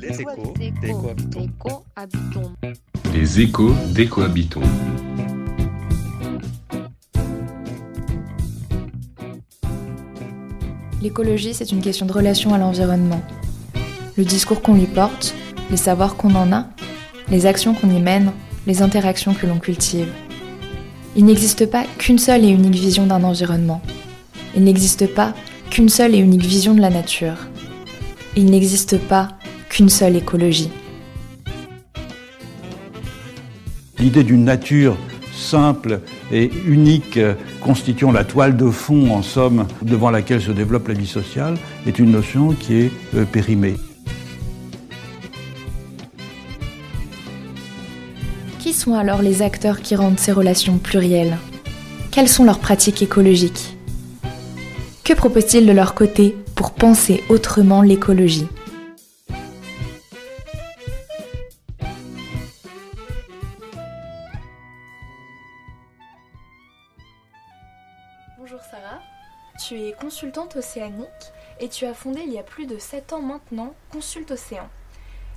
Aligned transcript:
Les 0.00 0.20
échos 0.22 0.54
des 0.58 0.72
cohabitants. 1.58 2.52
Les 3.12 3.40
échos 3.40 3.74
des 3.94 4.06
cohabitants. 4.06 4.60
L'écologie, 11.02 11.52
c'est 11.52 11.70
une 11.70 11.82
question 11.82 12.06
de 12.06 12.12
relation 12.12 12.54
à 12.54 12.58
l'environnement. 12.58 13.20
Le 14.16 14.24
discours 14.24 14.62
qu'on 14.62 14.74
lui 14.74 14.86
porte, 14.86 15.34
les 15.70 15.76
savoirs 15.76 16.16
qu'on 16.16 16.34
en 16.34 16.50
a, 16.50 16.66
les 17.28 17.44
actions 17.44 17.74
qu'on 17.74 17.90
y 17.90 18.00
mène, 18.00 18.32
les 18.66 18.80
interactions 18.80 19.34
que 19.34 19.46
l'on 19.46 19.58
cultive. 19.58 20.08
Il 21.14 21.26
n'existe 21.26 21.66
pas 21.66 21.84
qu'une 21.98 22.18
seule 22.18 22.46
et 22.46 22.48
unique 22.48 22.74
vision 22.74 23.06
d'un 23.06 23.22
environnement. 23.22 23.82
Il 24.56 24.64
n'existe 24.64 25.12
pas 25.14 25.34
qu'une 25.68 25.90
seule 25.90 26.14
et 26.14 26.18
unique 26.18 26.46
vision 26.46 26.72
de 26.72 26.80
la 26.80 26.90
nature. 26.90 27.36
Il 28.34 28.46
n'existe 28.46 28.96
pas 28.96 29.28
qu'une 29.80 29.88
seule 29.88 30.16
écologie. 30.16 30.68
L'idée 33.98 34.24
d'une 34.24 34.44
nature 34.44 34.94
simple 35.34 36.00
et 36.30 36.50
unique, 36.66 37.18
constituant 37.62 38.12
la 38.12 38.24
toile 38.24 38.58
de 38.58 38.68
fond, 38.68 39.10
en 39.10 39.22
somme, 39.22 39.66
devant 39.80 40.10
laquelle 40.10 40.42
se 40.42 40.50
développe 40.50 40.88
la 40.88 40.92
vie 40.92 41.06
sociale, 41.06 41.56
est 41.86 41.98
une 41.98 42.10
notion 42.10 42.52
qui 42.52 42.74
est 42.74 42.92
euh, 43.14 43.24
périmée. 43.24 43.76
Qui 48.58 48.74
sont 48.74 48.92
alors 48.92 49.22
les 49.22 49.40
acteurs 49.40 49.80
qui 49.80 49.96
rendent 49.96 50.20
ces 50.20 50.32
relations 50.32 50.76
plurielles? 50.76 51.38
Quelles 52.10 52.28
sont 52.28 52.44
leurs 52.44 52.58
pratiques 52.58 53.00
écologiques? 53.00 53.78
Que 55.04 55.14
proposent-ils 55.14 55.64
de 55.64 55.72
leur 55.72 55.94
côté 55.94 56.36
pour 56.54 56.72
penser 56.72 57.24
autrement 57.30 57.80
l'écologie? 57.80 58.46
Tu 69.70 69.80
es 69.82 69.92
consultante 69.92 70.56
océanique 70.56 71.06
et 71.60 71.68
tu 71.68 71.86
as 71.86 71.94
fondé 71.94 72.22
il 72.26 72.32
y 72.32 72.40
a 72.40 72.42
plus 72.42 72.66
de 72.66 72.76
7 72.76 73.12
ans 73.12 73.22
maintenant 73.22 73.72
Consulte 73.92 74.32
Océan. 74.32 74.68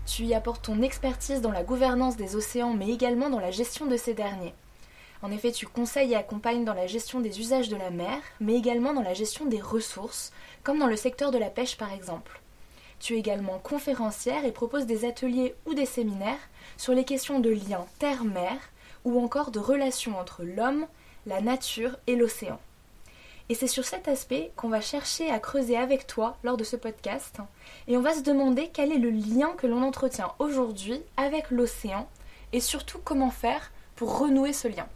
Tu 0.08 0.24
y 0.24 0.34
apportes 0.34 0.66
ton 0.66 0.82
expertise 0.82 1.40
dans 1.40 1.52
la 1.52 1.62
gouvernance 1.62 2.18
des 2.18 2.36
océans 2.36 2.74
mais 2.74 2.90
également 2.90 3.30
dans 3.30 3.40
la 3.40 3.52
gestion 3.52 3.86
de 3.86 3.96
ces 3.96 4.16
derniers. 4.16 4.56
En 5.22 5.30
effet, 5.30 5.52
tu 5.52 5.68
conseilles 5.68 6.14
et 6.14 6.16
accompagnes 6.16 6.66
dans 6.66 6.74
la 6.74 6.88
gestion 6.88 7.20
des 7.20 7.40
usages 7.40 7.70
de 7.70 7.76
la 7.76 7.92
mer, 7.92 8.18
mais 8.40 8.56
également 8.56 8.96
dans 8.96 9.04
la 9.04 9.14
gestion 9.14 9.46
des 9.46 9.62
ressources, 9.62 10.32
comme 10.64 10.80
dans 10.80 10.88
le 10.88 10.96
secteur 10.96 11.30
de 11.30 11.38
la 11.38 11.52
pêche 11.52 11.78
par 11.78 11.94
exemple. 11.94 12.42
Tu 13.00 13.14
es 13.14 13.20
également 13.20 13.60
conférencière 13.60 14.46
et 14.46 14.52
proposes 14.52 14.88
des 14.88 15.06
ateliers 15.06 15.54
ou 15.68 15.76
des 15.76 15.86
séminaires 15.86 16.50
sur 16.78 16.96
les 16.96 17.06
questions 17.06 17.40
de 17.40 17.52
lien 17.52 17.86
terre-mer 18.00 18.58
ou 19.06 19.24
encore 19.24 19.52
de 19.52 19.60
relations 19.60 20.18
entre 20.18 20.42
l'homme, 20.42 20.88
la 21.28 21.40
nature 21.40 21.98
et 22.08 22.16
l'océan. 22.16 22.60
Et 23.50 23.56
c'est 23.56 23.68
sur 23.68 23.84
cet 23.84 24.08
aspect 24.08 24.52
qu'on 24.56 24.70
va 24.70 24.80
chercher 24.80 25.30
à 25.30 25.40
creuser 25.40 25.78
avec 25.78 26.08
toi 26.08 26.38
lors 26.44 26.58
de 26.58 26.64
ce 26.64 26.76
podcast. 26.76 27.40
Et 27.88 27.98
on 27.98 28.02
va 28.02 28.14
se 28.14 28.22
demander 28.22 28.70
quel 28.74 28.92
est 28.92 29.00
le 29.00 29.10
lien 29.10 29.54
que 29.58 29.68
l'on 29.68 29.84
entretient 29.84 30.32
aujourd'hui 30.40 31.02
avec 31.18 31.52
l'océan 31.52 32.08
et 32.54 32.62
surtout 32.62 33.00
comment 33.04 33.32
faire 33.32 33.72
pour 33.96 34.20
renouer 34.20 34.54
ce 34.54 34.68
lien. 34.68 34.88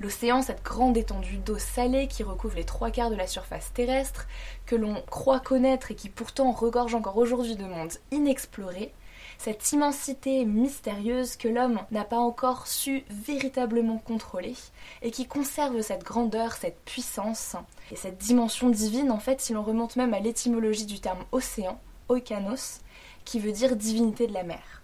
L'océan, 0.00 0.42
cette 0.42 0.64
grande 0.64 0.96
étendue 0.96 1.36
d'eau 1.36 1.58
salée 1.58 2.08
qui 2.08 2.24
recouvre 2.24 2.56
les 2.56 2.64
trois 2.64 2.90
quarts 2.90 3.10
de 3.10 3.14
la 3.14 3.28
surface 3.28 3.72
terrestre, 3.72 4.26
que 4.66 4.74
l'on 4.74 5.00
croit 5.02 5.38
connaître 5.38 5.92
et 5.92 5.94
qui 5.94 6.08
pourtant 6.08 6.50
regorge 6.50 6.96
encore 6.96 7.18
aujourd'hui 7.18 7.54
de 7.54 7.64
mondes 7.64 7.92
inexplorés, 8.10 8.92
cette 9.38 9.72
immensité 9.72 10.44
mystérieuse 10.44 11.36
que 11.36 11.48
l'homme 11.48 11.80
n'a 11.90 12.04
pas 12.04 12.18
encore 12.18 12.66
su 12.66 13.04
véritablement 13.10 13.98
contrôler 13.98 14.54
et 15.02 15.10
qui 15.10 15.26
conserve 15.26 15.80
cette 15.82 16.04
grandeur, 16.04 16.52
cette 16.52 16.80
puissance 16.84 17.56
et 17.90 17.96
cette 17.96 18.18
dimension 18.18 18.70
divine 18.70 19.10
en 19.10 19.18
fait 19.18 19.40
si 19.40 19.52
l'on 19.52 19.62
remonte 19.62 19.96
même 19.96 20.14
à 20.14 20.20
l'étymologie 20.20 20.86
du 20.86 21.00
terme 21.00 21.24
océan, 21.32 21.80
oikanos, 22.08 22.80
qui 23.24 23.40
veut 23.40 23.52
dire 23.52 23.76
divinité 23.76 24.26
de 24.26 24.34
la 24.34 24.42
mer. 24.42 24.82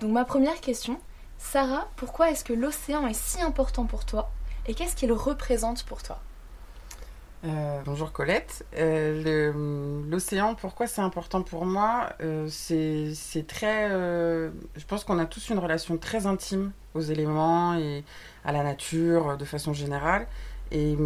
Donc 0.00 0.12
ma 0.12 0.24
première 0.24 0.60
question, 0.60 0.98
Sarah, 1.38 1.88
pourquoi 1.96 2.30
est-ce 2.30 2.44
que 2.44 2.52
l'océan 2.52 3.06
est 3.06 3.18
si 3.18 3.40
important 3.40 3.84
pour 3.84 4.04
toi 4.04 4.30
et 4.66 4.74
qu'est-ce 4.74 4.96
qu'il 4.96 5.12
représente 5.12 5.84
pour 5.84 6.02
toi? 6.02 6.20
Euh, 7.44 7.80
bonjour 7.84 8.12
Colette. 8.12 8.64
Euh, 8.76 9.52
L'océan, 10.08 10.54
pourquoi 10.54 10.86
c'est 10.86 11.02
important 11.02 11.42
pour 11.42 11.66
moi 11.66 12.08
euh, 12.20 12.48
C'est 12.48 13.46
très. 13.46 13.88
Je 13.90 14.84
pense 14.86 15.04
qu'on 15.04 15.18
a 15.18 15.26
tous 15.26 15.50
une 15.50 15.58
relation 15.58 15.98
très 15.98 16.26
intime 16.26 16.72
aux 16.94 17.00
éléments 17.00 17.74
et 17.74 18.04
à 18.44 18.52
la 18.52 18.62
nature 18.62 19.36
de 19.36 19.44
façon 19.44 19.72
générale. 19.72 20.26
Et, 20.72 20.96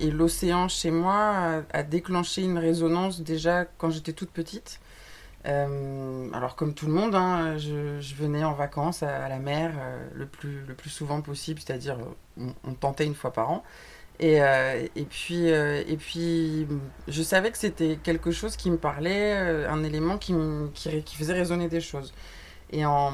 et 0.00 0.10
l'océan 0.10 0.66
chez 0.68 0.90
moi 0.90 1.62
a, 1.72 1.82
déclenché 1.84 2.42
une 2.42 2.58
résonance 2.58 3.20
déjà 3.20 3.64
quand 3.64 3.90
j'étais 3.90 4.12
toute 4.12 4.30
petite. 4.30 4.80
alors 5.44 6.56
comme 6.56 6.74
tout 6.74 6.86
le 6.86 6.92
monde, 6.92 7.14
hein, 7.14 7.56
je, 7.58 8.14
venais 8.16 8.42
en 8.44 8.54
vacances 8.54 9.02
à, 9.04 9.28
la 9.28 9.38
mer 9.38 9.72
le, 10.14 10.26
plus, 10.26 10.64
le 10.66 10.74
plus 10.74 10.90
souvent 10.90 11.20
possible, 11.20 11.60
c'est-à-dire 11.60 11.98
on 12.36 12.74
tentait 12.74 13.06
une 13.06 13.14
fois 13.14 13.32
par 13.32 13.50
an. 13.50 13.62
Et, 14.18 14.40
euh, 14.40 14.86
et, 14.96 15.04
puis, 15.04 15.50
euh, 15.50 15.82
et 15.86 15.96
puis, 15.96 16.66
je 17.06 17.22
savais 17.22 17.50
que 17.50 17.58
c'était 17.58 17.98
quelque 18.02 18.30
chose 18.30 18.56
qui 18.56 18.70
me 18.70 18.78
parlait, 18.78 19.34
euh, 19.34 19.70
un 19.70 19.84
élément 19.84 20.16
qui, 20.16 20.34
qui, 20.74 21.16
faisait 21.16 21.34
résonner 21.34 21.68
des 21.68 21.80
choses. 21.80 22.14
Et 22.70 22.84
en, 22.84 23.12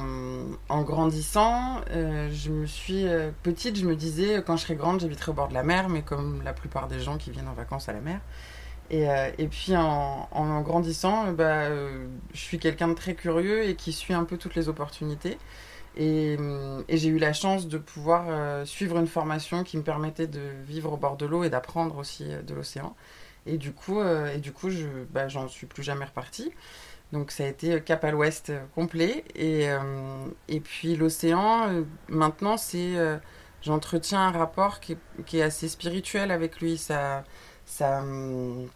grandissant, 0.70 1.82
je 1.90 2.50
me 2.50 2.66
suis 2.66 3.04
petite, 3.42 3.76
je 3.76 3.84
me 3.84 3.94
disais, 3.94 4.42
quand 4.46 4.56
je 4.56 4.62
serai 4.62 4.76
grande, 4.76 5.00
j'habiterai 5.00 5.32
au 5.32 5.34
bord 5.34 5.48
de 5.48 5.54
la 5.54 5.62
mer, 5.62 5.90
mais 5.90 6.00
comme 6.02 6.40
la 6.42 6.54
plupart 6.54 6.88
des 6.88 7.00
gens 7.00 7.18
qui 7.18 7.30
viennent 7.30 7.48
en 7.48 7.52
vacances 7.52 7.88
à 7.88 7.92
la 7.92 8.00
mer. 8.00 8.20
Et, 8.90 9.06
et 9.38 9.48
puis 9.48 9.76
en, 9.76 10.26
en 10.30 10.60
grandissant, 10.62 11.32
bah, 11.32 11.68
je 11.68 12.40
suis 12.40 12.58
quelqu'un 12.58 12.88
de 12.88 12.94
très 12.94 13.14
curieux 13.14 13.64
et 13.64 13.74
qui 13.74 13.92
suit 13.92 14.14
un 14.14 14.24
peu 14.24 14.38
toutes 14.38 14.54
les 14.54 14.70
opportunités. 14.70 15.36
Et, 15.96 16.38
et 16.88 16.96
j'ai 16.96 17.08
eu 17.08 17.18
la 17.18 17.32
chance 17.32 17.68
de 17.68 17.78
pouvoir 17.78 18.24
euh, 18.28 18.64
suivre 18.64 18.98
une 18.98 19.06
formation 19.06 19.62
qui 19.62 19.76
me 19.76 19.82
permettait 19.82 20.26
de 20.26 20.40
vivre 20.64 20.92
au 20.92 20.96
bord 20.96 21.16
de 21.16 21.26
l'eau 21.26 21.44
et 21.44 21.50
d'apprendre 21.50 21.98
aussi 21.98 22.24
euh, 22.28 22.42
de 22.42 22.54
l'océan. 22.54 22.96
Et 23.44 23.58
du 23.58 23.72
coup, 23.72 24.00
euh, 24.00 24.32
et 24.34 24.38
du 24.38 24.52
coup 24.52 24.68
bah, 25.10 25.28
j'en 25.28 25.48
suis 25.48 25.66
plus 25.66 25.82
jamais 25.82 26.04
repartie. 26.04 26.52
Donc 27.12 27.30
ça 27.30 27.44
a 27.44 27.46
été 27.46 27.80
cap 27.82 28.04
à 28.04 28.10
l'ouest 28.10 28.52
complet. 28.74 29.24
Et, 29.34 29.66
et 30.48 30.60
puis 30.60 30.96
l'océan, 30.96 31.84
maintenant, 32.08 32.56
c'est, 32.56 32.94
j'entretiens 33.60 34.20
un 34.20 34.30
rapport 34.30 34.80
qui 34.80 34.96
est, 35.34 35.42
assez 35.42 35.68
spirituel 35.68 36.30
avec 36.30 36.60
lui. 36.60 36.78
Ça, 36.78 37.24
ça, 37.66 38.02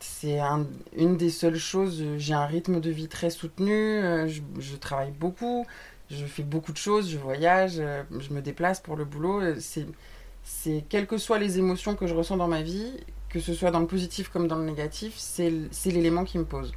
c'est 0.01 0.39
un, 0.39 0.67
une 0.95 1.17
des 1.17 1.31
seules 1.31 1.57
choses. 1.57 2.05
J'ai 2.19 2.35
un 2.35 2.45
rythme 2.45 2.81
de 2.81 2.91
vie 2.91 3.09
très 3.09 3.31
soutenu. 3.31 4.03
Je 4.59 4.77
travaille 4.77 5.13
beaucoup 5.13 5.65
je 6.11 6.25
fais 6.25 6.43
beaucoup 6.43 6.73
de 6.73 6.77
choses, 6.77 7.11
je 7.11 7.19
voyage, 7.19 7.75
euh, 7.79 8.03
je 8.19 8.33
me 8.33 8.41
déplace 8.41 8.81
pour 8.81 8.97
le 8.97 9.05
boulot. 9.05 9.41
Euh, 9.41 9.57
c'est, 9.59 9.87
c'est 10.45 10.85
quelles 10.89 11.07
que 11.07 11.19
soient 11.19 11.39
les 11.39 11.59
émotions 11.59 11.97
que 11.97 12.07
je 12.07 12.15
ressens 12.15 12.37
dans 12.37 12.49
ma 12.49 12.63
vie, 12.63 12.93
que 13.29 13.41
ce 13.41 13.55
soit 13.55 13.71
dans 13.71 13.81
le 13.81 13.87
positif 13.87 14.29
comme 14.29 14.47
dans 14.49 14.57
le 14.57 14.65
négatif, 14.65 15.15
c'est, 15.17 15.53
c'est 15.71 15.91
l'élément 15.91 16.25
qui 16.25 16.39
me 16.39 16.45
pose. 16.45 16.73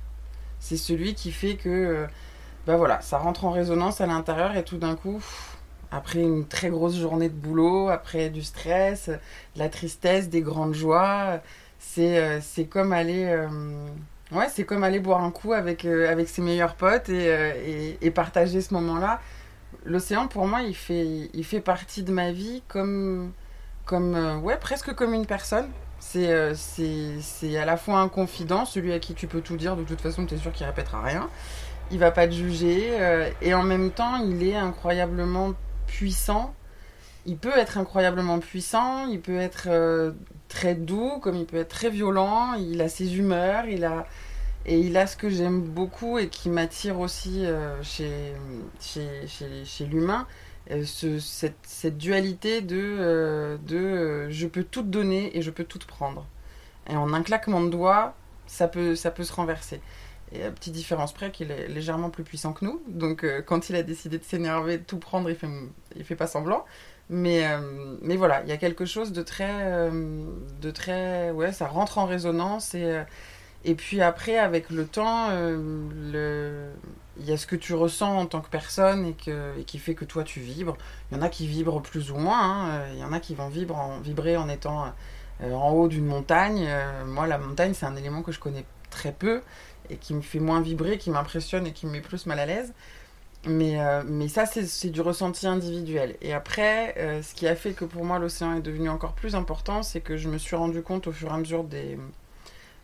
C'est 0.59 0.77
celui 0.77 1.13
qui 1.13 1.31
fait 1.31 1.55
que, 1.55 2.07
ben 2.67 2.75
voilà, 2.75 2.99
ça 3.01 3.17
rentre 3.17 3.45
en 3.45 3.51
résonance 3.51 4.01
à 4.01 4.07
l'intérieur 4.07 4.57
et 4.57 4.63
tout 4.63 4.77
d'un 4.77 4.95
coup, 4.95 5.23
après 5.91 6.21
une 6.21 6.45
très 6.47 6.69
grosse 6.69 6.97
journée 6.97 7.29
de 7.29 7.33
boulot, 7.33 7.89
après 7.89 8.29
du 8.29 8.43
stress, 8.43 9.09
de 9.09 9.59
la 9.59 9.69
tristesse, 9.69 10.29
des 10.29 10.41
grandes 10.41 10.73
joies, 10.73 11.39
c'est, 11.77 12.41
c'est 12.41 12.65
comme 12.65 12.91
aller 12.91 13.47
Ouais, 14.31 14.47
c'est 14.49 14.63
comme 14.63 14.83
aller 14.83 14.99
boire 14.99 15.23
un 15.23 15.31
coup 15.31 15.53
avec, 15.53 15.85
euh, 15.85 16.09
avec 16.11 16.29
ses 16.29 16.41
meilleurs 16.43 16.75
potes 16.75 17.09
et, 17.09 17.29
euh, 17.29 17.51
et, 17.65 17.97
et 18.01 18.11
partager 18.11 18.61
ce 18.61 18.73
moment-là. 18.75 19.19
L'océan, 19.85 20.27
pour 20.27 20.47
moi, 20.47 20.61
il 20.61 20.75
fait, 20.75 21.29
il 21.33 21.43
fait 21.43 21.61
partie 21.61 22.03
de 22.03 22.11
ma 22.11 22.31
vie 22.31 22.61
comme, 22.67 23.33
comme 23.85 24.15
euh, 24.15 24.37
ouais, 24.37 24.57
presque 24.57 24.93
comme 24.93 25.13
une 25.13 25.25
personne. 25.25 25.69
C'est 25.99 26.55
c'est 26.55 27.57
à 27.57 27.65
la 27.65 27.75
fois 27.77 27.99
un 27.99 28.07
confident, 28.07 28.65
celui 28.65 28.93
à 28.93 28.99
qui 28.99 29.13
tu 29.13 29.27
peux 29.27 29.41
tout 29.41 29.57
dire, 29.57 29.75
de 29.75 29.83
toute 29.83 29.99
façon, 30.01 30.25
tu 30.25 30.35
es 30.35 30.37
sûr 30.37 30.51
qu'il 30.53 30.65
répétera 30.65 31.01
rien. 31.01 31.29
Il 31.91 31.99
va 31.99 32.11
pas 32.11 32.27
te 32.27 32.31
juger. 32.33 32.91
Et 33.41 33.53
en 33.53 33.63
même 33.63 33.91
temps, 33.91 34.15
il 34.17 34.41
est 34.47 34.55
incroyablement 34.55 35.53
puissant. 35.87 36.53
Il 37.29 37.37
peut 37.37 37.55
être 37.55 37.77
incroyablement 37.77 38.39
puissant, 38.39 39.07
il 39.07 39.21
peut 39.21 39.39
être 39.39 39.69
très 40.47 40.73
doux, 40.73 41.19
comme 41.21 41.35
il 41.35 41.45
peut 41.45 41.57
être 41.57 41.69
très 41.69 41.89
violent. 41.89 42.55
Il 42.55 42.81
a 42.81 42.89
ses 42.89 43.17
humeurs, 43.17 43.65
il 43.65 43.85
a 43.85 44.07
et 44.65 44.79
il 44.79 44.97
a 44.97 45.07
ce 45.07 45.15
que 45.17 45.29
j'aime 45.29 45.61
beaucoup 45.61 46.17
et 46.17 46.29
qui 46.29 46.49
m'attire 46.49 46.99
aussi 46.99 47.45
euh, 47.45 47.81
chez, 47.81 48.33
chez, 48.79 49.25
chez, 49.27 49.63
chez 49.65 49.85
l'humain, 49.85 50.27
euh, 50.71 50.83
ce, 50.85 51.19
cette, 51.19 51.97
dualité 51.97 52.61
de, 52.61 52.77
euh, 52.77 53.57
de 53.65 53.77
euh, 53.77 54.29
je 54.29 54.47
peux 54.47 54.63
tout 54.63 54.83
donner 54.83 55.35
et 55.37 55.41
je 55.41 55.49
peux 55.49 55.63
tout 55.63 55.79
prendre. 55.87 56.27
Et 56.89 56.95
en 56.95 57.13
un 57.13 57.23
claquement 57.23 57.61
de 57.61 57.69
doigts, 57.69 58.15
ça 58.47 58.67
peut, 58.67 58.95
ça 58.95 59.11
peut 59.11 59.23
se 59.23 59.33
renverser. 59.33 59.81
Et 60.31 60.43
à 60.43 60.51
petite 60.51 60.73
différence 60.73 61.13
près 61.13 61.31
qu'il 61.31 61.49
est 61.49 61.67
légèrement 61.67 62.09
plus 62.09 62.23
puissant 62.23 62.53
que 62.53 62.65
nous. 62.65 62.81
Donc 62.87 63.23
euh, 63.23 63.41
quand 63.41 63.69
il 63.69 63.75
a 63.75 63.83
décidé 63.83 64.17
de 64.19 64.23
s'énerver, 64.23 64.77
de 64.77 64.83
tout 64.83 64.99
prendre, 64.99 65.29
il 65.29 65.35
fait, 65.35 65.47
il 65.95 66.03
fait 66.03 66.15
pas 66.15 66.27
semblant. 66.27 66.65
Mais, 67.09 67.47
euh, 67.47 67.97
mais 68.01 68.15
voilà, 68.17 68.43
il 68.43 68.49
y 68.49 68.51
a 68.51 68.57
quelque 68.57 68.85
chose 68.85 69.11
de 69.11 69.23
très, 69.23 69.49
euh, 69.49 70.25
de 70.61 70.71
très... 70.71 71.31
Ouais, 71.31 71.51
ça 71.51 71.67
rentre 71.67 71.97
en 71.97 72.05
résonance. 72.05 72.75
Et, 72.75 72.83
euh, 72.83 73.03
et 73.65 73.75
puis 73.75 74.01
après, 74.01 74.37
avec 74.37 74.69
le 74.69 74.85
temps, 74.87 75.29
il 75.31 77.25
y 77.25 77.31
a 77.31 77.37
ce 77.37 77.47
que 77.47 77.55
tu 77.55 77.73
ressens 77.73 78.15
en 78.17 78.25
tant 78.25 78.41
que 78.41 78.49
personne 78.49 79.05
et, 79.05 79.13
que, 79.13 79.59
qui 79.63 79.79
fait 79.79 79.95
que 79.95 80.05
toi, 80.05 80.23
tu 80.23 80.39
vibres. 80.39 80.77
Il 81.11 81.17
y 81.17 81.19
en 81.19 81.23
a 81.23 81.29
qui 81.29 81.47
vibrent 81.47 81.81
plus 81.81 82.11
ou 82.11 82.17
moins. 82.17 82.39
hein. 82.41 82.81
Il 82.93 82.99
y 82.99 83.03
en 83.03 83.11
a 83.13 83.19
qui 83.19 83.35
vont 83.35 83.49
vibrer 83.49 84.37
en, 84.37 84.47
étant 84.49 84.93
en 85.43 85.71
haut 85.71 85.87
d'une 85.87 86.05
montagne. 86.05 86.69
Moi, 87.05 87.27
la 87.27 87.37
montagne, 87.37 87.73
c'est 87.73 87.85
un 87.85 87.95
élément 87.95 88.21
que 88.21 88.31
je 88.31 88.39
connais 88.39 88.65
très 88.91 89.11
peu 89.11 89.41
et 89.89 89.97
qui 89.97 90.13
me 90.13 90.21
fait 90.21 90.39
moins 90.39 90.61
vibrer, 90.61 90.97
qui 90.97 91.09
m'impressionne 91.09 91.67
et 91.67 91.73
qui 91.73 91.85
me 91.87 91.91
met 91.91 92.01
plus 92.01 92.25
mal 92.27 92.39
à 92.39 92.45
l'aise. 92.45 92.73
Mais, 93.47 93.79
euh, 93.79 94.03
mais 94.05 94.27
ça, 94.27 94.45
c'est 94.45 94.89
du 94.89 94.99
ressenti 95.01 95.47
individuel. 95.47 96.17
Et 96.21 96.33
après, 96.33 96.95
euh, 96.97 97.21
ce 97.23 97.33
qui 97.33 97.47
a 97.47 97.55
fait 97.55 97.73
que 97.73 97.85
pour 97.85 98.03
moi, 98.03 98.19
l'océan 98.19 98.55
est 98.57 98.61
devenu 98.61 98.89
encore 98.89 99.13
plus 99.13 99.33
important, 99.35 99.81
c'est 99.81 100.01
que 100.01 100.17
je 100.17 100.27
me 100.29 100.37
suis 100.37 100.55
rendu 100.57 100.81
compte 100.81 101.07
au 101.07 101.13
fur 101.13 101.29
et 101.29 101.31
à 101.33 101.37
mesure 101.37 101.63
des, 101.63 101.97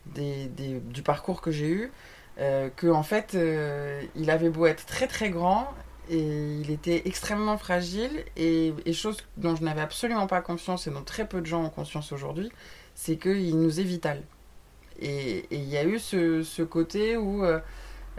des, 0.08 0.48
des- 0.48 0.80
du 0.82 1.02
parcours 1.04 1.42
que 1.42 1.52
j'ai 1.52 1.70
eu, 1.70 1.92
euh, 2.40 2.70
que 2.76 2.88
en 2.88 3.04
fait, 3.04 3.36
euh, 3.36 4.02
il 4.16 4.30
avait 4.32 4.50
beau 4.50 4.66
être 4.68 4.86
très 4.86 5.08
très 5.08 5.30
grand, 5.32 5.74
et 6.10 6.20
il 6.62 6.72
était 6.72 7.04
extrêmement 7.08 7.58
fragile, 7.58 8.26
et, 8.38 8.74
et 8.86 8.94
chose 8.94 9.18
dont 9.38 9.56
je 9.56 9.64
n'avais 9.64 9.82
absolument 9.82 10.28
pas 10.28 10.42
conscience, 10.42 10.88
et 10.88 10.92
dont 10.92 11.04
très 11.04 11.28
peu 11.28 11.42
de 11.42 11.48
gens 11.48 11.64
ont 11.66 11.70
conscience 11.70 12.12
aujourd'hui, 12.14 12.52
c'est 12.96 13.18
qu'il 13.18 13.60
nous 13.60 13.80
est 13.80 13.84
vital. 13.84 14.24
Et 15.00 15.46
et 15.52 15.58
il 15.58 15.70
y 15.70 15.78
a 15.78 15.86
eu 15.86 16.00
ce, 16.00 16.44
ce 16.44 16.64
côté 16.64 17.18
où... 17.18 17.44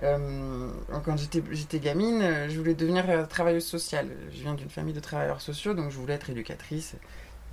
euh, 0.02 0.70
quand 1.04 1.16
j'étais 1.16 1.78
gamine, 1.80 2.20
euh, 2.22 2.48
je 2.48 2.58
voulais 2.58 2.74
devenir 2.74 3.26
travailleuse 3.28 3.64
sociale. 3.64 4.08
Je 4.32 4.42
viens 4.42 4.54
d'une 4.54 4.70
famille 4.70 4.94
de 4.94 5.00
travailleurs 5.00 5.40
sociaux, 5.40 5.74
donc 5.74 5.90
je 5.90 5.96
voulais 5.98 6.14
être 6.14 6.30
éducatrice, 6.30 6.96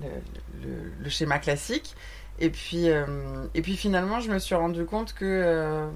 le, 0.02 1.08
schéma 1.08 1.38
classique. 1.38 1.94
Et 2.40 2.50
puis, 2.50 2.90
euh, 2.90 3.06
et 3.54 3.62
puis 3.62 3.76
finalement, 3.76 4.20
je 4.20 4.30
me 4.30 4.38
suis 4.38 4.54
rendu 4.54 4.84
compte 4.84 5.14
que 5.14 5.88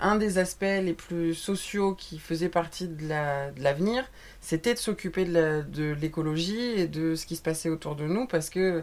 un 0.00 0.16
des 0.16 0.38
aspects 0.38 0.62
les 0.62 0.92
plus 0.94 1.34
sociaux 1.34 1.94
qui 1.94 2.18
faisait 2.18 2.48
partie 2.48 2.88
de 2.88 3.08
la- 3.08 3.50
de 3.52 3.62
l'avenir, 3.62 4.04
c'était 4.40 4.74
de 4.74 4.78
s'occuper 4.78 5.24
de 5.24 5.92
l'écologie 6.00 6.58
et 6.76 6.88
de 6.88 7.14
ce 7.14 7.26
qui 7.26 7.36
se 7.36 7.42
passait 7.42 7.68
autour 7.70 7.94
de 7.96 8.04
nous, 8.06 8.26
parce 8.26 8.50
que 8.50 8.82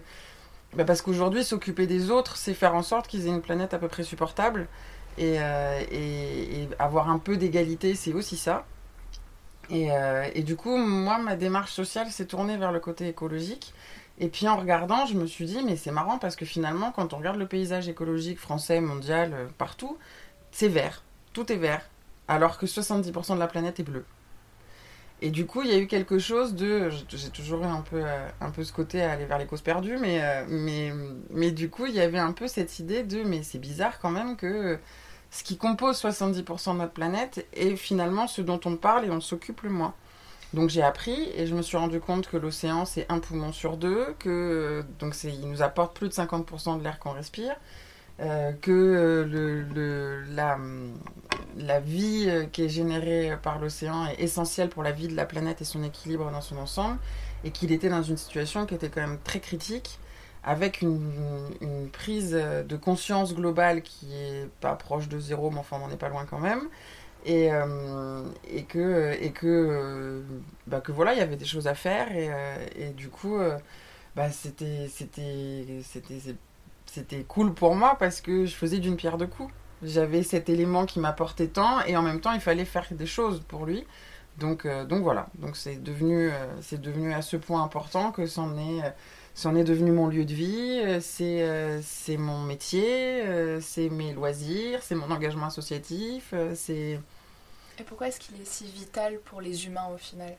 bah 0.75 0.86
parce 0.86 1.01
qu'aujourd'hui, 1.01 1.44
s'occuper 1.44 1.86
des 1.88 2.12
autres, 2.12 2.38
c'est 2.38 2.54
faire 2.54 2.75
en 2.75 2.83
sorte 2.83 3.07
qu'ils 3.07 3.25
aient 3.27 3.30
une 3.30 3.42
planète 3.42 3.74
à 3.74 3.80
peu 3.80 3.88
près 3.89 4.04
supportable. 4.04 4.68
Et, 5.18 5.38
euh, 5.40 5.81
et- 5.92 6.69
avoir 6.80 7.10
un 7.10 7.19
peu 7.19 7.38
d'égalité, 7.38 7.96
c'est 7.96 8.13
aussi 8.13 8.38
ça. 8.38 8.66
Et, 9.69 9.92
euh, 9.92 10.28
et 10.34 10.44
du 10.44 10.56
coup, 10.56 10.75
moi, 10.78 11.18
ma 11.19 11.36
démarche 11.36 11.72
sociale 11.72 12.12
s'est 12.12 12.25
tournée 12.25 12.58
vers 12.58 12.72
le 12.72 12.80
côté 12.80 13.08
écologique. 13.08 13.74
Et 14.19 14.28
puis 14.28 14.48
en 14.48 14.58
regardant, 14.58 15.06
je 15.06 15.16
me 15.16 15.25
suis 15.25 15.46
dit, 15.46 15.63
mais 15.63 15.75
c'est 15.78 15.92
marrant 15.92 16.18
parce 16.19 16.36
que 16.36 16.46
finalement, 16.46 16.92
quand 16.92 17.13
on 17.13 17.18
regarde 17.18 17.38
le 17.38 17.48
paysage 17.48 17.88
écologique 17.88 18.40
français, 18.40 18.81
mondial, 18.81 19.31
euh, 19.34 19.48
partout, 19.58 19.98
c'est 20.52 20.68
vert. 20.69 21.04
Tout 21.34 21.52
est 21.52 21.57
vert. 21.57 21.90
Alors 22.28 22.57
que 22.57 22.68
70% 22.68 23.36
de 23.36 23.40
la 23.40 23.48
planète 23.48 23.80
est 23.80 23.84
bleue. 23.84 24.06
Et 25.24 25.30
du 25.30 25.46
coup, 25.46 25.62
il 25.62 25.69
y 25.69 25.74
a 25.74 25.78
eu 25.78 25.86
quelque 25.88 26.18
chose 26.18 26.56
de. 26.56 26.90
J'ai 27.10 27.30
toujours 27.30 27.62
eu 27.62 27.66
un 27.68 27.81
peu, 27.81 28.04
un 28.40 28.50
peu 28.50 28.64
ce 28.64 28.74
côté 28.74 29.04
à 29.04 29.12
aller 29.12 29.25
vers 29.25 29.38
les 29.38 29.46
causes 29.46 29.62
perdues, 29.62 29.98
mais, 30.00 30.19
mais, 30.48 30.92
mais 31.30 31.52
du 31.52 31.69
coup, 31.69 31.86
il 31.86 31.94
y 31.94 32.00
avait 32.02 32.18
un 32.18 32.31
peu 32.31 32.48
cette 32.48 32.80
idée 32.80 33.04
de. 33.04 33.24
Mais 33.24 33.44
c'est 33.44 33.60
bizarre 33.60 34.00
quand 34.00 34.10
même 34.10 34.36
que 34.36 34.80
ce 35.31 35.44
qui 35.44 35.57
compose 35.57 35.98
70% 36.00 36.74
de 36.74 36.80
notre 36.80 36.94
planète 36.94 37.48
est 37.54 37.75
finalement 37.78 38.28
ce 38.28 38.42
dont 38.42 38.60
on 38.66 38.78
parle 38.78 39.06
et 39.06 39.12
on 39.12 39.22
s'occupe 39.22 39.62
le 39.63 39.69
moins. 39.72 39.95
Donc 40.54 40.69
j'ai 40.69 40.83
appris 40.83 41.30
et 41.36 41.48
je 41.48 41.56
me 41.56 41.62
suis 41.63 41.78
rendu 41.78 42.00
compte 42.01 42.28
que 42.30 42.38
l'océan 42.38 42.86
c'est 42.86 43.06
un 43.12 43.19
poumon 43.19 43.54
sur 43.54 43.78
deux, 43.78 44.16
que 44.19 44.83
donc 45.00 45.16
il 45.24 45.50
nous 45.50 45.62
apporte 45.63 45.95
plus 45.95 46.10
de 46.10 46.13
50% 46.13 46.78
de 46.78 46.83
l'air 46.83 47.00
qu'on 47.00 47.12
respire, 47.13 47.56
euh, 48.22 48.54
que 48.54 48.72
euh, 48.72 49.25
le, 49.25 49.63
le- 49.63 50.24
la, 50.36 50.57
la 51.57 51.80
vie 51.80 52.25
euh, 52.28 52.45
qui 52.45 52.63
est 52.63 52.69
générée 52.69 53.33
par 53.42 53.60
l'océan 53.60 54.07
est 54.07 54.22
essentielle 54.22 54.69
pour 54.69 54.83
la 54.83 54.92
vie 54.92 55.07
de 55.07 55.16
la 55.16 55.25
planète 55.25 55.62
et 55.62 55.66
son 55.66 55.83
équilibre 55.83 56.31
dans 56.31 56.42
son 56.42 56.57
ensemble, 56.57 56.98
et 57.44 57.51
qu'il 57.51 57.72
était 57.72 57.89
dans 57.89 58.04
une 58.04 58.18
situation 58.18 58.66
qui 58.66 58.75
était 58.75 58.89
quand 58.89 59.01
même 59.01 59.19
très 59.24 59.39
critique, 59.39 60.00
avec 60.44 60.82
une, 60.82 61.90
prise 61.92 62.32
de 62.32 62.76
conscience 62.78 63.36
globale 63.36 63.82
qui 63.82 64.14
est 64.16 64.50
pas 64.60 64.76
proche 64.76 65.08
de 65.08 65.20
zéro, 65.20 65.52
mais 65.52 65.60
enfin 65.60 65.78
on 65.80 65.88
n'en 65.88 65.94
est 65.94 65.98
pas 65.98 66.10
loin 66.10 66.26
quand 66.30 66.40
même. 66.40 66.68
Et, 67.26 67.52
euh, 67.52 68.24
et 68.50 68.64
que, 68.64 69.16
et 69.22 69.32
que, 69.32 69.46
euh, 69.46 70.22
bah, 70.66 70.82
que 70.82 70.92
voilà, 70.92 71.14
il 71.14 71.20
y 71.20 71.22
avait 71.22 71.36
des 71.36 71.46
choses 71.46 71.68
à 71.68 71.76
faire, 71.76 72.12
et, 72.12 72.30
euh, 72.32 72.66
et 72.76 72.90
du 72.90 73.10
coup, 73.10 73.38
bah, 74.16 74.32
c'était, 74.32 74.88
c'était, 74.90 75.82
c'était, 75.84 76.36
c'était 76.88 77.24
cool 77.28 77.54
pour 77.54 77.76
moi 77.76 77.96
parce 78.00 78.22
que 78.22 78.46
je 78.46 78.56
faisais 78.56 78.80
d'une 78.80 78.96
pierre 78.96 79.18
deux 79.18 79.28
coups. 79.28 79.54
J'avais 79.84 80.24
cet 80.24 80.50
élément 80.50 80.86
qui 80.86 81.00
m'apportait 81.00 81.48
tant, 81.48 81.82
et 81.86 81.96
en 81.96 82.02
même 82.02 82.22
temps, 82.22 82.34
il 82.34 82.42
fallait 82.42 82.66
faire 82.66 82.88
des 82.92 83.06
choses 83.06 83.42
pour 83.48 83.66
lui. 83.66 83.86
Donc, 84.38 84.66
donc 84.88 85.04
voilà, 85.04 85.28
donc 85.36 85.58
c'est 85.58 85.84
devenu, 85.84 86.32
c'est 86.62 86.82
devenu 86.82 87.14
à 87.14 87.22
ce 87.22 87.38
point 87.38 87.62
important 87.64 88.12
que 88.12 88.26
c'en 88.26 88.58
est, 88.58 88.82
c'en 89.42 89.56
est 89.56 89.64
devenu 89.64 89.92
mon 89.92 90.08
lieu 90.08 90.24
de 90.24 90.34
vie, 90.36 90.82
euh, 90.86 91.00
c'est, 91.02 91.42
euh, 91.42 91.82
mon 92.20 92.44
métier, 92.44 93.24
euh, 93.24 93.60
c'est 93.60 93.90
mes 93.90 94.14
loisirs, 94.14 94.84
c'est 94.84 94.94
mon 94.94 95.10
engagement 95.10 95.48
associatif, 95.48 96.30
euh, 96.34 96.54
c'est... 96.56 97.00
Et 97.80 97.84
pourquoi 97.84 98.10
est-ce 98.10 98.20
qu'il 98.20 98.40
est 98.40 98.46
si 98.46 98.66
vital 98.66 99.18
pour 99.26 99.42
les 99.42 99.66
humains 99.66 99.88
au 99.92 99.98
final? 99.98 100.36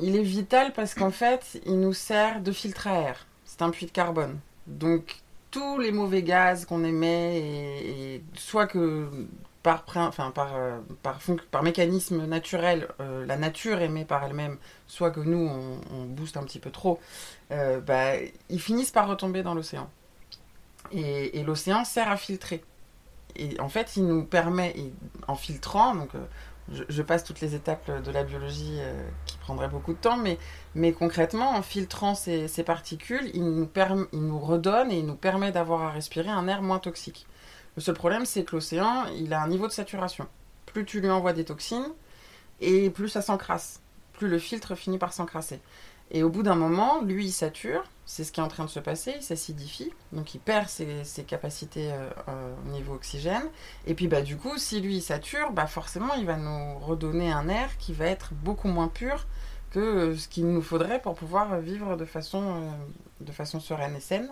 Il 0.00 0.16
est 0.16 0.22
vital 0.22 0.72
parce 0.72 0.94
qu'en 0.94 1.10
fait, 1.10 1.60
il 1.66 1.78
nous 1.78 1.92
sert 1.92 2.40
de 2.40 2.52
filtre 2.52 2.86
à 2.86 3.00
air. 3.00 3.26
C'est 3.44 3.60
un 3.60 3.68
puits 3.68 3.84
de 3.84 3.90
carbone. 3.90 4.38
Donc, 4.66 5.16
tous 5.50 5.78
les 5.78 5.92
mauvais 5.92 6.22
gaz 6.22 6.64
qu'on 6.64 6.84
émet, 6.84 7.36
et, 7.36 8.14
et 8.14 8.24
soit 8.34 8.66
que 8.66 9.10
par, 9.62 9.84
prin- 9.84 10.08
enfin, 10.08 10.30
par, 10.30 10.54
par, 11.02 11.20
fonc- 11.20 11.42
par 11.50 11.62
mécanisme 11.62 12.24
naturel, 12.26 12.88
la 12.98 13.36
nature 13.36 13.80
émet 13.80 14.04
par 14.04 14.24
elle-même, 14.24 14.56
soit 14.86 15.10
que 15.10 15.20
nous, 15.20 15.46
on, 15.46 15.80
on 15.94 16.04
booste 16.04 16.36
un 16.36 16.42
petit 16.44 16.58
peu 16.58 16.70
trop, 16.70 16.98
euh, 17.52 17.80
bah, 17.80 18.14
ils 18.48 18.60
finissent 18.60 18.90
par 18.90 19.08
retomber 19.08 19.42
dans 19.42 19.54
l'océan. 19.54 19.88
Et, 20.90 21.42
l'océan 21.42 21.84
sert 21.84 22.10
à 22.10 22.16
filtrer. 22.16 22.64
Et 23.36 23.58
en 23.60 23.68
fait, 23.68 23.96
il 23.96 24.06
nous 24.06 24.24
permet, 24.24 24.70
et 24.76 24.92
en 25.26 25.36
filtrant, 25.36 25.94
donc 25.94 26.14
euh, 26.14 26.84
je, 26.88 27.02
passe 27.02 27.24
toutes 27.24 27.40
les 27.40 27.54
étapes 27.54 27.90
de 28.02 28.10
la 28.10 28.24
biologie 28.24 28.76
euh, 28.78 29.08
qui 29.24 29.38
prendraient 29.38 29.68
beaucoup 29.68 29.92
de 29.92 29.98
temps, 29.98 30.18
mais, 30.74 30.92
concrètement, 30.92 31.56
en 31.56 31.62
filtrant 31.62 32.14
ces, 32.14 32.48
particules, 32.64 33.30
il 33.32 33.44
nous, 33.44 33.68
il 34.12 34.20
nous 34.20 34.38
redonne 34.38 34.90
et 34.90 34.98
il 34.98 35.06
nous 35.06 35.16
permet 35.16 35.52
d'avoir 35.52 35.82
à 35.82 35.90
respirer 35.90 36.28
un 36.28 36.46
air 36.48 36.62
moins 36.62 36.78
toxique. 36.78 37.26
Le 37.76 37.82
seul 37.82 37.94
problème, 37.94 38.26
c'est 38.26 38.44
que 38.44 38.54
l'océan, 38.54 39.06
il 39.16 39.32
a 39.32 39.42
un 39.42 39.48
niveau 39.48 39.66
de 39.66 39.72
saturation. 39.72 40.26
Plus 40.66 40.84
tu 40.84 41.00
lui 41.00 41.10
envoies 41.10 41.32
des 41.32 41.44
toxines, 41.44 41.88
et 42.60 42.90
plus 42.90 43.08
ça 43.08 43.22
s'encrasse. 43.22 43.80
Plus 44.12 44.28
le 44.28 44.38
filtre 44.38 44.74
finit 44.74 44.98
par 44.98 45.12
s'encrasser. 45.14 45.60
Et 46.14 46.22
au 46.22 46.28
bout 46.28 46.42
d'un 46.42 46.54
moment, 46.54 47.00
lui, 47.00 47.26
il 47.26 47.32
sature. 47.32 47.82
C'est 48.04 48.22
ce 48.22 48.32
qui 48.32 48.40
est 48.40 48.42
en 48.42 48.48
train 48.48 48.66
de 48.66 48.70
se 48.70 48.80
passer. 48.80 49.14
Il 49.16 49.22
s'acidifie. 49.22 49.90
Donc, 50.12 50.34
il 50.34 50.40
perd 50.40 50.68
ses, 50.68 51.24
capacités 51.26 51.90
euh, 51.90 52.10
euh, 52.28 52.54
au 52.66 52.70
niveau 52.70 52.94
oxygène. 52.94 53.44
Et 53.86 53.94
puis, 53.94 54.08
bah, 54.08 54.20
du 54.20 54.36
coup, 54.36 54.58
si 54.58 54.82
lui, 54.82 54.96
il 54.96 55.00
sature, 55.00 55.52
bah, 55.52 55.66
forcément, 55.66 56.12
il 56.14 56.26
va 56.26 56.36
nous 56.36 56.78
redonner 56.80 57.32
un 57.32 57.48
air 57.48 57.78
qui 57.78 57.94
va 57.94 58.06
être 58.06 58.34
beaucoup 58.34 58.68
moins 58.68 58.88
pur 58.88 59.26
que 59.70 59.80
euh, 59.80 60.16
ce 60.16 60.28
qu'il 60.28 60.46
nous 60.46 60.60
faudrait 60.60 61.00
pour 61.00 61.14
pouvoir 61.14 61.58
vivre 61.60 61.96
de 61.96 62.04
façon, 62.04 62.70
de 63.22 63.32
façon 63.32 63.58
sereine 63.58 63.96
et 63.96 64.00
saine. 64.00 64.30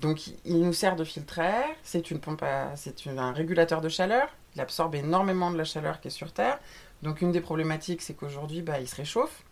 Donc, 0.00 0.28
il 0.46 0.62
nous 0.62 0.72
sert 0.72 0.96
de 0.96 1.04
filtre 1.04 1.40
à 1.40 1.44
air. 1.44 1.68
C'est 1.82 2.10
une 2.10 2.18
pompe, 2.18 2.42
c'est 2.76 3.06
un 3.06 3.32
régulateur 3.32 3.82
de 3.82 3.90
chaleur. 3.90 4.28
Il 4.54 4.62
absorbe 4.62 4.94
énormément 4.94 5.50
de 5.50 5.58
la 5.58 5.64
chaleur 5.64 6.00
qui 6.00 6.08
est 6.08 6.10
sur 6.10 6.32
Terre. 6.32 6.58
Donc, 7.02 7.20
une 7.20 7.32
des 7.32 7.42
problématiques, 7.42 8.00
c'est 8.00 8.14
qu'aujourd'hui, 8.14 8.62
bah, 8.62 8.80
il 8.80 8.88
se 8.88 8.96
réchauffe. 8.96 9.44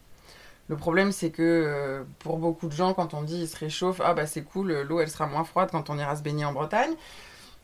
Le 0.69 0.77
problème, 0.77 1.13
c'est 1.13 1.31
que 1.31 1.43
euh, 1.43 2.05
pour 2.21 2.39
beaucoup 2.39 2.69
de 2.69 2.73
gens, 2.73 2.95
quand 2.95 3.13
on 3.13 3.23
dit 3.23 3.43
il 3.43 3.49
se 3.49 3.57
réchauffe, 3.57 4.01
ah 4.03 4.15
bah 4.15 4.27
c'est 4.27 4.43
cool, 4.43 4.73
l'eau 4.89 5.01
elle 5.01 5.11
sera 5.11 5.27
moins 5.27 5.45
froide 5.45 5.69
quand 5.71 5.91
on 5.91 5.99
ira 5.99 6.17
se 6.17 6.23
baigner 6.23 6.45
en 6.45 6.53
Bretagne. 6.53 6.95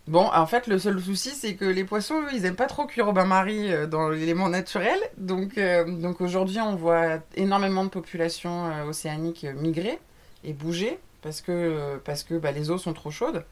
Bon, 0.06 0.28
en 0.34 0.46
fait, 0.46 0.66
le 0.66 0.78
seul 0.78 1.00
souci, 1.00 1.30
c'est 1.30 1.54
que 1.54 1.64
les 1.64 1.84
poissons, 1.84 2.22
eux, 2.22 2.28
ils 2.32 2.44
aiment 2.44 2.56
pas 2.56 2.66
trop 2.66 2.86
cuire 2.86 3.08
au 3.08 3.12
bain-marie 3.12 3.72
euh, 3.72 3.86
dans 3.86 4.08
l'élément 4.10 4.48
naturel. 4.48 4.98
Donc, 5.16 5.56
euh, 5.56 5.84
donc 5.90 6.20
aujourd'hui, 6.20 6.60
on 6.60 6.74
voit 6.74 7.18
énormément 7.36 7.84
de 7.84 7.90
populations 7.90 8.86
océaniques 8.86 9.46
migrer 9.56 9.98
et 10.44 10.52
bouger 10.52 10.98
parce 11.22 11.40
que, 11.40 11.98
parce 12.04 12.22
que 12.22 12.34
bah, 12.34 12.50
les 12.50 12.70
eaux 12.70 12.78
sont 12.78 12.92
trop 12.92 13.10
chaudes. 13.10 13.44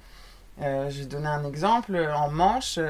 Je 0.60 1.00
vais 1.00 1.04
donner 1.04 1.28
un 1.28 1.44
exemple. 1.44 1.96
En 1.96 2.30
Manche, 2.30 2.80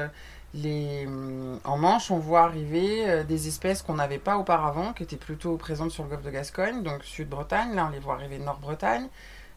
les, 0.53 1.05
hum, 1.05 1.59
en 1.63 1.77
Manche, 1.77 2.11
on 2.11 2.17
voit 2.17 2.41
arriver 2.41 3.09
euh, 3.09 3.23
des 3.23 3.47
espèces 3.47 3.81
qu'on 3.81 3.95
n'avait 3.95 4.17
pas 4.17 4.37
auparavant, 4.37 4.93
qui 4.93 5.03
étaient 5.03 5.17
plutôt 5.17 5.57
présentes 5.57 5.91
sur 5.91 6.03
le 6.03 6.09
golfe 6.09 6.23
de 6.23 6.31
Gascogne, 6.31 6.83
donc 6.83 7.03
Sud-Bretagne. 7.03 7.75
Là, 7.75 7.87
on 7.87 7.91
les 7.91 7.99
voit 7.99 8.15
arriver 8.15 8.39
Nord-Bretagne. 8.39 9.07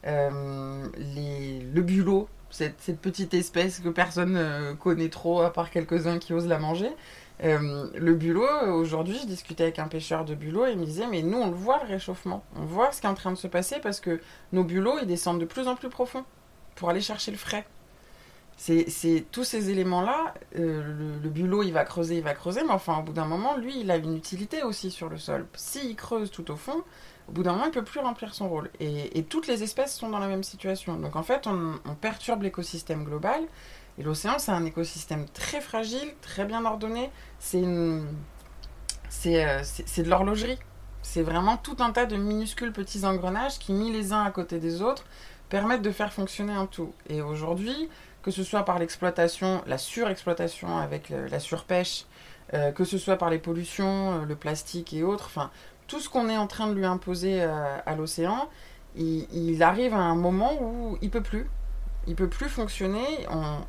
Euh, 0.07 0.89
le 0.97 1.81
bulot, 1.81 2.29
cette, 2.51 2.99
petite 3.01 3.35
espèce 3.35 3.81
que 3.81 3.89
personne 3.89 4.33
ne 4.33 4.73
connaît 4.75 5.09
trop, 5.09 5.41
à 5.43 5.53
part 5.53 5.71
quelques-uns 5.71 6.19
qui 6.19 6.35
osent 6.35 6.49
la 6.49 6.59
manger. 6.59 6.91
Euh, 7.45 7.89
le 7.95 8.15
bulot, 8.15 8.47
aujourd'hui, 8.73 9.19
je 9.21 9.27
discutais 9.27 9.65
avec 9.65 9.79
un 9.79 9.89
pêcheur 9.89 10.25
de 10.25 10.35
bulot 10.35 10.67
et 10.67 10.73
il 10.73 10.79
me 10.79 10.85
disait, 10.85 11.07
mais 11.07 11.23
nous, 11.23 11.39
on 11.39 11.51
le 11.51 11.57
voit, 11.57 11.83
le 11.83 11.89
réchauffement. 11.89 12.45
On 12.57 12.65
voit 12.65 12.93
ce 12.93 13.01
qui 13.01 13.07
est 13.07 13.11
en 13.11 13.15
train 13.15 13.33
de 13.33 13.39
se 13.39 13.47
passer 13.47 13.77
parce 13.83 14.01
que 14.01 14.21
nos 14.53 14.65
bulots, 14.65 14.99
ils 15.01 15.07
descendent 15.07 15.41
de 15.41 15.47
plus 15.47 15.69
en 15.69 15.75
plus 15.75 15.89
profond 15.89 16.25
pour 16.75 16.91
aller 16.91 17.01
chercher 17.01 17.31
le 17.31 17.39
frais. 17.39 17.65
C'est 18.65 19.25
tous 19.33 19.43
ces 19.43 19.71
éléments-là, 19.71 20.35
euh, 20.57 21.19
le, 21.21 21.29
bulot, 21.29 21.65
il 21.65 21.73
va 21.73 21.83
creuser, 21.83 22.19
il 22.19 22.23
va 22.23 22.33
creuser, 22.33 22.63
mais 22.63 22.71
enfin, 22.71 23.01
au 23.01 23.03
bout 23.03 23.13
d'un 23.13 23.25
moment, 23.25 23.57
lui, 23.57 23.81
il 23.81 23.91
a 23.91 23.97
une 23.97 24.17
utilité 24.17 24.63
aussi 24.63 24.93
sur 24.93 25.09
le 25.09 25.19
sol. 25.19 25.49
S'il 25.57 25.97
creuse 25.97 26.31
tout 26.31 26.49
au 26.49 26.55
fond, 26.55 26.85
au 27.29 27.33
bout 27.33 27.43
d'un 27.43 27.55
moment, 27.55 27.65
il 27.65 27.71
ne 27.71 27.75
peut 27.75 27.83
plus 27.83 27.99
remplir 27.99 28.37
son 28.37 28.49
rôle. 28.49 28.71
Et, 28.79 29.25
toutes 29.25 29.49
les 29.49 29.65
espèces 29.65 29.97
sont 29.97 30.11
dans 30.11 30.21
la 30.21 30.29
même 30.29 30.45
situation. 30.45 30.95
Donc 30.95 31.17
en 31.17 31.25
fait, 31.25 31.49
on, 31.49 31.95
perturbe 31.97 32.45
l'écosystème 32.45 33.03
global. 33.03 33.41
Et 33.99 34.05
l'océan, 34.05 34.39
c'est 34.39 34.53
un 34.53 34.65
écosystème 34.65 35.27
très 35.31 35.61
fragile, 35.61 36.15
très 36.21 36.45
bien 36.45 36.65
ordonné. 36.65 37.11
C'est 37.41 37.59
une... 37.59 38.07
c'est 39.09 39.45
euh, 39.45 39.63
de 40.05 40.09
l'horlogerie. 40.09 40.59
C'est 41.03 41.23
vraiment 41.23 41.57
tout 41.57 41.79
un 41.81 41.91
tas 41.91 42.07
de 42.07 42.15
minuscules 42.15 42.73
petits 42.73 43.05
engrenages 43.05 43.59
qui, 43.59 43.73
mis 43.73 43.91
les 43.91 44.13
uns 44.13 44.23
à 44.23 44.31
côté 44.31 44.61
des 44.61 44.83
autres, 44.83 45.05
permettent 45.49 45.83
de 45.83 45.91
faire 45.91 46.13
fonctionner 46.13 46.53
un 46.53 46.67
tout. 46.67 46.95
Et 47.09 47.23
aujourd'hui, 47.23 47.91
que 48.23 48.31
ce 48.31 48.45
soit 48.45 48.65
par 48.65 48.79
l'exploitation, 48.79 49.63
la 49.67 49.79
surexploitation 49.79 50.79
avec 50.79 51.11
le, 51.11 51.27
la 51.27 51.41
surpêche, 51.41 52.07
euh, 52.55 52.71
que 52.73 52.85
ce 52.85 52.99
soit 52.99 53.17
par 53.17 53.31
les 53.31 53.39
pollutions, 53.39 54.13
euh, 54.13 54.25
le 54.25 54.37
plastique 54.37 54.93
et 54.93 55.03
autres, 55.03 55.27
enfin, 55.27 55.51
tout 55.87 56.01
ce 56.01 56.09
qu'on 56.09 56.29
est 56.29 56.37
en 56.37 56.47
train 56.47 56.69
de 56.69 56.75
lui 56.75 56.87
imposer 56.87 57.43
euh, 57.43 57.79
à 57.85 57.95
l'océan, 57.97 58.49
il, 58.97 59.63
arrive 59.63 59.95
à 59.95 59.99
un 59.99 60.15
moment 60.15 60.53
où 60.63 60.99
il 61.03 61.11
peut 61.11 61.23
plus. 61.23 61.47
Il 62.07 62.15
peut 62.15 62.29
plus 62.29 62.49
fonctionner. 62.49 63.05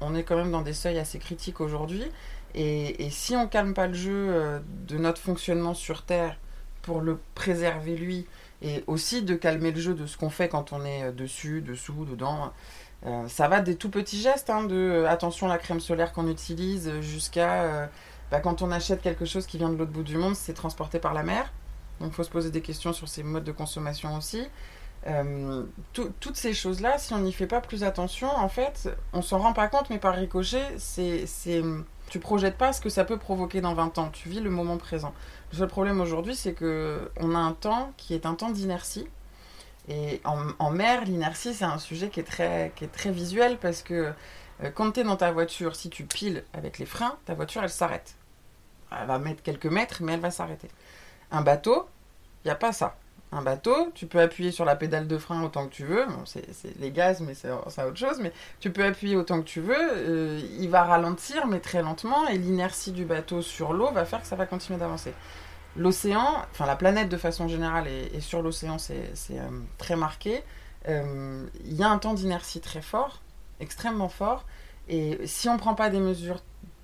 On, 0.01 0.15
est 0.15 0.23
quand 0.23 0.35
même 0.35 0.51
dans 0.51 0.61
des 0.61 0.73
seuils 0.73 0.99
assez 0.99 1.19
critiques 1.19 1.61
aujourd'hui. 1.61 2.03
Et, 2.55 3.05
et, 3.05 3.09
si 3.09 3.35
on 3.35 3.47
calme 3.47 3.73
pas 3.73 3.87
le 3.87 3.93
jeu 3.93 4.27
euh, 4.29 4.59
de 4.87 4.97
notre 4.97 5.21
fonctionnement 5.21 5.73
sur 5.73 6.03
Terre 6.03 6.37
pour 6.81 7.01
le 7.01 7.19
préserver 7.35 7.95
lui, 7.95 8.25
et 8.61 8.83
aussi 8.87 9.21
de 9.21 9.35
calmer 9.35 9.71
le 9.71 9.81
jeu 9.81 9.93
de 9.93 10.05
ce 10.05 10.17
qu'on 10.17 10.29
fait 10.29 10.47
quand 10.47 10.71
on 10.71 10.85
est 10.85 11.11
dessus, 11.11 11.61
dessous, 11.61 12.05
dedans, 12.05 12.53
euh, 13.05 13.27
ça 13.27 13.47
va 13.47 13.59
des 13.59 13.75
tout 13.75 13.89
petits 13.89 14.21
gestes, 14.21 14.49
hein, 14.49 14.63
de 14.63 14.75
euh, 14.75 15.09
attention 15.09 15.47
la 15.47 15.57
crème 15.57 15.79
solaire 15.79 16.13
qu'on 16.13 16.27
utilise, 16.27 17.01
jusqu'à 17.01 17.63
euh, 17.63 17.85
bah, 18.31 18.39
quand 18.39 18.61
on 18.61 18.71
achète 18.71 19.01
quelque 19.01 19.25
chose 19.25 19.45
qui 19.45 19.57
vient 19.57 19.69
de 19.69 19.75
l'autre 19.75 19.91
bout 19.91 20.03
du 20.03 20.17
monde, 20.17 20.35
c'est 20.35 20.53
transporté 20.53 20.99
par 20.99 21.13
la 21.13 21.23
mer. 21.23 21.51
Donc 21.99 22.11
il 22.11 22.15
faut 22.15 22.23
se 22.23 22.29
poser 22.29 22.49
des 22.49 22.61
questions 22.61 22.93
sur 22.93 23.07
ces 23.07 23.23
modes 23.23 23.43
de 23.43 23.51
consommation 23.51 24.15
aussi. 24.15 24.47
Toutes 25.93 26.37
ces 26.37 26.53
choses-là, 26.53 26.97
si 26.97 27.13
on 27.13 27.19
n'y 27.19 27.33
fait 27.33 27.45
pas 27.45 27.59
plus 27.59 27.83
attention, 27.83 28.29
en 28.29 28.47
fait, 28.47 28.89
on 29.11 29.21
s'en 29.21 29.37
rend 29.37 29.51
pas 29.51 29.67
compte, 29.67 29.89
mais 29.89 29.99
par 29.99 30.15
ricochet, 30.15 30.63
c'est, 30.77 31.25
tu 32.09 32.19
projettes 32.19 32.57
pas 32.57 32.71
ce 32.71 32.79
que 32.79 32.87
ça 32.87 33.03
peut 33.03 33.17
provoquer 33.17 33.59
dans 33.59 33.73
20 33.73 33.97
ans. 33.97 34.09
Tu 34.13 34.29
vis 34.29 34.39
le 34.39 34.49
moment 34.49 34.77
présent. 34.77 35.13
Le 35.51 35.57
seul 35.57 35.67
problème 35.67 35.99
aujourd'hui, 35.99 36.35
c'est 36.35 36.53
que 36.53 37.11
on 37.19 37.35
a 37.35 37.37
un 37.37 37.51
temps 37.51 37.91
qui 37.97 38.13
est 38.13 38.25
un 38.25 38.33
temps 38.33 38.49
d'inertie. 38.49 39.09
Et 39.89 40.21
en, 40.23 40.71
mer, 40.71 41.03
l'inertie, 41.03 41.53
c'est 41.53 41.65
un 41.65 41.77
sujet 41.77 42.09
qui 42.09 42.19
est 42.19 42.23
très, 42.23 42.71
qui 42.75 42.85
est 42.85 42.91
très 42.91 43.11
visuel 43.11 43.57
parce 43.57 43.81
que 43.81 44.13
euh, 44.63 44.69
quand 44.73 44.91
tu 44.91 45.01
es 45.01 45.03
dans 45.03 45.17
ta 45.17 45.31
voiture, 45.31 45.75
si 45.75 45.89
tu 45.89 46.05
piles 46.05 46.43
avec 46.53 46.79
les 46.79 46.85
freins, 46.85 47.17
ta 47.25 47.33
voiture, 47.33 47.63
elle 47.63 47.69
s'arrête. 47.69 48.15
Elle 48.91 49.07
va 49.07 49.19
mettre 49.19 49.43
quelques 49.43 49.65
mètres, 49.65 49.97
mais 50.01 50.13
elle 50.13 50.19
va 50.19 50.31
s'arrêter. 50.31 50.69
Un 51.31 51.41
bateau, 51.41 51.87
il 52.43 52.47
n'y 52.47 52.51
a 52.51 52.55
pas 52.55 52.71
ça. 52.71 52.95
Un 53.31 53.41
bateau, 53.41 53.91
tu 53.95 54.05
peux 54.05 54.21
appuyer 54.21 54.51
sur 54.51 54.63
la 54.63 54.75
pédale 54.75 55.07
de 55.07 55.17
frein 55.17 55.43
autant 55.43 55.67
que 55.67 55.73
tu 55.73 55.85
veux. 55.85 56.05
C'est 56.25 56.45
les 56.79 56.91
gaz, 56.91 57.19
mais 57.19 57.33
c'est 57.33 57.49
autre 57.49 57.97
chose. 57.97 58.19
Mais 58.21 58.31
tu 58.59 58.71
peux 58.71 58.85
appuyer 58.85 59.15
autant 59.15 59.39
que 59.39 59.47
tu 59.47 59.59
veux. 59.59 59.75
Euh, 59.75 60.39
il 60.59 60.69
va 60.69 60.83
ralentir, 60.83 61.47
mais 61.47 61.59
très 61.59 61.81
lentement. 61.81 62.27
Et 62.27 62.37
l'inertie 62.37 62.91
du 62.91 63.05
bateau 63.05 63.41
sur 63.41 63.73
l'eau 63.73 63.91
va 63.91 64.05
faire 64.05 64.21
que 64.21 64.27
ça 64.27 64.35
va 64.35 64.45
continuer 64.45 64.77
d'avancer. 64.77 65.13
L'océan, 65.75 66.45
enfin 66.51 66.65
la 66.65 66.75
planète 66.75 67.09
de 67.09 67.17
façon 67.17 67.47
générale, 67.47 67.87
et, 67.87 68.19
sur 68.19 68.41
l'océan, 68.41 68.77
c'est 68.77 69.11
euh, 69.31 69.49
très 69.77 69.95
marqué. 69.95 70.43
Euh, 70.87 71.45
il 71.65 71.73
y 71.73 71.83
a 71.83 71.89
un 71.89 71.97
temps 71.97 72.13
d'inertie 72.13 72.61
très 72.61 72.81
fort, 72.81 73.21
extrêmement 73.59 74.09
fort. 74.09 74.45
Et 74.87 75.19
si 75.25 75.49
on 75.49 75.53
ne 75.53 75.59
prend 75.59 75.75
pas 75.75 75.89
des 75.89 75.99
mesures 75.99 76.41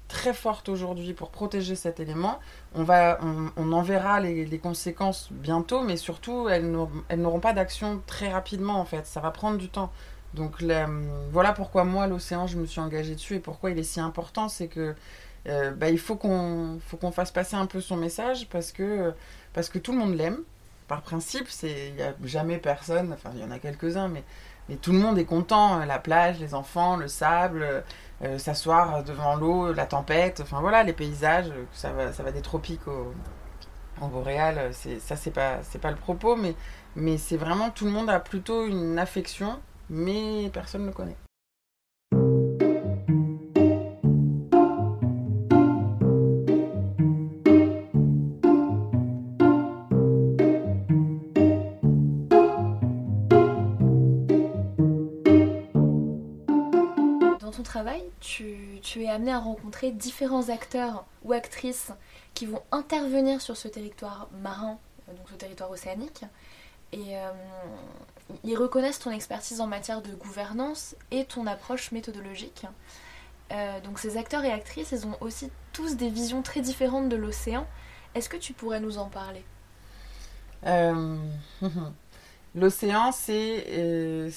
très 0.08 0.34
fortes 0.34 0.70
aujourd'hui 0.70 1.14
pour 1.14 1.30
protéger 1.30 1.76
cet 1.76 2.00
élément, 2.00 2.40
on, 2.74 2.84
va, 2.84 3.20
on, 3.58 3.72
en 3.72 3.82
verra 3.84 4.20
les, 4.20 4.60
conséquences 4.60 5.28
bientôt, 5.32 5.84
mais 5.84 5.98
surtout, 5.98 6.50
elles 6.50 6.72
n'auront 6.72 7.40
pas 7.40 7.54
d'action 7.54 8.02
très 8.08 8.32
rapidement, 8.32 8.80
en 8.80 8.86
fait. 8.86 9.06
Ça 9.06 9.20
va 9.20 9.30
prendre 9.32 9.58
du 9.58 9.70
temps. 9.70 9.92
Donc 10.34 10.62
là, 10.62 10.88
voilà 11.32 11.54
pourquoi 11.54 11.84
moi, 11.84 12.08
l'océan, 12.08 12.48
je 12.48 12.58
me 12.58 12.66
suis 12.66 12.80
engagée 12.80 13.16
dessus 13.16 13.36
et 13.36 13.40
pourquoi 13.40 13.72
il 13.72 13.80
est 13.80 13.84
si 13.84 14.00
important, 14.00 14.48
c'est 14.50 14.68
que 14.68 14.96
euh, 15.48 15.72
bah, 15.72 15.90
il 15.90 16.00
faut 16.00 16.16
qu'on 16.16 16.80
fasse 17.12 17.32
passer 17.32 17.56
un 17.56 17.66
peu 17.66 17.82
son 17.82 17.98
message 17.98 18.48
parce 18.50 18.72
que, 18.72 19.14
tout 19.82 19.92
le 19.92 19.98
monde 19.98 20.16
l'aime. 20.16 20.40
Par 20.88 21.02
principe, 21.04 21.48
il 21.64 21.96
n'y 21.96 22.02
a 22.02 22.16
jamais 22.24 22.58
personne, 22.58 23.14
enfin 23.14 23.30
il 23.36 23.42
y 23.42 23.44
en 23.44 23.52
a 23.52 23.60
quelques-uns, 23.60 24.08
mais, 24.08 24.24
tout 24.82 24.92
le 24.92 25.00
monde 25.00 25.18
est 25.18 25.26
content. 25.26 25.84
La 25.86 26.00
plage, 26.00 26.40
les 26.40 26.54
enfants, 26.54 26.96
le 26.96 27.08
sable, 27.08 27.84
euh, 28.24 28.38
s'asseoir 28.38 29.04
devant 29.04 29.36
l'eau, 29.36 29.74
la 29.74 29.86
tempête, 29.86 30.42
enfin 30.42 30.62
voilà, 30.62 30.84
les 30.84 30.94
paysages, 30.94 31.52
ça 31.74 31.92
va, 31.92 32.32
des 32.32 32.42
tropiques 32.42 32.88
au, 32.88 33.14
en 34.02 34.08
boréal, 34.08 34.72
ça 35.00 35.16
c'est 35.16 35.32
pas, 35.32 35.62
le 35.84 35.96
propos, 35.96 36.38
mais 36.96 37.18
c'est 37.18 37.38
vraiment 37.38 37.70
tout 37.70 37.86
le 37.86 37.92
monde 37.92 38.10
a 38.10 38.20
plutôt 38.20 38.66
une 38.66 39.00
affection, 39.00 39.60
mais 39.90 40.50
personne 40.54 40.82
ne 40.82 40.88
le 40.88 40.94
connaît. 40.94 41.18
Tu, 58.20 58.80
es 58.98 59.10
amené 59.10 59.32
à 59.32 59.40
rencontrer 59.40 59.92
différents 59.92 60.50
acteurs 60.50 61.06
ou 61.24 61.34
actrices 61.34 61.92
qui 62.34 62.46
vont 62.46 62.62
intervenir 62.72 63.42
sur 63.42 63.58
ce 63.58 63.68
territoire 63.68 64.30
marin, 64.42 64.78
donc 65.08 65.30
ce 65.30 65.36
territoire 65.36 65.72
océanique, 65.72 66.24
et 66.92 67.18
euh, 67.18 67.32
ils 68.44 68.58
reconnaissent 68.58 69.00
ton 69.00 69.12
expertise 69.12 69.62
en 69.62 69.68
matière 69.68 70.02
de 70.02 70.12
gouvernance 70.14 70.96
et 71.12 71.26
ton 71.26 71.48
approche 71.48 71.92
méthodologique. 71.92 72.66
Euh, 73.52 73.80
donc 73.82 74.00
ces 74.00 74.18
acteurs 74.18 74.44
et 74.44 74.52
actrices, 74.52 74.92
ils 74.92 75.08
ont 75.08 75.18
aussi 75.22 75.50
tous 75.74 75.96
des 75.96 76.10
visions 76.10 76.42
très 76.42 76.62
différentes 76.62 77.10
de 77.10 77.16
l'océan. 77.16 77.68
Est-ce 78.16 78.30
que 78.30 78.38
tu 78.38 78.54
pourrais 78.54 78.80
nous 78.80 78.98
en 78.98 79.08
parler? 79.08 79.44
Euh... 80.66 81.18
L'océan, 82.56 83.12
c'est 83.12 83.64
euh, 83.70 84.30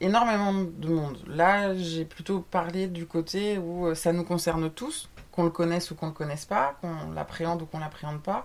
énormément 0.00 0.52
de 0.52 0.88
monde. 0.88 1.18
Là, 1.26 1.74
j'ai 1.74 2.04
plutôt 2.04 2.40
parlé 2.40 2.88
du 2.88 3.06
côté 3.06 3.56
où 3.56 3.86
euh, 3.86 3.94
ça 3.94 4.12
nous 4.12 4.24
concerne 4.24 4.70
tous, 4.70 5.08
qu'on 5.30 5.44
le 5.44 5.50
connaisse 5.50 5.90
ou 5.90 5.94
qu'on 5.94 6.06
ne 6.06 6.10
le 6.10 6.16
connaisse 6.16 6.44
pas, 6.44 6.76
qu'on 6.82 7.10
l'appréhende 7.14 7.62
ou 7.62 7.66
qu'on 7.66 7.78
ne 7.78 7.84
l'appréhende 7.84 8.22
pas. 8.22 8.44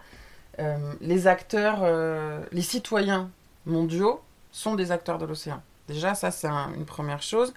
Euh, 0.59 0.93
les 1.01 1.27
acteurs, 1.27 1.79
euh, 1.81 2.41
les 2.53 2.61
citoyens 2.61 3.29
mondiaux 3.65 4.21
sont 4.51 4.75
des 4.75 4.93
acteurs 4.93 5.17
de 5.17 5.25
l'océan. 5.25 5.61
Déjà, 5.89 6.15
ça, 6.15 6.31
c'est 6.31 6.47
un, 6.47 6.73
une 6.73 6.85
première 6.85 7.21
chose. 7.21 7.53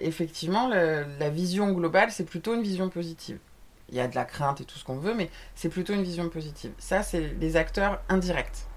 Effectivement, 0.00 0.68
la 0.68 1.30
vision 1.30 1.72
globale, 1.72 2.12
c'est 2.12 2.24
plutôt 2.24 2.54
une 2.54 2.62
vision 2.62 2.90
positive. 2.90 3.38
Il 3.88 3.96
y 3.96 4.00
a 4.00 4.06
de 4.06 4.14
la 4.14 4.24
crainte 4.24 4.60
et 4.60 4.64
tout 4.64 4.78
ce 4.78 4.84
qu'on 4.84 4.98
veut, 4.98 5.14
mais 5.14 5.30
c'est 5.56 5.68
plutôt 5.68 5.94
une 5.94 6.04
vision 6.04 6.28
positive. 6.28 6.70
Ça, 6.78 7.02
c'est 7.02 7.34
les 7.40 7.56
acteurs 7.56 8.00
indirects. 8.08 8.68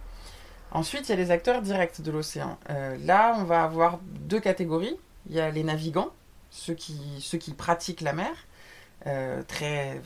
Ensuite, 0.71 1.07
il 1.07 1.11
y 1.11 1.13
a 1.13 1.15
les 1.15 1.31
acteurs 1.31 1.61
directs 1.61 2.01
de 2.01 2.11
l'océan. 2.11 2.57
Euh, 2.69 2.97
là, 3.05 3.35
on 3.37 3.43
va 3.43 3.63
avoir 3.63 3.99
deux 4.03 4.39
catégories. 4.39 4.97
Il 5.29 5.35
y 5.35 5.39
a 5.39 5.49
les 5.49 5.63
navigants, 5.63 6.11
ceux 6.49 6.73
qui, 6.73 7.53
pratiquent 7.57 8.01
la 8.01 8.13
mer, 8.13 8.31
euh, 9.05 9.41
très, 9.47 10.01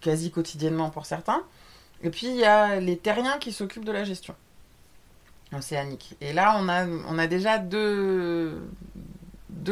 quasi 0.00 0.30
quotidiennement 0.30 0.90
pour 0.90 1.06
certains. 1.06 1.42
Et 2.02 2.10
puis, 2.10 2.26
il 2.26 2.36
y 2.36 2.44
a 2.44 2.78
les 2.80 2.98
terriens 2.98 3.38
qui 3.38 3.52
s'occupent 3.52 3.84
de 3.84 3.92
la 3.92 4.04
gestion 4.04 4.34
océanique. 5.52 6.16
Et 6.20 6.32
là, 6.32 6.56
on 6.58 6.68
a, 6.68 6.86
on 6.86 7.18
a 7.18 7.26
déjà 7.26 7.58
deux, 7.58 8.60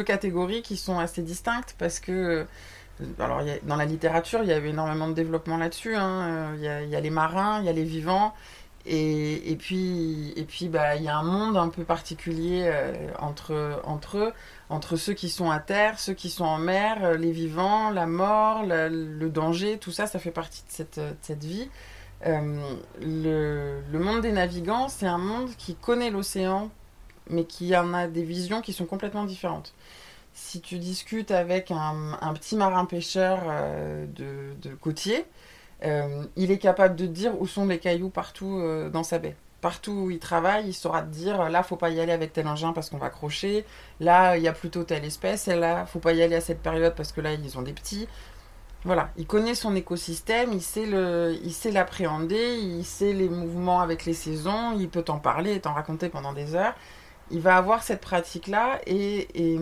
catégories 0.05 0.61
qui 0.61 0.77
sont 0.77 0.99
assez 0.99 1.21
distinctes 1.21 1.75
parce 1.77 1.99
que 1.99 2.45
alors, 3.19 3.41
y 3.41 3.51
a, 3.51 3.59
dans 3.63 3.75
la 3.75 3.85
littérature, 3.85 4.41
il 4.43 4.49
y 4.49 4.53
a 4.53 4.57
eu 4.57 4.67
énormément 4.67 5.07
de 5.07 5.13
développement 5.13 5.57
là-dessus. 5.57 5.95
Hein. 5.95 6.55
Il 6.55 6.89
y 6.89 6.95
a 6.95 6.99
les 6.99 7.09
marins, 7.09 7.59
il 7.59 7.65
y 7.65 7.69
a 7.69 7.73
les 7.73 7.83
vivants, 7.83 8.33
et, 8.87 9.55
puis, 9.57 10.33
et 10.35 10.43
puis, 10.43 10.67
bah, 10.69 10.95
il 10.95 11.03
y 11.03 11.07
a 11.07 11.17
un 11.17 11.23
monde 11.23 11.57
un 11.57 11.69
peu 11.69 11.83
particulier 11.83 12.63
euh, 12.65 12.93
entre, 13.19 13.53
eux, 13.53 14.33
entre 14.69 14.95
ceux 14.95 15.13
qui 15.13 15.29
sont 15.29 15.49
à 15.49 15.59
terre, 15.59 15.99
ceux 15.99 16.13
qui 16.13 16.29
sont 16.29 16.45
en 16.45 16.59
mer, 16.59 17.03
euh, 17.03 17.17
les 17.17 17.31
vivants, 17.31 17.89
la 17.89 18.05
mort, 18.05 18.63
le 18.65 19.27
danger, 19.29 19.79
tout 19.79 19.91
ça, 19.91 20.05
ça 20.05 20.19
fait 20.19 20.31
partie 20.31 20.61
de 20.63 20.71
cette, 20.71 21.01
cette 21.21 21.43
vie. 21.43 21.69
Euh, 22.25 22.75
le, 23.01 23.99
monde 23.99 24.21
des 24.21 24.31
navigants, 24.31 24.89
c'est 24.89 25.07
un 25.07 25.17
monde 25.17 25.49
qui 25.57 25.75
connaît 25.75 26.09
l'océan, 26.09 26.69
mais 27.29 27.45
qui 27.45 27.75
en 27.75 27.93
a 27.93 28.07
des 28.07 28.23
visions 28.23 28.61
qui 28.61 28.73
sont 28.73 28.85
complètement 28.85 29.25
différentes. 29.25 29.73
si 30.33 30.61
tu 30.61 30.79
discutes 30.79 31.31
avec 31.31 31.71
un, 31.71 32.33
petit 32.33 32.55
marin 32.55 32.85
pêcheur 32.85 33.43
euh, 33.47 34.05
de, 34.07 34.53
de, 34.61 34.75
côtier, 34.75 35.19
euh, 35.19 35.23
il 36.35 36.51
est 36.51 36.57
capable 36.57 36.95
de 36.95 37.05
dire 37.05 37.39
où 37.39 37.47
sont 37.47 37.65
les 37.65 37.79
cailloux 37.79 38.09
partout 38.09 38.59
euh, 38.59 38.89
dans 38.89 39.03
sa 39.03 39.19
baie. 39.19 39.35
Partout 39.61 39.91
où 39.91 40.11
il 40.11 40.19
travaille, 40.19 40.67
il 40.67 40.73
saura 40.73 41.01
te 41.01 41.07
dire 41.07 41.49
là, 41.49 41.63
faut 41.63 41.75
pas 41.75 41.89
y 41.89 41.99
aller 41.99 42.11
avec 42.11 42.33
tel 42.33 42.47
engin 42.47 42.71
parce 42.73 42.89
qu'on 42.89 42.97
va 42.97 43.07
accrocher. 43.07 43.65
Là, 43.99 44.37
il 44.37 44.43
y 44.43 44.47
a 44.47 44.53
plutôt 44.53 44.83
telle 44.83 45.05
espèce. 45.05 45.47
Et 45.47 45.55
là, 45.55 45.85
faut 45.85 45.99
pas 45.99 46.13
y 46.13 46.21
aller 46.21 46.35
à 46.35 46.41
cette 46.41 46.61
période 46.61 46.93
parce 46.95 47.11
que 47.11 47.21
là, 47.21 47.33
ils 47.33 47.57
ont 47.57 47.63
des 47.63 47.73
petits. 47.73 48.07
Voilà, 48.83 49.09
il 49.17 49.25
connaît 49.25 49.55
son 49.55 49.75
écosystème, 49.75 50.53
il 50.53 50.61
sait 50.61 50.83
il 50.83 51.73
l'appréhender, 51.73 52.59
il 52.59 52.85
sait 52.85 53.13
les 53.13 53.29
mouvements 53.29 53.81
avec 53.81 54.05
les 54.05 54.13
saisons, 54.13 54.77
il 54.77 54.89
peut 54.89 55.01
t'en 55.01 55.17
parler 55.17 55.55
et 55.55 55.59
t'en 55.59 55.73
raconter 55.73 56.07
pendant 56.07 56.33
des 56.33 56.53
heures. 56.53 56.75
Il 57.31 57.41
va 57.41 57.57
avoir 57.57 57.81
cette 57.81 58.01
pratique-là 58.01 58.79
et, 58.85 59.27
et, 59.33 59.59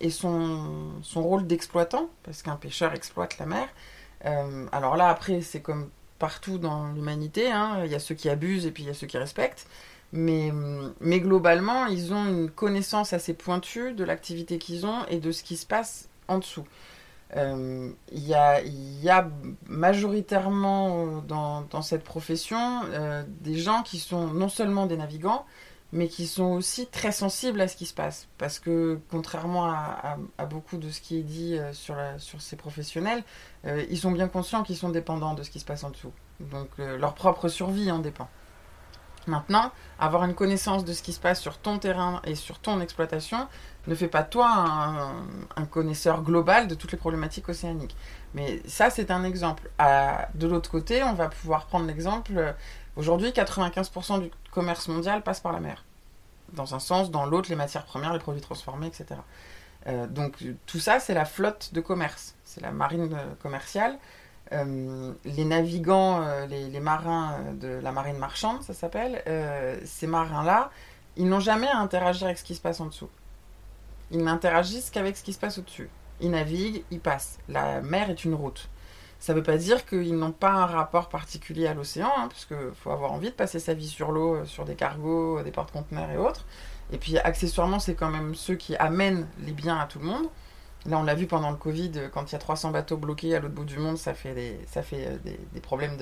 et 0.00 0.10
son, 0.10 0.92
son 1.00 1.22
rôle 1.22 1.46
d'exploitant, 1.46 2.10
parce 2.24 2.42
qu'un 2.42 2.56
pêcheur 2.56 2.92
exploite 2.92 3.38
la 3.38 3.46
mer. 3.46 3.66
Euh, 4.24 4.66
alors 4.72 4.96
là, 4.96 5.08
après, 5.08 5.40
c'est 5.40 5.60
comme 5.60 5.90
partout 6.18 6.58
dans 6.58 6.88
l'humanité, 6.92 7.50
hein, 7.50 7.82
il 7.84 7.90
y 7.90 7.94
a 7.94 8.00
ceux 8.00 8.14
qui 8.14 8.28
abusent 8.28 8.66
et 8.66 8.70
puis 8.70 8.82
il 8.82 8.86
y 8.86 8.90
a 8.90 8.94
ceux 8.94 9.06
qui 9.06 9.18
respectent. 9.18 9.66
Mais, 10.12 10.52
mais 11.00 11.20
globalement, 11.20 11.86
ils 11.86 12.14
ont 12.14 12.24
une 12.26 12.50
connaissance 12.50 13.12
assez 13.12 13.34
pointue 13.34 13.92
de 13.92 14.04
l'activité 14.04 14.58
qu'ils 14.58 14.86
ont 14.86 15.04
et 15.08 15.18
de 15.18 15.32
ce 15.32 15.42
qui 15.42 15.56
se 15.56 15.66
passe 15.66 16.08
en 16.28 16.38
dessous. 16.38 16.64
Euh, 17.36 17.90
il 18.10 18.26
y, 18.26 18.34
a, 18.34 19.28
majoritairement 19.66 21.22
dans, 21.22 21.82
cette 21.82 22.04
profession 22.04 22.82
euh, 22.86 23.22
des 23.40 23.58
gens 23.58 23.82
qui 23.82 23.98
sont 23.98 24.28
non 24.28 24.48
seulement 24.48 24.86
des 24.86 24.96
navigants, 24.96 25.44
mais 25.92 26.08
qui 26.08 26.26
sont 26.26 26.52
aussi 26.52 26.86
très 26.86 27.12
sensibles 27.12 27.60
à 27.60 27.68
ce 27.68 27.76
qui 27.76 27.86
se 27.86 27.94
passe. 27.94 28.28
Parce 28.36 28.58
que 28.58 29.00
contrairement 29.10 29.66
à, 29.66 30.18
beaucoup 30.46 30.76
de 30.76 30.90
ce 30.90 31.00
qui 31.00 31.18
est 31.18 31.22
dit 31.22 31.56
euh, 31.56 31.72
sur, 31.72 31.96
sur 32.18 32.42
ces 32.42 32.56
professionnels, 32.56 33.22
euh, 33.66 33.84
ils 33.90 33.98
sont 33.98 34.12
bien 34.12 34.28
conscients 34.28 34.62
qu'ils 34.62 34.76
sont 34.76 34.90
dépendants 34.90 35.34
de 35.34 35.42
ce 35.42 35.50
qui 35.50 35.60
se 35.60 35.64
passe 35.64 35.84
en 35.84 35.90
dessous. 35.90 36.12
Donc 36.40 36.68
euh, 36.78 36.98
leur 36.98 37.14
propre 37.14 37.48
survie 37.48 37.90
en 37.90 37.98
dépend. 37.98 38.28
Maintenant, 39.26 39.72
avoir 39.98 40.24
une 40.24 40.34
connaissance 40.34 40.86
de 40.86 40.92
ce 40.94 41.02
qui 41.02 41.12
se 41.12 41.20
passe 41.20 41.40
sur 41.40 41.58
ton 41.58 41.78
terrain 41.78 42.22
et 42.24 42.34
sur 42.34 42.58
ton 42.60 42.80
exploitation 42.80 43.46
ne 43.86 43.94
fait 43.94 44.08
pas 44.08 44.22
toi 44.22 44.48
un, 45.56 45.64
connaisseur 45.66 46.22
global 46.22 46.66
de 46.66 46.74
toutes 46.74 46.92
les 46.92 46.98
problématiques 46.98 47.48
océaniques. 47.48 47.94
Mais 48.32 48.62
ça, 48.66 48.88
c'est 48.88 49.10
un 49.10 49.24
exemple. 49.24 49.70
De 50.34 50.46
l'autre 50.46 50.70
côté, 50.70 51.02
on 51.02 51.12
va 51.12 51.28
pouvoir 51.28 51.66
prendre 51.66 51.86
l'exemple. 51.86 52.54
Aujourd'hui, 52.98 53.30
95% 53.30 54.20
du 54.22 54.30
commerce 54.50 54.88
mondial 54.88 55.22
passe 55.22 55.40
par 55.40 55.52
la 55.52 55.60
mer. 55.60 55.84
Dans 56.52 56.74
un 56.74 56.80
sens, 56.80 57.10
dans 57.10 57.26
l'autre, 57.26 57.48
les 57.48 57.56
matières 57.56 57.84
premières, 57.84 58.12
les 58.12 58.18
produits 58.18 58.42
transformés, 58.42 58.88
etc. 58.88 59.20
Euh, 59.86 60.06
donc 60.08 60.44
tout 60.66 60.80
ça, 60.80 60.98
c'est 60.98 61.14
la 61.14 61.24
flotte 61.24 61.72
de 61.72 61.80
commerce. 61.80 62.34
C'est 62.44 62.60
la 62.60 62.72
marine 62.72 63.16
commerciale. 63.40 63.98
Euh, 64.52 65.12
les 65.24 65.44
navigants, 65.44 66.22
euh, 66.22 66.46
les, 66.46 66.80
marins 66.80 67.38
de 67.54 67.68
la 67.68 67.92
marine 67.92 68.16
marchande, 68.16 68.62
ça 68.62 68.74
s'appelle, 68.74 69.22
euh, 69.28 69.78
ces 69.84 70.08
marins-là, 70.08 70.70
ils 71.16 71.28
n'ont 71.28 71.40
jamais 71.40 71.68
à 71.68 71.78
interagir 71.78 72.26
avec 72.26 72.38
ce 72.38 72.44
qui 72.44 72.56
se 72.56 72.60
passe 72.60 72.80
en 72.80 72.86
dessous. 72.86 73.10
Ils 74.10 74.24
n'interagissent 74.24 74.90
qu'avec 74.90 75.16
ce 75.16 75.22
qui 75.22 75.32
se 75.32 75.38
passe 75.38 75.58
au-dessus. 75.58 75.88
Ils 76.20 76.30
naviguent, 76.30 76.82
ils 76.90 77.00
passent. 77.00 77.38
La 77.48 77.80
mer 77.80 78.10
est 78.10 78.24
une 78.24 78.34
route. 78.34 78.68
Ça 79.20 79.32
ne 79.32 79.38
veut 79.38 79.42
pas 79.42 79.56
dire 79.56 79.84
qu'ils 79.84 80.16
n'ont 80.16 80.32
pas 80.32 80.50
un 80.50 80.66
rapport 80.66 81.08
particulier 81.08 81.66
à 81.66 81.74
l'océan, 81.74 82.10
hein, 82.16 82.28
parce 82.28 82.46
faut 82.74 82.90
avoir 82.90 83.12
envie 83.12 83.30
de 83.30 83.34
passer 83.34 83.58
sa 83.58 83.74
vie 83.74 83.88
sur 83.88 84.12
l'eau, 84.12 84.44
sur 84.44 84.64
des 84.64 84.76
cargos, 84.76 85.42
des 85.42 85.50
porte-conteneurs 85.50 86.10
et 86.10 86.16
autres. 86.16 86.44
Et 86.92 86.98
puis 86.98 87.18
accessoirement, 87.18 87.80
c'est 87.80 87.94
quand 87.94 88.10
même 88.10 88.34
ceux 88.34 88.54
qui 88.54 88.76
amènent 88.76 89.26
les 89.44 89.52
biens 89.52 89.78
à 89.78 89.86
tout 89.86 89.98
le 89.98 90.06
monde. 90.06 90.26
Là, 90.86 90.98
on 90.98 91.02
l'a 91.02 91.16
vu 91.16 91.26
pendant 91.26 91.50
le 91.50 91.56
Covid, 91.56 91.90
quand 92.14 92.30
il 92.30 92.32
y 92.32 92.36
a 92.36 92.38
300 92.38 92.70
bateaux 92.70 92.96
bloqués 92.96 93.34
à 93.34 93.40
l'autre 93.40 93.54
bout 93.54 93.64
du 93.64 93.78
monde, 93.78 93.98
ça 93.98 94.14
fait 94.14 94.34
des, 94.34 94.60
ça 94.68 94.82
fait 94.82 95.18
des, 95.24 95.60
problèmes 95.60 95.96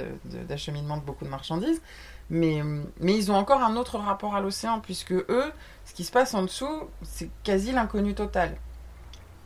d'acheminement 0.47 0.97
de, 0.97 1.01
de, 1.01 1.05
de, 1.05 1.07
beaucoup 1.07 1.25
de 1.25 1.31
marchandises. 1.31 1.81
Mais, 2.29 2.63
mais 3.01 3.17
ils 3.17 3.33
ont 3.33 3.37
encore 3.37 3.63
un 3.63 3.77
autre 3.77 3.99
rapport 3.99 4.35
à 4.35 4.41
l'océan, 4.41 4.81
puisque 4.81 5.13
eux, 5.13 5.53
ce 5.87 5.95
qui 5.95 6.05
se 6.05 6.13
passe 6.13 6.35
en 6.35 6.43
dessous, 6.43 6.89
c'est 7.03 7.31
quasi 7.43 7.73
l'inconnu 7.73 8.15
total. 8.15 8.57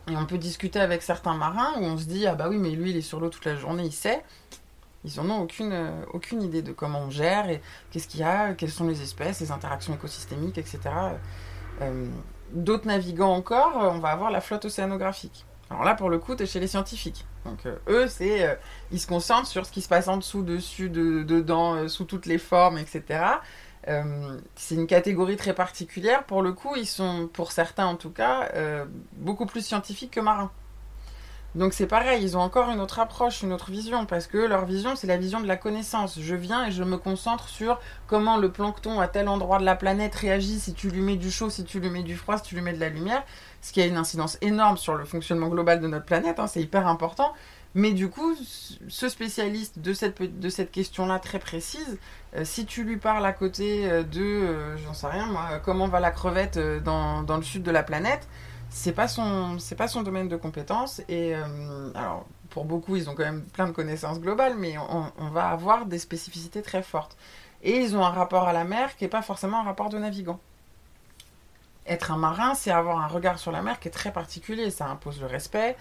Et 0.09 0.15
on 0.15 0.25
peut 0.25 0.37
discuter 0.37 0.79
avec 0.79 1.03
certains 1.03 1.35
marins 1.35 1.73
où 1.79 1.83
on 1.83 1.97
se 1.97 2.05
dit 2.05 2.27
Ah 2.27 2.35
bah 2.35 2.47
oui, 2.49 2.57
mais 2.57 2.71
lui, 2.71 2.91
il 2.91 2.97
est 2.97 3.01
sur 3.01 3.19
l'eau 3.19 3.29
toute 3.29 3.45
la 3.45 3.55
journée, 3.55 3.83
il 3.83 3.91
sait. 3.91 4.23
Ils 5.03 5.21
n'en 5.21 5.35
ont 5.35 5.41
aucune, 5.41 5.71
euh, 5.71 6.03
aucune 6.13 6.43
idée 6.43 6.61
de 6.61 6.71
comment 6.71 6.99
on 6.99 7.09
gère 7.09 7.49
et 7.49 7.61
qu'est-ce 7.91 8.07
qu'il 8.07 8.19
y 8.19 8.23
a, 8.23 8.53
quelles 8.53 8.71
sont 8.71 8.87
les 8.87 9.01
espèces, 9.01 9.39
les 9.39 9.51
interactions 9.51 9.93
écosystémiques, 9.93 10.59
etc. 10.59 10.79
Euh, 11.81 12.05
D'autres 12.53 12.85
navigants 12.85 13.33
encore, 13.33 13.71
on 13.75 13.99
va 13.99 14.09
avoir 14.09 14.29
la 14.29 14.41
flotte 14.41 14.65
océanographique. 14.65 15.45
Alors 15.69 15.85
là, 15.85 15.95
pour 15.95 16.09
le 16.09 16.19
coup, 16.19 16.35
tu 16.35 16.43
es 16.43 16.45
chez 16.45 16.59
les 16.59 16.67
scientifiques. 16.67 17.25
Donc 17.45 17.65
euh, 17.65 17.77
eux, 17.87 18.07
c'est 18.07 18.45
euh, 18.45 18.55
ils 18.91 18.99
se 18.99 19.07
concentrent 19.07 19.47
sur 19.47 19.65
ce 19.65 19.71
qui 19.71 19.81
se 19.81 19.87
passe 19.87 20.09
en 20.09 20.17
dessous, 20.17 20.43
dessus, 20.43 20.89
de, 20.89 21.23
dedans, 21.23 21.75
euh, 21.75 21.87
sous 21.87 22.03
toutes 22.03 22.25
les 22.25 22.37
formes, 22.37 22.77
etc. 22.77 23.23
Euh, 23.87 24.39
c'est 24.55 24.75
une 24.75 24.87
catégorie 24.87 25.37
très 25.37 25.53
particulière. 25.53 26.23
Pour 26.25 26.41
le 26.41 26.53
coup, 26.53 26.75
ils 26.75 26.87
sont, 26.87 27.29
pour 27.31 27.51
certains 27.51 27.85
en 27.85 27.95
tout 27.95 28.11
cas, 28.11 28.49
euh, 28.55 28.85
beaucoup 29.13 29.45
plus 29.45 29.65
scientifiques 29.65 30.11
que 30.11 30.19
marins. 30.19 30.51
Donc 31.53 31.73
c'est 31.73 31.87
pareil, 31.87 32.23
ils 32.23 32.37
ont 32.37 32.39
encore 32.39 32.69
une 32.69 32.79
autre 32.79 32.99
approche, 32.99 33.41
une 33.41 33.51
autre 33.51 33.71
vision, 33.71 34.05
parce 34.05 34.25
que 34.25 34.37
leur 34.37 34.65
vision, 34.65 34.95
c'est 34.95 35.07
la 35.07 35.17
vision 35.17 35.41
de 35.41 35.47
la 35.47 35.57
connaissance. 35.57 36.17
Je 36.17 36.33
viens 36.35 36.65
et 36.67 36.71
je 36.71 36.81
me 36.81 36.97
concentre 36.97 37.49
sur 37.49 37.77
comment 38.07 38.37
le 38.37 38.49
plancton 38.49 39.01
à 39.01 39.09
tel 39.09 39.27
endroit 39.27 39.59
de 39.59 39.65
la 39.65 39.75
planète 39.75 40.15
réagit 40.15 40.61
si 40.61 40.73
tu 40.73 40.89
lui 40.89 41.01
mets 41.01 41.17
du 41.17 41.29
chaud, 41.29 41.49
si 41.49 41.65
tu 41.65 41.81
lui 41.81 41.89
mets 41.89 42.03
du 42.03 42.15
froid, 42.15 42.37
si 42.37 42.43
tu 42.43 42.55
lui 42.55 42.61
mets 42.61 42.71
de 42.71 42.79
la 42.79 42.87
lumière, 42.87 43.23
ce 43.61 43.73
qui 43.73 43.81
a 43.81 43.85
une 43.85 43.97
incidence 43.97 44.37
énorme 44.39 44.77
sur 44.77 44.95
le 44.95 45.03
fonctionnement 45.03 45.49
global 45.49 45.81
de 45.81 45.87
notre 45.87 46.05
planète, 46.05 46.39
hein, 46.39 46.47
c'est 46.47 46.61
hyper 46.61 46.87
important. 46.87 47.33
Mais 47.73 47.93
du 47.93 48.09
coup, 48.09 48.35
ce 48.89 49.07
spécialiste 49.07 49.79
de 49.79 49.93
cette, 49.93 50.21
de 50.21 50.49
cette 50.49 50.71
question-là 50.71 51.19
très 51.19 51.39
précise, 51.39 51.99
euh, 52.35 52.43
si 52.43 52.65
tu 52.65 52.83
lui 52.83 52.97
parles 52.97 53.25
à 53.25 53.31
côté 53.33 53.87
de, 54.03 54.21
euh, 54.21 54.77
j'en 54.77 54.93
sais 54.93 55.07
rien 55.07 55.27
moi, 55.27 55.59
comment 55.63 55.87
va 55.87 55.99
la 56.01 56.11
crevette 56.11 56.59
dans, 56.83 57.23
dans 57.23 57.37
le 57.37 57.43
sud 57.43 57.63
de 57.63 57.71
la 57.71 57.83
planète, 57.83 58.27
c'est 58.71 58.93
pas 58.93 59.07
son 59.07 59.57
pas 59.77 59.87
son 59.87 60.01
domaine 60.01 60.29
de 60.29 60.37
compétence 60.37 61.01
et 61.09 61.35
euh, 61.35 61.91
alors 61.93 62.25
pour 62.49 62.63
beaucoup 62.65 62.95
ils 62.95 63.09
ont 63.09 63.15
quand 63.15 63.23
même 63.23 63.43
plein 63.43 63.67
de 63.67 63.73
connaissances 63.73 64.19
globales 64.19 64.55
mais 64.57 64.77
on, 64.77 65.11
on, 65.17 65.29
va 65.29 65.49
avoir 65.49 65.85
des 65.85 65.99
spécificités 65.99 66.61
très 66.61 66.81
fortes. 66.81 67.17
Et 67.63 67.77
ils 67.77 67.95
ont 67.95 68.03
un 68.03 68.09
rapport 68.09 68.47
à 68.47 68.53
la 68.53 68.63
mer 68.63 68.95
qui 68.95 69.05
est 69.05 69.09
pas 69.09 69.21
forcément 69.21 69.59
un 69.59 69.63
rapport 69.63 69.89
de 69.89 69.97
navigant. 69.97 70.39
Être 71.85 72.11
un 72.11 72.17
marin 72.17 72.55
c'est 72.55 72.71
avoir 72.71 72.99
un 72.99 73.07
regard 73.07 73.39
sur 73.39 73.51
la 73.51 73.61
mer 73.61 73.79
qui 73.79 73.89
est 73.89 73.91
très 73.91 74.13
particulier 74.13 74.71
ça 74.71 74.87
impose 74.87 75.19
le 75.19 75.27
respect 75.27 75.75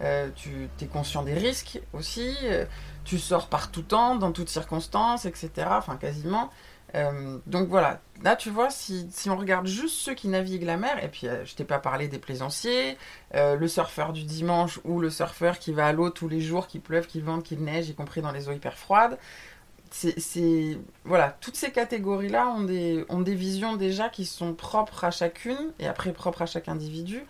euh, 0.00 0.28
tu 0.34 0.68
es 0.80 0.86
conscient 0.86 1.22
des 1.22 1.34
risques 1.34 1.80
aussi 1.92 2.36
euh, 2.44 2.64
tu 3.04 3.18
sors 3.18 3.48
par 3.48 3.70
tout 3.70 3.82
temps 3.82 4.16
dans 4.16 4.32
toutes 4.32 4.48
circonstances 4.48 5.24
etc 5.26 5.68
enfin 5.70 5.96
quasiment 5.96 6.50
euh, 6.96 7.38
donc 7.46 7.68
voilà, 7.68 8.00
là 8.22 8.36
tu 8.36 8.50
vois, 8.50 8.70
si, 8.70 9.08
on 9.26 9.36
regarde 9.36 9.66
juste 9.66 9.96
ceux 9.96 10.14
qui 10.14 10.28
naviguent 10.28 10.62
la 10.62 10.76
mer, 10.76 11.02
et 11.02 11.08
puis 11.08 11.26
je 11.44 11.54
t'ai 11.56 11.64
pas 11.64 11.80
parlé 11.80 12.06
des 12.06 12.20
plaisanciers, 12.20 12.96
le 13.34 13.66
surfeur 13.66 14.12
du 14.12 14.22
dimanche 14.22 14.78
ou 14.84 15.00
le 15.00 15.10
surfeur 15.10 15.58
qui 15.58 15.72
va 15.72 15.88
à 15.88 15.92
l'eau 15.92 16.10
tous 16.10 16.28
les 16.28 16.40
jours, 16.40 16.68
qu'il 16.68 16.80
pleuve, 16.80 17.08
qu'il 17.08 17.24
vente, 17.24 17.42
qu'il 17.42 17.64
neige, 17.64 17.88
y 17.88 17.96
compris 17.96 18.22
dans 18.22 18.30
les 18.30 18.48
eaux 18.48 18.52
hyper 18.52 18.78
froides, 18.78 19.18
voilà, 21.04 21.36
toutes 21.40 21.56
ces 21.56 21.70
catégories-là 21.70 22.48
ont 22.48 22.62
des, 22.62 23.04
ont 23.08 23.20
des 23.20 23.34
visions 23.34 23.76
déjà 23.76 24.08
qui 24.08 24.24
sont 24.24 24.54
propres 24.54 25.04
à 25.04 25.10
chacune 25.10 25.72
et 25.78 25.86
après 25.86 26.12
propres 26.12 26.42
à 26.42 26.46
chaque 26.46 26.68
individu 26.68 27.24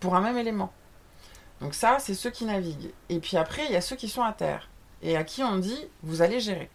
pour 0.00 0.16
un 0.16 0.20
même 0.20 0.36
élément. 0.36 0.72
Donc 1.60 1.74
ça, 1.74 1.98
c'est 1.98 2.14
ceux 2.14 2.30
qui 2.30 2.44
naviguent. 2.44 2.92
Et 3.08 3.18
puis 3.18 3.36
après, 3.36 3.64
il 3.66 3.72
y 3.72 3.76
a 3.76 3.80
ceux 3.80 3.96
qui 3.96 4.08
sont 4.08 4.22
à 4.22 4.32
terre 4.32 4.68
et 5.02 5.16
à 5.16 5.24
qui 5.24 5.42
on 5.42 5.56
dit 5.56 5.86
vous 6.02 6.22
allez 6.22 6.40
gérer. 6.40 6.70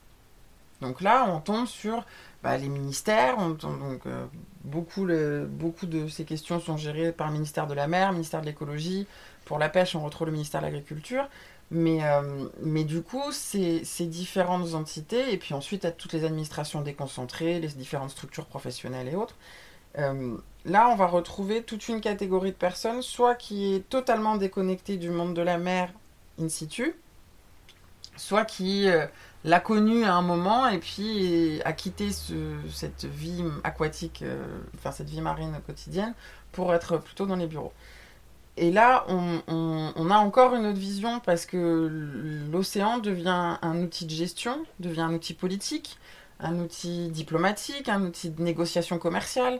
Donc 0.82 1.02
là, 1.02 1.26
on 1.30 1.40
tombe 1.40 1.66
sur 1.66 2.06
bah, 2.44 2.58
les 2.58 2.68
ministères. 2.68 3.36
On, 3.38 3.52
donc, 3.52 4.06
euh, 4.06 4.26
beaucoup, 4.64 5.06
de 5.06 6.08
ces 6.10 6.26
questions 6.26 6.60
sont 6.60 6.78
gérées 6.78 7.14
par 7.14 7.28
le 7.28 7.34
ministère 7.34 7.68
de 7.68 7.74
la 7.74 7.88
Mer, 7.88 8.10
le 8.10 8.16
ministère 8.16 8.42
de 8.42 8.46
l'Écologie. 8.46 9.08
Pour 9.46 9.60
la 9.60 9.70
pêche, 9.70 9.96
on 9.96 10.04
retrouve 10.04 10.28
le 10.28 10.34
ministère 10.34 10.62
de 10.62 10.66
l'Agriculture. 10.66 11.30
Mais, 11.72 12.00
euh, 12.04 12.84
du 12.84 13.02
coup, 13.02 13.32
ces, 13.32 13.84
ces, 13.86 14.06
différentes 14.06 14.74
entités, 14.74 15.34
et 15.34 15.38
puis 15.38 15.54
ensuite, 15.54 15.86
à 15.86 15.92
toutes 15.92 16.14
les 16.14 16.26
administrations 16.26 16.82
déconcentrées, 16.82 17.60
les 17.60 17.70
différentes 17.70 18.12
structures 18.12 18.46
professionnelles 18.46 19.08
et 19.08 19.16
autres, 19.16 19.36
euh, 19.98 20.38
là, 20.66 20.90
on 20.90 20.96
va 20.96 21.08
retrouver 21.08 21.64
toute 21.64 21.88
une 21.88 22.02
catégorie 22.02 22.52
de 22.52 22.58
personnes, 22.58 23.02
soit 23.02 23.36
qui 23.36 23.76
est 23.76 23.90
totalement 23.90 24.38
déconnectée 24.38 24.98
du 24.98 25.10
monde 25.10 25.34
de 25.34 25.42
la 25.42 25.58
mer 25.58 25.92
in 26.40 26.50
situ, 26.50 26.96
soit 28.16 28.46
qui 28.46 28.90
euh, 28.90 29.06
l'a 29.44 29.60
connu 29.60 30.04
à 30.04 30.14
un 30.14 30.22
moment 30.22 30.68
et 30.68 30.80
puis 30.80 31.62
a 31.66 31.74
quitté 31.74 32.12
ce, 32.12 32.56
cette 32.72 33.06
vie 33.06 33.44
aquatique, 33.64 34.22
euh, 34.24 34.46
enfin 34.76 34.92
cette 34.92 35.10
vie 35.10 35.22
marine 35.22 35.56
quotidienne, 35.66 36.14
pour 36.52 36.74
être 36.74 36.98
plutôt 36.98 37.26
dans 37.26 37.36
les 37.36 37.48
bureaux. 37.48 37.74
Et 38.56 38.72
là, 38.72 39.06
on, 39.08 40.12
a 40.12 40.18
encore 40.18 40.54
une 40.54 40.68
autre 40.68 40.78
vision 40.78 41.20
parce 41.20 41.48
que 41.48 41.90
l'océan 42.52 43.00
devient 43.00 43.58
un 43.62 43.82
outil 43.82 44.06
de 44.06 44.12
gestion, 44.12 44.64
devient 44.80 45.02
un 45.02 45.14
outil 45.14 45.34
politique, 45.34 45.98
un 46.40 46.60
outil 46.60 47.10
diplomatique, 47.10 47.90
un 47.90 48.04
outil 48.04 48.30
de 48.30 48.42
négociation 48.44 49.00
commerciale. 49.00 49.60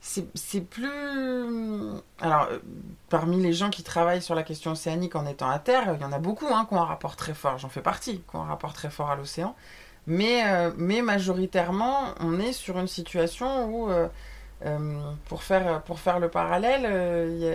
C'est 0.00 0.60
plus. 0.60 2.00
Alors, 2.20 2.48
euh, 2.50 2.58
parmi 3.08 3.42
les 3.42 3.52
gens 3.52 3.70
qui 3.70 3.82
travaillent 3.82 4.22
sur 4.22 4.34
la 4.34 4.42
question 4.42 4.72
océanique 4.72 5.16
en 5.16 5.26
étant 5.26 5.50
à 5.50 5.58
terre, 5.58 5.94
il 5.94 6.00
y 6.00 6.04
en 6.04 6.12
a 6.12 6.18
beaucoup 6.18 6.46
hein, 6.46 6.66
qui 6.68 6.74
ont 6.74 6.80
un 6.80 6.84
rapport 6.84 7.16
très 7.16 7.34
fort, 7.34 7.58
j'en 7.58 7.68
fais 7.68 7.82
partie, 7.82 8.20
qui 8.20 8.36
ont 8.36 8.42
un 8.42 8.46
rapport 8.46 8.72
très 8.72 8.90
fort 8.90 9.10
à 9.10 9.16
l'océan. 9.16 9.54
Mais, 10.06 10.42
euh, 10.46 10.70
mais 10.76 11.02
majoritairement, 11.02 12.14
on 12.20 12.38
est 12.38 12.52
sur 12.52 12.78
une 12.78 12.86
situation 12.86 13.66
où, 13.66 13.90
euh, 13.90 14.08
pour, 15.26 15.42
faire, 15.42 15.82
pour 15.82 15.98
faire 15.98 16.18
le 16.18 16.28
parallèle, 16.28 16.82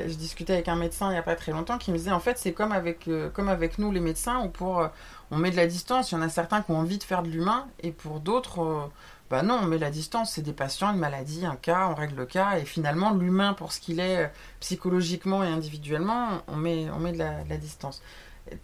je 0.08 0.13
discutais 0.13 0.53
avec 0.53 0.67
un 0.67 0.75
médecin 0.75 1.10
il 1.10 1.13
n'y 1.13 1.17
a 1.17 1.23
pas 1.23 1.36
très 1.36 1.51
longtemps 1.51 1.77
qui 1.77 1.91
me 1.91 1.97
disait 1.97 2.12
en 2.12 2.19
fait, 2.19 2.38
c'est 2.38 2.53
comme, 2.53 2.71
avec 2.71 3.10
comme 3.34 3.49
avec 3.49 3.79
nous 3.79 3.91
les 3.91 3.99
médecins, 3.99 4.41
où 4.43 4.49
pour, 4.49 4.88
on 5.32 5.38
met 5.38 5.49
de 5.49 5.56
la 5.56 5.67
distance, 5.67 6.12
il 6.12 6.15
y 6.15 6.17
en 6.17 6.21
a 6.21 6.29
certains 6.29 6.62
qui 6.62 6.71
ont 6.71 6.77
envie 6.77 6.99
de 6.99 7.03
faire 7.03 7.23
de 7.23 7.29
l'humain, 7.29 7.67
et 7.82 7.91
pour 7.91 8.19
d'autres 8.19 8.89
bah 9.34 9.41
non, 9.41 9.62
on 9.63 9.65
met 9.65 9.80
la 9.80 9.89
distance, 9.89 10.34
c'est 10.34 10.43
des 10.43 10.54
patients, 10.54 10.93
une 10.93 11.00
maladie, 11.00 11.43
un 11.43 11.56
cas, 11.56 11.88
on 11.89 11.96
règle 11.96 12.17
le 12.17 12.28
cas, 12.28 12.60
et 12.60 12.65
finalement 12.65 13.10
l'humain 13.10 13.54
pour 13.54 13.72
ce 13.72 13.80
qu'il 13.80 14.00
est 14.00 14.26
euh, 14.26 14.28
psychologiquement 14.60 15.43
et 15.43 15.48
individuellement, 15.48 16.43
on 16.48 16.56
met, 16.56 16.88
on 16.91 17.00
met 17.00 17.13
de, 17.13 17.17
la, 17.17 17.43
de 17.43 17.50
la 17.50 17.58
distance. 17.58 18.04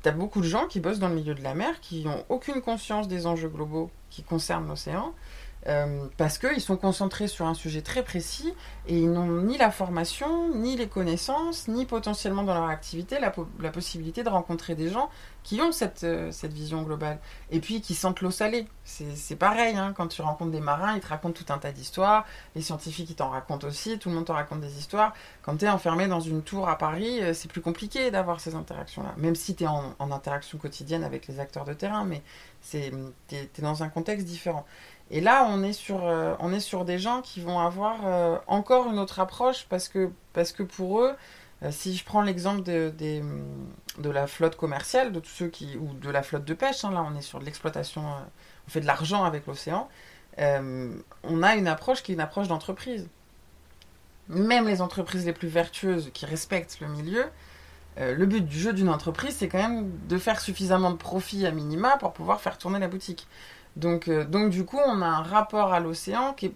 T'as 0.04 0.12
beaucoup 0.12 0.42
de 0.42 0.46
gens 0.46 0.68
qui 0.68 0.80
bossent 0.80 1.00
dans 1.00 1.10
le 1.10 1.16
milieu 1.16 1.34
de 1.34 1.42
la 1.42 1.56
mer, 1.56 1.80
qui 1.82 2.06
n'ont 2.06 2.24
aucune 2.30 2.62
conscience 2.62 3.08
des 3.08 3.26
enjeux 3.26 3.50
globaux 3.50 3.90
qui 4.12 4.22
concernent 4.22 4.68
l'océan, 4.68 5.16
euh, 5.68 6.08
parce 6.16 6.38
qu'ils 6.38 6.62
sont 6.62 6.78
concentrés 6.78 7.28
sur 7.28 7.46
un 7.46 7.54
sujet 7.54 7.82
très 7.82 8.02
précis 8.02 8.54
et 8.88 8.98
ils 8.98 9.12
n'ont 9.12 9.42
ni 9.42 9.58
la 9.58 9.72
formation, 9.72 10.56
ni 10.56 10.78
les 10.78 10.88
connaissances, 10.88 11.68
ni 11.68 11.86
potentiellement 11.86 12.44
dans 12.44 12.54
leur 12.54 12.70
activité 12.70 13.18
la, 13.20 13.30
possibilité 13.70 14.24
de 14.24 14.30
rencontrer 14.30 14.76
des 14.76 14.90
gens 14.90 15.10
qui 15.44 15.62
ont 15.62 15.72
cette, 15.72 16.06
euh, 16.06 16.32
cette 16.32 16.54
vision 16.54 16.84
globale. 16.84 17.20
Et 17.52 17.60
puis 17.60 17.82
qui 17.82 17.94
sentent 17.94 18.22
l'eau 18.22 18.32
salée. 18.32 18.68
C'est 18.84 19.36
pareil, 19.36 19.76
hein, 19.76 19.94
quand 19.96 20.08
tu 20.08 20.22
rencontres 20.22 20.52
des 20.52 20.62
marins, 20.62 20.96
ils 20.96 21.02
te 21.02 21.08
racontent 21.08 21.34
tout 21.34 21.54
un 21.54 21.58
tas 21.58 21.72
d'histoires, 21.72 22.26
les 22.56 22.62
scientifiques 22.62 23.10
ils 23.10 23.16
t'en 23.16 23.30
racontent 23.30 23.68
aussi, 23.68 24.00
tout 24.00 24.10
le 24.10 24.16
monde 24.16 24.26
t'en 24.26 24.34
raconte 24.34 24.62
des 24.62 24.78
histoires. 24.80 25.14
Quand 25.44 25.58
tu 25.58 25.66
es 25.66 25.70
enfermé 25.70 26.08
dans 26.08 26.20
une 26.20 26.42
tour 26.42 26.70
à 26.70 26.78
Paris, 26.78 27.22
euh, 27.22 27.34
c'est 27.34 27.52
plus 27.52 27.62
compliqué 27.62 28.12
d'avoir 28.12 28.40
ces 28.40 28.56
interactions-là, 28.56 29.14
même 29.18 29.36
si 29.36 29.56
tu 29.56 29.66
es 29.66 29.68
en, 29.68 29.94
en, 30.00 30.12
interaction 30.12 30.58
quotidienne 30.58 31.04
avec 31.04 31.28
les 31.28 31.40
acteurs 31.40 31.66
de 31.66 31.74
terrain, 31.74 32.06
mais 32.06 32.24
tu 32.70 32.78
es, 32.78 32.92
es 33.32 33.62
dans 33.62 33.84
un 33.84 33.90
contexte 33.90 34.26
différent. 34.26 34.66
Et 35.12 35.22
là, 35.22 35.48
on 35.50 35.64
est 35.64 35.74
sur, 35.74 36.06
euh, 36.06 36.36
on 36.40 36.54
est 36.54 36.60
sur 36.60 36.86
des 36.86 37.00
gens 37.00 37.22
qui 37.22 37.42
vont 37.42 37.60
avoir 37.60 38.06
euh, 38.06 38.38
encore 38.48 38.88
une 38.92 39.00
autre 39.00 39.20
approche 39.20 39.66
parce 39.68 39.88
que, 39.88 40.12
parce 40.34 40.52
pour 40.52 41.02
eux, 41.02 41.16
euh, 41.64 41.72
si 41.72 41.96
je 41.96 42.06
prends 42.06 42.22
l'exemple 42.22 42.62
de, 42.62 42.94
de, 43.98 44.10
la 44.10 44.28
flotte 44.28 44.56
commerciale, 44.56 45.12
de 45.12 45.20
tous 45.20 45.30
ceux 45.30 45.48
qui, 45.48 45.78
ou 45.78 45.94
de 45.94 46.10
la 46.10 46.22
flotte 46.22 46.46
de 46.46 46.54
pêche, 46.54 46.86
hein, 46.86 46.92
là 46.92 47.04
on 47.04 47.18
est 47.18 47.22
sur 47.22 47.40
de 47.40 47.46
l'exploitation, 47.46 48.04
on 48.68 48.70
fait 48.70 48.82
de 48.82 48.86
l'argent 48.86 49.24
avec 49.24 49.48
l'océan, 49.48 49.90
on 50.38 51.44
a 51.44 51.56
une 51.56 51.68
approche 51.68 52.02
qui 52.04 52.12
est 52.12 52.16
une 52.16 52.22
approche 52.22 52.48
d'entreprise. 52.48 53.10
Même 54.30 54.68
les 54.68 54.82
entreprises 54.82 55.26
les 55.26 55.34
plus 55.34 55.48
vertueuses 55.48 56.12
qui 56.14 56.26
respectent 56.26 56.80
le 56.80 56.88
milieu, 56.88 57.26
le 57.98 58.26
but 58.26 58.46
du 58.46 58.58
jeu 58.58 58.72
d'une 58.72 58.88
entreprise, 58.88 59.36
c'est 59.38 59.50
quand 59.50 59.58
même 59.58 59.92
de 60.08 60.18
faire 60.18 60.40
suffisamment 60.40 60.92
de 60.92 60.96
profit 60.96 61.46
à 61.46 61.52
minima 61.52 61.98
pour 61.98 62.14
pouvoir 62.14 62.40
faire 62.40 62.58
tourner 62.58 62.80
la 62.80 62.88
boutique. 62.88 63.28
Donc, 63.76 64.08
euh, 64.08 64.26
donc 64.26 64.50
du 64.50 64.66
coup, 64.66 64.80
on 64.86 65.02
a 65.02 65.06
un 65.06 65.22
rapport 65.24 65.74
à 65.74 65.80
l'océan 65.80 66.34
qui 66.34 66.54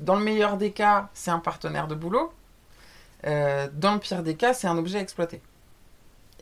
dans 0.00 0.14
le 0.14 0.24
meilleur 0.24 0.56
des 0.56 0.70
cas, 0.70 1.10
c'est 1.12 1.32
un 1.32 1.40
partenaire 1.40 1.88
de 1.88 1.94
boulot. 1.94 2.32
Euh, 3.26 3.68
dans 3.72 3.92
le 3.92 3.98
pire 3.98 4.22
des 4.22 4.36
cas, 4.36 4.54
c'est 4.54 4.68
un 4.68 4.78
objet 4.78 4.98
exploité 5.00 5.42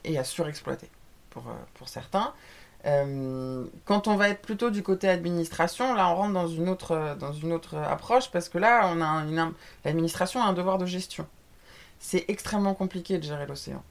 et 0.05 0.19
à 0.19 0.23
surexploiter 0.23 0.91
pour, 1.31 1.49
euh, 1.49 1.87
certains. 1.87 2.35
quand 3.85 4.07
on 4.07 4.17
va 4.17 4.29
être 4.29 4.43
plutôt 4.43 4.71
du 4.71 4.83
côté 4.83 5.09
administration, 5.09 5.95
là 5.95 6.09
on 6.11 6.15
rentre 6.15 6.35
dans 6.35 6.47
une 6.47 6.69
autre, 6.69 7.17
dans 7.19 7.33
une 7.33 7.53
autre 7.53 7.77
approche 7.77 8.31
parce 8.31 8.49
que 8.49 8.59
là 8.59 8.89
on 8.93 9.01
a 9.01 9.25
l'administration 9.85 10.41
a 10.43 10.47
un 10.47 10.53
devoir 10.53 10.79
de 10.79 10.87
gestion. 10.87 11.27
C'est 11.99 12.27
extrêmement 12.29 12.75
compliqué 12.75 13.19
de 13.19 13.25
gérer 13.25 13.47
l'océan 13.47 13.83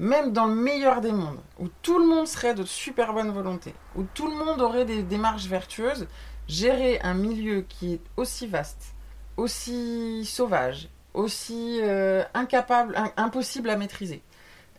même 0.00 0.32
dans 0.32 0.46
le 0.46 0.54
meilleur 0.54 1.02
des 1.02 1.12
mondes, 1.12 1.40
où 1.58 1.68
tout 1.82 1.98
le 1.98 2.06
monde 2.06 2.26
serait 2.26 2.54
de 2.54 2.64
super 2.64 3.12
bonne 3.12 3.30
volonté, 3.30 3.74
où 3.94 4.02
tout 4.14 4.28
le 4.28 4.34
monde 4.34 4.62
aurait 4.62 4.86
des 4.86 5.02
démarches 5.02 5.44
vertueuses, 5.44 6.08
gérer 6.48 6.98
un 7.02 7.12
milieu 7.12 7.60
qui 7.68 7.92
est 7.92 8.00
aussi 8.16 8.46
vaste, 8.46 8.94
aussi 9.36 10.24
sauvage, 10.24 10.88
aussi 11.12 11.80
euh, 11.82 12.24
incapable, 12.32 12.96
impossible 13.18 13.68
à 13.68 13.76
maîtriser, 13.76 14.22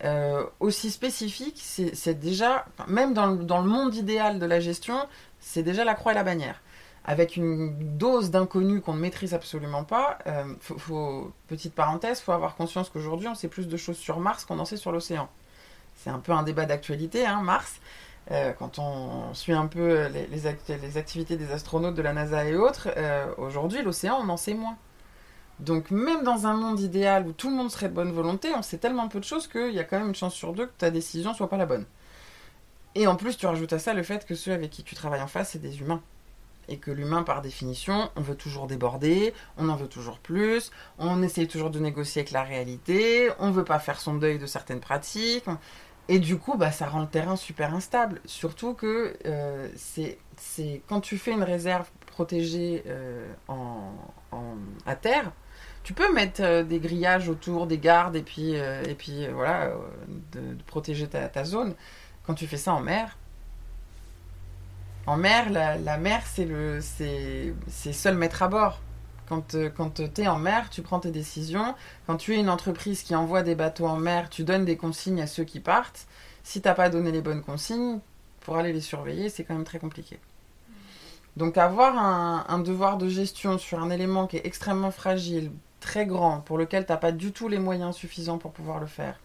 euh, 0.02 0.42
aussi 0.58 0.90
spécifique, 0.90 1.60
c'est 1.62 2.18
déjà, 2.18 2.64
même 2.88 3.14
dans 3.14 3.28
le 3.28 3.68
monde 3.68 3.94
idéal 3.94 4.40
de 4.40 4.46
la 4.46 4.58
gestion, 4.58 5.06
c'est 5.38 5.62
déjà 5.62 5.84
la 5.84 5.94
croix 5.94 6.10
et 6.10 6.16
la 6.16 6.24
bannière 6.24 6.60
avec 7.04 7.36
une 7.36 7.96
dose 7.98 8.30
d'inconnu 8.30 8.80
qu'on 8.80 8.94
ne 8.94 9.00
maîtrise 9.00 9.34
absolument 9.34 9.84
pas. 9.84 10.18
Euh, 10.26 10.54
faut, 10.60 11.32
petite 11.48 11.74
parenthèse, 11.74 12.20
il 12.20 12.22
faut 12.22 12.32
avoir 12.32 12.54
conscience 12.54 12.90
qu'aujourd'hui, 12.90 13.28
on 13.28 13.34
sait 13.34 13.48
plus 13.48 13.66
de 13.66 13.76
choses 13.76 13.96
sur 13.96 14.20
Mars 14.20 14.44
qu'on 14.44 14.58
en 14.58 14.64
sait 14.64 14.76
sur 14.76 14.92
l'océan. 14.92 15.28
C'est 15.96 16.10
un 16.10 16.20
peu 16.20 16.32
un 16.32 16.42
débat 16.42 16.64
d'actualité, 16.64 17.26
hein, 17.26 17.42
Mars. 17.42 17.80
Euh, 18.30 18.52
quand 18.52 18.78
on 18.78 19.34
suit 19.34 19.52
un 19.52 19.66
peu 19.66 20.06
les, 20.06 20.46
activités 20.96 21.36
des 21.36 21.50
astronautes 21.50 21.96
de 21.96 22.02
la 22.02 22.12
NASA 22.12 22.44
et 22.44 22.54
autres, 22.54 22.88
euh, 22.96 23.26
aujourd'hui, 23.36 23.82
l'océan, 23.82 24.18
on 24.22 24.28
en 24.28 24.36
sait 24.36 24.54
moins. 24.54 24.76
Donc 25.58 25.90
même 25.90 26.22
dans 26.22 26.46
un 26.46 26.54
monde 26.54 26.80
idéal 26.80 27.26
où 27.26 27.32
tout 27.32 27.50
le 27.50 27.56
monde 27.56 27.70
serait 27.70 27.88
de 27.88 27.94
bonne 27.94 28.12
volonté, 28.12 28.52
on 28.56 28.62
sait 28.62 28.78
tellement 28.78 29.08
peu 29.08 29.18
de 29.18 29.24
choses 29.24 29.48
qu'il 29.48 29.72
y 29.72 29.78
a 29.78 29.84
quand 29.84 29.98
même 29.98 30.08
une 30.08 30.14
chance 30.14 30.34
sur 30.34 30.52
deux 30.52 30.66
que 30.66 30.72
ta 30.78 30.90
décision 30.90 31.34
soit 31.34 31.48
pas 31.48 31.56
la 31.56 31.66
bonne. 31.66 31.84
Et 32.94 33.06
en 33.06 33.16
plus, 33.16 33.36
tu 33.36 33.46
rajoutes 33.46 33.72
à 33.72 33.78
ça 33.78 33.92
le 33.92 34.02
fait 34.02 34.24
que 34.24 34.34
ceux 34.34 34.52
avec 34.52 34.70
qui 34.70 34.82
tu 34.82 34.94
travailles 34.94 35.22
en 35.22 35.26
face, 35.26 35.50
c'est 35.50 35.62
des 35.62 35.80
humains 35.80 36.02
et 36.68 36.78
que 36.78 36.90
l'humain, 36.90 37.22
par 37.22 37.42
définition, 37.42 38.10
on 38.16 38.20
veut 38.20 38.34
toujours 38.34 38.66
déborder, 38.66 39.34
on 39.58 39.68
en 39.68 39.76
veut 39.76 39.88
toujours 39.88 40.18
plus, 40.18 40.70
on 40.98 41.22
essaye 41.22 41.48
toujours 41.48 41.70
de 41.70 41.78
négocier 41.78 42.20
avec 42.20 42.32
la 42.32 42.42
réalité, 42.42 43.30
on 43.38 43.50
veut 43.50 43.64
pas 43.64 43.78
faire 43.78 44.00
son 44.00 44.14
deuil 44.14 44.38
de 44.38 44.46
certaines 44.46 44.80
pratiques, 44.80 45.46
et 46.08 46.18
du 46.18 46.36
coup, 46.36 46.56
bah, 46.56 46.72
ça 46.72 46.86
rend 46.86 47.00
le 47.00 47.06
terrain 47.06 47.36
super 47.36 47.74
instable. 47.74 48.20
Surtout 48.24 48.74
que 48.74 49.16
euh, 49.26 49.68
c'est 49.76 50.18
quand 50.88 51.00
tu 51.00 51.16
fais 51.16 51.32
une 51.32 51.44
réserve 51.44 51.88
protégée 52.06 52.82
euh, 52.86 53.32
en, 53.48 53.94
à 54.84 54.96
terre, 54.96 55.32
tu 55.84 55.94
peux 55.94 56.12
mettre 56.12 56.42
euh, 56.42 56.62
des 56.64 56.80
grillages 56.80 57.28
autour, 57.28 57.66
des 57.66 57.78
gardes, 57.78 58.16
et 58.16 58.22
puis, 58.22 58.52
et 58.52 58.94
puis 58.96 59.26
voilà, 59.28 59.72
de, 60.32 60.56
protéger 60.66 61.08
ta, 61.08 61.28
ta 61.28 61.44
zone. 61.44 61.74
Quand 62.26 62.34
tu 62.34 62.46
fais 62.46 62.56
ça 62.56 62.72
en 62.74 62.80
mer, 62.80 63.16
en 65.06 65.16
mer, 65.16 65.50
la, 65.50 65.96
mer, 65.96 66.22
c'est 66.26 66.44
le, 66.44 66.80
c'est, 66.80 67.92
seul 67.92 68.16
maître 68.16 68.42
à 68.42 68.48
bord. 68.48 68.80
Quand, 69.28 69.54
euh, 69.54 69.70
quand 69.70 70.02
tu 70.02 70.22
es 70.22 70.28
en 70.28 70.38
mer, 70.38 70.68
tu 70.70 70.82
prends 70.82 71.00
tes 71.00 71.10
décisions. 71.10 71.74
Quand 72.06 72.16
tu 72.16 72.34
es 72.34 72.38
une 72.38 72.50
entreprise 72.50 73.02
qui 73.02 73.14
envoie 73.14 73.42
des 73.42 73.54
bateaux 73.54 73.86
en 73.86 73.96
mer, 73.96 74.28
tu 74.30 74.44
donnes 74.44 74.64
des 74.64 74.76
consignes 74.76 75.22
à 75.22 75.26
ceux 75.26 75.44
qui 75.44 75.60
partent. 75.60 76.06
Si 76.44 76.60
tu 76.60 76.68
n'as 76.68 76.74
pas 76.74 76.90
donné 76.90 77.12
les 77.12 77.22
bonnes 77.22 77.42
consignes, 77.42 78.00
pour 78.40 78.56
aller 78.56 78.72
les 78.72 78.80
surveiller, 78.80 79.28
c'est 79.28 79.44
quand 79.44 79.54
même 79.54 79.64
très 79.64 79.78
compliqué. 79.78 80.18
Donc 81.36 81.56
avoir 81.56 81.96
un, 81.96 82.44
un, 82.48 82.58
devoir 82.58 82.98
de 82.98 83.08
gestion 83.08 83.58
sur 83.58 83.82
un 83.82 83.90
élément 83.90 84.26
qui 84.26 84.36
est 84.36 84.46
extrêmement 84.46 84.90
fragile, 84.90 85.50
très 85.80 86.04
grand, 86.04 86.40
pour 86.40 86.58
lequel 86.58 86.84
tu 86.84 86.92
n'as 86.92 86.98
pas 86.98 87.12
du 87.12 87.32
tout 87.32 87.48
les 87.48 87.58
moyens 87.58 87.96
suffisants 87.96 88.38
pour 88.38 88.52
pouvoir 88.52 88.80
le 88.80 88.86
faire, 88.86 89.18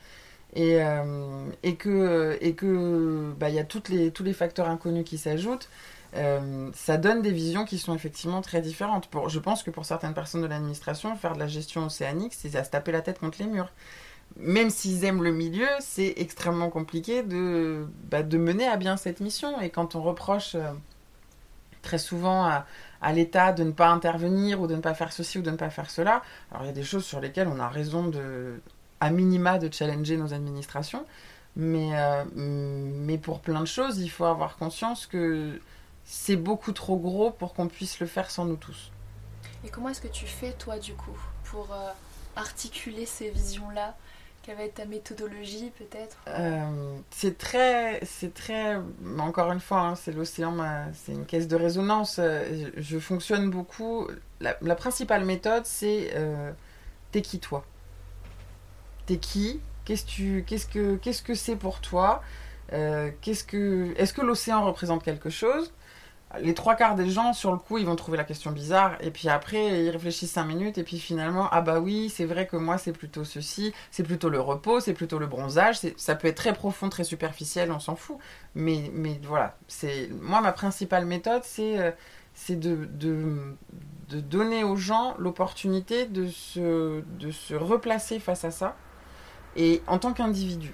et, 0.56 0.82
euh, 0.82 1.50
et 1.64 1.76
que 1.76 2.38
et 2.42 2.54
que 2.54 3.34
bah 3.38 3.50
y 3.50 3.60
a 3.60 3.64
toutes 3.64 3.90
les 3.90 4.12
tous 4.12 4.24
les 4.24 4.34
facteurs 4.34 4.70
inconnus 4.70 5.04
qui 5.06 5.18
s'ajoutent 5.18 5.70
euh, 6.16 6.72
ça 6.74 6.98
donne 6.98 7.22
des 7.22 7.32
visions 7.32 7.66
qui 7.66 7.78
sont 7.78 7.94
effectivement 7.94 8.42
très 8.42 8.62
différentes. 8.62 9.08
Pour, 9.08 9.30
je 9.30 9.40
pense 9.40 9.64
que 9.64 9.72
pour 9.72 9.86
certaines 9.86 10.14
personnes 10.14 10.42
de 10.42 10.48
l'administration, 10.48 11.16
faire 11.16 11.34
de 11.34 11.40
la 11.40 11.48
gestion 11.48 11.86
océanique, 11.86 12.34
c'est 12.34 12.56
à 12.56 12.64
se 12.64 12.70
taper 12.70 12.92
la 12.92 13.02
tête 13.02 13.20
contre 13.20 13.40
les 13.40 13.48
murs. 13.48 13.72
Même 14.38 14.70
s'ils 14.70 15.04
aiment 15.06 15.24
le 15.24 15.32
milieu, 15.32 15.68
c'est 15.80 16.14
extrêmement 16.18 16.70
compliqué 16.70 17.24
de, 17.24 17.88
bah, 18.10 18.24
de 18.24 18.38
mener 18.38 18.68
à 18.68 18.78
bien 18.78 18.98
cette 18.98 19.20
mission. 19.20 19.60
Et 19.62 19.70
quand 19.70 19.96
on 19.96 20.02
reproche 20.02 20.56
euh, 20.56 20.72
très 21.82 21.98
souvent 21.98 22.46
à 23.02 23.14
l'État 23.14 23.54
de 23.54 23.64
ne 23.64 23.72
pas 23.72 23.90
intervenir 23.90 24.62
ou 24.62 24.68
de 24.68 24.76
ne 24.76 24.82
pas 24.82 24.94
faire 24.94 25.12
ceci 25.12 25.40
ou 25.40 25.42
de 25.42 25.52
ne 25.52 25.56
pas 25.56 25.70
faire 25.70 25.90
cela, 25.90 26.22
alors 26.52 26.64
il 26.64 26.68
y 26.68 26.72
a 26.72 26.74
des 26.74 26.84
choses 26.84 27.06
sur 27.06 27.22
lesquelles 27.22 27.48
on 27.48 27.60
a 27.60 27.70
raison 27.70 28.08
de, 28.08 28.60
à 29.00 29.10
minima 29.10 29.60
de 29.60 29.72
challenger 29.72 30.18
nos 30.18 30.34
administrations. 30.34 31.06
Mais, 31.56 31.90
euh, 31.94 32.24
mais 32.36 33.18
pour 33.18 33.40
plein 33.40 33.62
de 33.62 33.66
choses, 33.66 33.98
il 33.98 34.10
faut 34.10 34.26
avoir 34.26 34.58
conscience 34.58 35.08
que 35.08 35.60
c'est 36.06 36.36
beaucoup 36.36 36.72
trop 36.72 36.98
gros 36.98 37.32
pour 37.32 37.56
qu'on 37.56 37.68
puisse 37.68 38.00
le 38.00 38.06
faire 38.06 38.30
sans 38.30 38.46
nous 38.46 38.58
tous. 38.58 38.92
Et 39.66 39.70
comment 39.70 39.90
est-ce 39.90 40.02
que 40.02 40.08
tu 40.08 40.28
fais, 40.28 40.54
toi, 40.54 40.78
du 40.78 40.94
coup, 40.94 41.18
pour 41.46 41.74
euh, 41.74 41.90
articuler 42.36 43.08
ces 43.08 43.32
visions-là? 43.32 43.96
Quelle 44.44 44.56
va 44.56 44.64
être 44.64 44.76
ta 44.76 44.86
méthodologie, 44.86 45.72
peut-être? 45.80 46.18
Euh, 46.28 46.98
C'est 47.10 47.40
très, 47.40 48.00
c'est 48.06 48.36
très, 48.36 48.80
encore 49.18 49.52
une 49.52 49.60
fois, 49.60 49.82
hein, 49.82 49.96
c'est 49.96 50.12
l'océan, 50.14 50.56
c'est 50.94 51.12
une 51.12 51.26
caisse 51.26 51.48
de 51.48 51.56
résonance. 51.56 52.22
Je, 52.78 53.00
fonctionne 53.00 53.50
beaucoup. 53.50 54.08
La, 54.40 54.56
la 54.62 54.76
principale 54.76 55.26
méthode, 55.26 55.66
c'est 55.66 56.14
t'es 57.12 57.22
qui 57.22 57.40
toi? 57.40 57.66
T'es 59.08 59.18
qui? 59.18 59.60
Qu'est-ce 59.86 60.06
que 60.68 60.96
qu'est-ce 60.98 61.24
que 61.24 61.34
c'est 61.34 61.56
pour 61.56 61.82
toi? 61.82 62.22
Euh, 62.74 63.10
Qu'est-ce 63.22 63.44
que 63.44 63.94
est-ce 63.98 64.14
que 64.14 64.22
l'océan 64.22 64.64
représente 64.66 65.04
quelque 65.04 65.30
chose? 65.32 65.74
Les 66.42 66.54
trois 66.54 66.76
quarts 66.76 66.96
des 66.96 67.10
gens, 67.10 67.32
sur 67.32 67.52
le 67.54 67.58
coup, 67.58 67.78
ils 67.78 67.86
vont 67.86 67.96
trouver 67.96 68.18
la 68.18 68.26
question 68.26 68.52
bizarre. 68.52 68.98
Et 69.00 69.12
puis 69.12 69.30
après, 69.30 69.86
ils 69.86 69.90
réfléchissent 69.90 70.34
cinq 70.34 70.44
minutes. 70.44 70.78
Et 70.78 70.84
puis 70.84 71.00
finalement, 71.00 71.48
ah 71.52 71.62
bah 71.62 71.80
oui, 71.80 72.10
c'est 72.10 72.26
vrai 72.26 72.46
que 72.48 72.58
moi, 72.58 72.78
c'est 72.78 72.92
plutôt 72.92 73.24
ceci. 73.24 73.74
C'est 73.92 74.04
plutôt 74.04 74.30
le 74.30 74.42
repos, 74.42 74.82
c'est 74.82 74.94
plutôt 74.94 75.20
le 75.20 75.28
bronzage. 75.28 75.80
Ça 75.96 76.16
peut 76.16 76.28
être 76.28 76.36
très 76.36 76.54
profond, 76.54 76.90
très 76.90 77.06
superficiel, 77.06 77.72
on 77.72 77.80
s'en 77.80 77.96
fout. 77.96 78.18
Mais, 78.56 78.92
mais 78.94 79.20
voilà, 79.24 79.58
moi, 80.22 80.42
ma 80.42 80.52
principale 80.52 81.06
méthode, 81.06 81.44
c'est 81.46 81.80
euh, 81.80 81.92
de, 82.50 82.86
de, 82.86 84.20
donner 84.20 84.64
aux 84.66 84.76
gens 84.76 85.16
l'opportunité 85.20 86.06
de 86.06 86.28
se, 86.28 87.02
de 87.20 87.32
se 87.32 87.56
replacer 87.56 88.20
face 88.20 88.44
à 88.44 88.52
ça. 88.52 88.76
Et 89.58 89.82
en 89.88 89.98
tant 89.98 90.14
qu'individu 90.14 90.74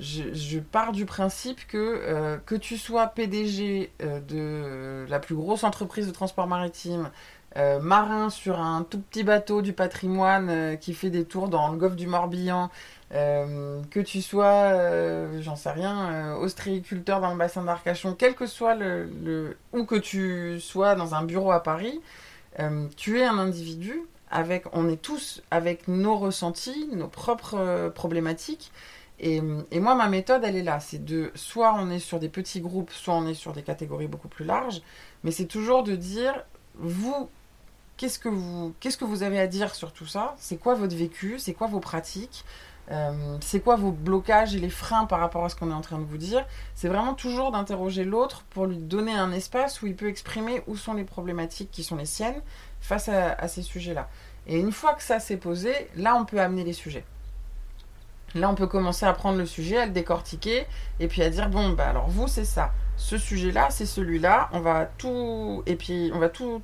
je, 0.00 0.58
pars 0.58 0.92
du 0.92 1.06
principe 1.06 1.66
que 1.66 1.76
euh, 1.78 2.36
que 2.44 2.54
tu 2.54 2.76
sois 2.76 3.06
PDG 3.06 3.90
euh, 4.02 4.20
de 4.20 5.10
la 5.10 5.18
plus 5.18 5.34
grosse 5.34 5.64
entreprise 5.64 6.06
de 6.06 6.12
transport 6.12 6.46
maritime, 6.46 7.10
euh, 7.56 7.80
marin 7.80 8.28
sur 8.28 8.60
un 8.60 8.82
tout 8.82 9.00
petit 9.00 9.24
bateau 9.24 9.62
du 9.62 9.72
patrimoine 9.72 10.76
qui 10.78 10.92
fait 10.92 11.10
des 11.10 11.24
tours 11.24 11.48
dans 11.48 11.70
le 11.72 11.78
golfe 11.78 11.96
du 11.96 12.06
Morbihan, 12.06 12.70
que 13.10 14.00
tu 14.00 14.20
sois, 14.20 15.40
j'en 15.40 15.56
sais 15.56 15.70
rien, 15.70 16.34
ostréiculteur 16.36 17.20
dans 17.20 17.30
le 17.30 17.38
bassin 17.38 17.62
d'Arcachon, 17.62 18.14
quel 18.18 18.34
que 18.34 18.46
soit 18.46 18.74
le, 18.74 19.04
le, 19.24 19.56
ou 19.72 19.84
que 19.84 19.94
tu 19.94 20.60
sois 20.60 20.96
dans 20.96 21.14
un 21.14 21.22
bureau 21.22 21.52
à 21.52 21.62
Paris, 21.62 22.00
tu 22.96 23.20
es 23.20 23.24
un 23.24 23.38
individu 23.38 24.02
avec, 24.30 24.64
on 24.72 24.88
est 24.88 25.00
tous 25.00 25.42
avec 25.50 25.88
nos 25.88 26.16
ressentis, 26.16 26.88
nos 26.92 27.08
propres 27.08 27.90
problématiques. 27.94 28.72
Et, 29.18 29.40
moi, 29.40 29.94
ma 29.94 30.08
méthode, 30.08 30.42
elle 30.44 30.56
est 30.56 30.62
là. 30.62 30.80
C'est 30.80 31.04
de, 31.04 31.30
soit 31.34 31.74
on 31.74 31.90
est 31.90 31.98
sur 31.98 32.18
des 32.20 32.28
petits 32.28 32.60
groupes, 32.60 32.90
soit 32.90 33.14
on 33.14 33.26
est 33.26 33.34
sur 33.34 33.52
des 33.52 33.62
catégories 33.62 34.08
beaucoup 34.08 34.28
plus 34.28 34.44
larges. 34.44 34.82
Mais 35.24 35.30
c'est 35.30 35.46
toujours 35.46 35.84
de 35.84 35.96
dire, 35.96 36.44
vous, 36.74 37.28
qu'est-ce 37.96 38.18
que 38.18 38.28
vous, 38.28 38.74
qu'est-ce 38.80 38.98
que 38.98 39.04
vous 39.04 39.22
avez 39.22 39.38
à 39.40 39.46
dire 39.46 39.74
sur 39.74 39.92
tout 39.92 40.06
ça? 40.06 40.34
C'est 40.38 40.56
quoi 40.56 40.74
votre 40.74 40.94
vécu? 40.94 41.38
C'est 41.38 41.54
quoi 41.54 41.66
vos 41.66 41.80
pratiques? 41.80 42.44
Euh, 42.90 43.36
C'est 43.40 43.60
quoi 43.60 43.76
vos 43.76 43.92
blocages 43.92 44.54
et 44.54 44.58
les 44.58 44.70
freins 44.70 45.06
par 45.06 45.20
rapport 45.20 45.44
à 45.44 45.48
ce 45.48 45.56
qu'on 45.56 45.70
est 45.70 45.74
en 45.74 45.80
train 45.80 45.98
de 45.98 46.04
vous 46.04 46.18
dire? 46.18 46.44
C'est 46.74 46.88
vraiment 46.88 47.14
toujours 47.14 47.52
d'interroger 47.52 48.04
l'autre 48.04 48.44
pour 48.50 48.66
lui 48.66 48.78
donner 48.78 49.12
un 49.12 49.32
espace 49.32 49.82
où 49.82 49.86
il 49.86 49.96
peut 49.96 50.08
exprimer 50.08 50.62
où 50.66 50.76
sont 50.76 50.94
les 50.94 51.04
problématiques 51.04 51.70
qui 51.70 51.82
sont 51.84 51.96
les 51.96 52.06
siennes 52.06 52.40
face 52.80 53.08
à, 53.08 53.32
à 53.32 53.48
ces 53.48 53.62
sujets-là. 53.62 54.08
Et 54.46 54.58
une 54.58 54.72
fois 54.72 54.94
que 54.94 55.02
ça 55.02 55.18
s'est 55.18 55.36
posé, 55.36 55.72
là, 55.96 56.16
on 56.16 56.24
peut 56.24 56.40
amener 56.40 56.64
les 56.64 56.72
sujets. 56.72 57.04
Là, 58.36 58.50
on 58.50 58.54
peut 58.54 58.66
commencer 58.66 59.06
à 59.06 59.12
prendre 59.12 59.38
le 59.38 59.46
sujet, 59.46 59.78
à 59.78 59.86
le 59.86 59.92
décortiquer, 59.92 60.66
et 61.00 61.08
puis 61.08 61.22
à 61.22 61.30
dire 61.30 61.48
bon, 61.48 61.70
bah 61.70 61.88
alors 61.88 62.08
vous, 62.08 62.28
c'est 62.28 62.44
ça. 62.44 62.72
Ce 62.96 63.18
sujet-là, 63.18 63.68
c'est 63.70 63.86
celui-là. 63.86 64.48
On 64.52 64.60
va 64.60 64.86
tout 64.86 65.62
et 65.66 65.76
puis 65.76 66.10
on 66.14 66.18
va 66.18 66.28
tout, 66.28 66.62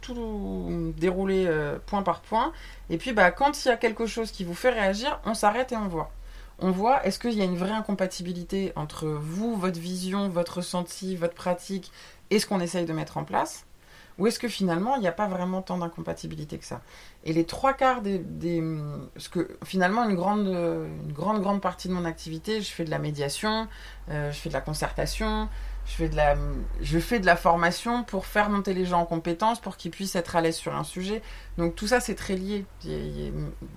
dérouler 0.97 1.47
euh, 1.47 1.79
point 1.87 2.03
par 2.03 2.21
point. 2.21 2.53
Et 2.91 2.99
puis, 2.99 3.13
bah, 3.13 3.31
quand 3.31 3.65
il 3.65 3.69
y 3.69 3.71
a 3.71 3.77
quelque 3.77 4.07
chose 4.07 4.31
qui 4.31 4.45
vous 4.45 4.55
fait 4.55 4.71
réagir, 4.71 5.21
on 5.25 5.35
s'arrête 5.35 5.73
et 5.73 5.77
on 5.77 5.89
voit. 5.89 6.11
On 6.59 6.71
voit 6.71 7.05
est-ce 7.07 7.19
qu'il 7.19 7.33
y 7.33 7.43
a 7.43 7.45
une 7.45 7.57
vraie 7.57 7.73
incompatibilité 7.73 8.73
entre 8.77 9.07
vous, 9.07 9.57
votre 9.57 9.81
vision, 9.81 10.29
votre 10.29 10.59
ressenti, 10.59 11.17
votre 11.17 11.35
pratique 11.35 11.91
et 12.31 12.39
ce 12.39 12.47
qu'on 12.47 12.61
essaye 12.61 12.87
de 12.87 12.93
mettre 12.93 13.17
en 13.17 13.25
place? 13.25 13.67
Ou 14.19 14.27
est-ce 14.27 14.39
que 14.39 14.49
finalement, 14.49 14.97
il 14.97 15.01
n'y 15.01 15.09
a 15.09 15.13
pas 15.13 15.27
vraiment 15.27 15.63
tant 15.63 15.79
d'incompatibilité 15.79 16.59
que 16.59 16.65
ça? 16.65 16.81
Et 17.25 17.33
les 17.33 17.45
trois 17.45 17.73
quarts 17.73 18.03
des, 18.03 18.19
des... 18.19 18.63
Parce 19.15 19.29
que 19.29 19.57
finalement, 19.65 20.09
une 20.09 20.15
grande, 20.17 20.47
une 20.47 21.13
grande, 21.13 21.41
grande 21.41 21.61
partie 21.61 21.89
de 21.89 21.95
mon 21.95 22.05
activité, 22.05 22.61
je 22.61 22.71
fais 22.71 22.85
de 22.85 22.91
la 22.91 22.99
médiation, 22.99 23.69
euh, 24.11 24.31
je 24.31 24.39
fais 24.39 24.49
de 24.49 24.55
la 24.55 24.61
concertation, 24.61 25.49
je 25.87 25.93
fais 25.93 26.09
de 26.09 26.17
la, 26.17 26.37
je 26.81 26.99
fais 26.99 27.21
de 27.21 27.27
la 27.27 27.37
formation 27.37 28.05
pour 28.05 28.27
faire 28.27 28.51
monter 28.51 28.75
les 28.75 28.85
gens 28.85 29.01
en 29.01 29.07
compétences, 29.07 29.61
pour 29.61 29.77
qu'ils 29.77 29.91
puissent 29.91 30.17
être 30.17 30.37
à 30.37 30.41
l'aise 30.41 30.57
sur 30.57 30.75
un 30.75 30.85
sujet. 30.85 31.23
Donc 31.59 31.75
tout 31.75 31.87
ça, 31.87 32.01
c'est 32.01 32.15
très 32.15 32.37
lié. 32.37 32.65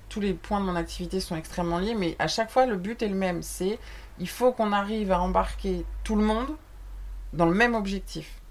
tous 0.10 0.20
les 0.20 0.34
points 0.34 0.60
de 0.60 0.66
mon 0.66 0.76
activité 0.76 1.20
sont 1.20 1.36
extrêmement 1.36 1.80
liés, 1.80 1.96
mais 1.96 2.16
à 2.20 2.28
chaque 2.28 2.52
fois, 2.52 2.66
le 2.66 2.78
but 2.78 3.02
est 3.02 3.08
le 3.08 3.16
même. 3.16 3.42
C'est 3.42 3.80
il 4.20 4.30
faut 4.30 4.52
qu'on 4.52 4.72
arrive 4.72 5.12
à 5.12 5.20
embarquer 5.20 5.86
tout 6.04 6.16
le 6.16 6.24
monde 6.24 6.56
dans 7.34 7.46
le 7.46 7.54
même 7.54 7.76
objectif. 7.76 8.42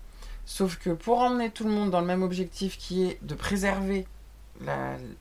Sauf 0.46 0.76
que 0.76 0.90
pour 0.90 1.20
emmener 1.20 1.50
tout 1.50 1.64
le 1.64 1.70
monde 1.70 1.90
dans 1.90 2.00
le 2.00 2.06
même 2.06 2.22
objectif 2.22 2.76
qui 2.76 3.04
est 3.04 3.18
de 3.22 3.34
préserver 3.34 4.06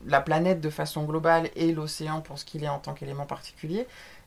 la, 0.06 0.20
planète 0.20 0.60
de 0.60 0.70
façon 0.70 1.04
globale 1.04 1.50
et 1.56 1.72
l'océan 1.72 2.20
pour 2.20 2.38
ce 2.38 2.44
qu'il 2.44 2.62
est 2.64 2.68
en 2.68 2.78
tant 2.78 2.94
qu'élément 2.94 3.26
particulier, 3.26 3.86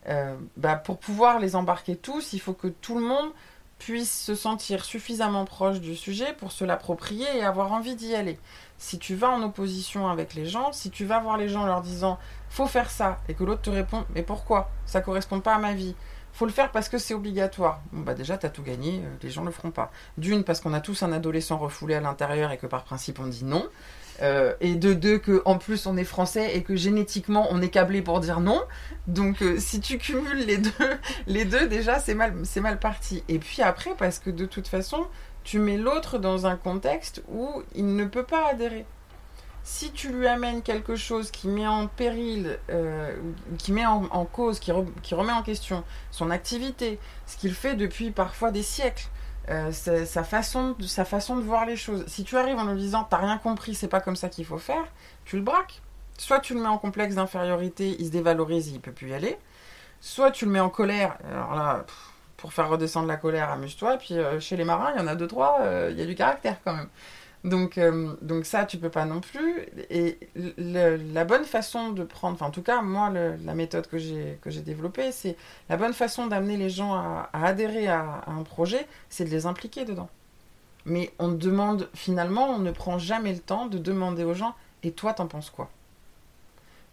euh, 0.09 0.35
bah, 0.57 0.75
pour 0.75 0.97
pouvoir 0.97 1.39
les 1.39 1.55
embarquer 1.55 1.95
tous, 1.95 2.33
il 2.33 2.39
faut 2.39 2.53
que 2.53 2.67
tout 2.67 2.95
le 2.97 3.05
monde 3.05 3.31
puisse 3.79 4.25
se 4.25 4.33
sentir 4.33 4.83
suffisamment 4.83 5.45
proche 5.45 5.79
du 5.79 5.95
sujet 5.95 6.33
pour 6.33 6.51
se 6.51 6.65
l'approprier 6.65 7.27
et 7.35 7.43
avoir 7.43 7.71
envie 7.71 7.95
d'y 7.95 8.15
aller. 8.15 8.39
Si 8.79 8.97
tu 8.97 9.15
vas 9.15 9.29
en 9.29 9.43
opposition 9.43 10.07
avec 10.07 10.33
les 10.33 10.45
gens, 10.45 10.71
si 10.71 10.89
tu 10.89 11.05
vas 11.05 11.19
voir 11.19 11.37
les 11.37 11.47
gens 11.47 11.61
en 11.61 11.67
leur 11.67 11.81
disant 11.81 12.17
faut 12.49 12.65
faire 12.65 12.89
ça 12.89 13.19
et 13.29 13.33
que 13.33 13.43
l'autre 13.43 13.61
te 13.61 13.69
répond 13.69 14.05
mais 14.15 14.23
pourquoi? 14.23 14.71
Ça 14.85 15.01
correspond 15.01 15.41
pas 15.41 15.55
à 15.55 15.59
ma 15.59 15.73
vie 15.73 15.95
faut 16.37 16.45
le 16.45 16.51
faire 16.51 16.71
parce 16.71 16.87
que 16.87 16.99
c'est 16.99 17.15
obligatoire. 17.15 17.81
Bon, 17.91 18.01
bah 18.01 18.13
déjà, 18.13 18.37
t'as 18.37 18.49
tout 18.49 18.61
gagné, 18.61 19.01
euh, 19.03 19.09
les 19.23 19.31
gens 19.31 19.43
le 19.43 19.49
feront 19.49 19.71
pas. 19.71 19.91
D'une, 20.19 20.43
parce 20.43 20.61
qu'on 20.61 20.73
a 20.73 20.81
tous 20.81 21.01
un 21.01 21.11
adolescent 21.11 21.57
refoulé 21.57 21.95
à 21.95 21.99
l'intérieur 21.99 22.51
et 22.51 22.57
que 22.57 22.67
par 22.67 22.83
principe 22.83 23.19
on 23.19 23.25
dit 23.25 23.43
non. 23.43 23.67
Euh, 24.21 24.53
et 24.61 24.75
de 24.75 24.93
deux, 24.93 25.17
que 25.17 25.41
en 25.45 25.57
plus 25.57 25.87
on 25.87 25.97
est 25.97 26.03
français 26.03 26.55
et 26.55 26.61
que 26.61 26.75
génétiquement 26.75 27.47
on 27.49 27.61
est 27.61 27.69
câblé 27.69 28.03
pour 28.03 28.19
dire 28.19 28.39
non. 28.39 28.61
Donc 29.07 29.41
euh, 29.41 29.57
si 29.57 29.79
tu 29.79 29.97
cumules 29.97 30.45
les 30.45 30.57
deux, 30.59 30.71
les 31.27 31.45
deux 31.45 31.67
déjà 31.67 31.99
c'est 31.99 32.13
mal, 32.15 32.35
c'est 32.43 32.61
mal 32.61 32.77
parti. 32.77 33.23
Et 33.29 33.39
puis 33.39 33.63
après, 33.63 33.95
parce 33.97 34.19
que 34.19 34.29
de 34.29 34.45
toute 34.45 34.67
façon, 34.67 35.07
tu 35.43 35.57
mets 35.57 35.77
l'autre 35.77 36.19
dans 36.19 36.45
un 36.45 36.55
contexte 36.55 37.23
où 37.29 37.63
il 37.73 37.95
ne 37.95 38.05
peut 38.05 38.25
pas 38.25 38.49
adhérer 38.49 38.85
si 39.67 39.91
tu 39.91 40.13
lui 40.13 40.27
amènes 40.27 40.61
quelque 40.61 40.95
chose 40.95 41.29
qui 41.29 41.49
met 41.49 41.67
en 41.67 41.87
péril, 41.87 42.57
euh, 42.69 43.13
qui 43.57 43.73
met 43.73 43.85
en, 43.85 44.23
cause, 44.23 44.61
qui, 44.61 44.71
remet 44.71 45.33
en 45.33 45.43
question 45.43 45.83
son 46.09 46.31
activité, 46.31 46.99
ce 47.25 47.35
qu'il 47.35 47.53
fait 47.53 47.75
depuis 47.75 48.11
parfois 48.11 48.51
des 48.51 48.63
siècles, 48.63 49.09
euh, 49.49 49.73
sa, 49.73 50.23
façon 50.23 50.73
de, 50.79 51.41
voir 51.41 51.65
les 51.65 51.75
choses. 51.75 52.05
Si 52.07 52.23
tu 52.23 52.37
arrives 52.37 52.57
en 52.57 52.63
lui 52.63 52.79
disant 52.79 53.05
t'as 53.09 53.17
rien 53.17 53.37
compris, 53.39 53.75
c'est 53.75 53.89
pas 53.89 53.99
comme 53.99 54.15
ça 54.15 54.29
qu'il 54.29 54.45
faut 54.45 54.57
faire, 54.57 54.85
tu 55.25 55.35
le 55.35 55.41
braques. 55.41 55.81
Soit 56.17 56.39
tu 56.39 56.53
le 56.53 56.61
mets 56.61 56.69
en 56.69 56.77
complexe 56.77 57.15
d'infériorité, 57.15 57.97
il 57.99 58.05
se 58.05 58.11
dévalorise, 58.11 58.69
il 58.69 58.79
peut 58.79 58.93
plus 58.93 59.09
y 59.09 59.13
aller. 59.13 59.37
Soit 59.99 60.31
tu 60.31 60.45
le 60.45 60.51
mets 60.51 60.61
en 60.61 60.69
colère. 60.69 61.17
Alors 61.29 61.55
là, 61.55 61.85
pour 62.37 62.53
faire 62.53 62.69
redescendre 62.69 63.09
la 63.09 63.17
colère, 63.17 63.49
amuse-toi. 63.49 63.95
Et 63.95 63.97
puis 63.97 64.17
euh, 64.17 64.39
chez 64.39 64.55
les 64.55 64.63
marins, 64.63 64.93
il 64.95 64.99
y 65.01 65.03
en 65.03 65.07
a 65.07 65.15
deux 65.15 65.27
trois, 65.27 65.59
il 65.89 65.99
y 65.99 66.01
a 66.01 66.05
du 66.05 66.15
caractère 66.15 66.55
quand 66.63 66.73
même. 66.73 66.87
Donc, 67.43 67.77
euh, 67.77 68.15
donc 68.21 68.45
ça, 68.45 68.65
tu 68.65 68.77
peux 68.77 68.89
pas 68.89 69.05
non 69.05 69.21
plus. 69.21 69.67
Et 69.89 70.17
la 70.57 71.25
bonne 71.25 71.45
façon 71.45 71.91
de 71.91 72.03
prendre, 72.03 72.35
enfin 72.35 72.47
en 72.47 72.51
tout 72.51 72.63
cas, 72.63 72.81
moi, 72.81 73.09
la 73.11 73.55
méthode 73.55 73.87
que 73.87 73.97
j'ai 73.97 74.39
que 74.41 74.49
j'ai 74.49 74.61
développée, 74.61 75.11
c'est 75.11 75.37
la 75.69 75.77
bonne 75.77 75.93
façon 75.93 76.27
d'amener 76.27 76.57
les 76.57 76.69
gens 76.69 76.93
à, 76.93 77.29
adhérer 77.33 77.87
à, 77.87 78.23
un 78.27 78.43
projet, 78.43 78.87
c'est 79.09 79.25
de 79.25 79.29
les 79.29 79.45
impliquer 79.45 79.85
dedans. 79.85 80.09
Mais 80.85 81.11
on 81.19 81.29
demande, 81.29 81.89
finalement, 81.93 82.49
on 82.49 82.59
ne 82.59 82.71
prend 82.71 82.97
jamais 82.97 83.33
le 83.33 83.39
temps 83.39 83.67
de 83.67 83.77
demander 83.77 84.23
aux 84.23 84.33
gens, 84.33 84.55
et 84.83 84.91
toi, 84.91 85.13
t'en 85.13 85.27
penses 85.27 85.49
quoi? 85.49 85.69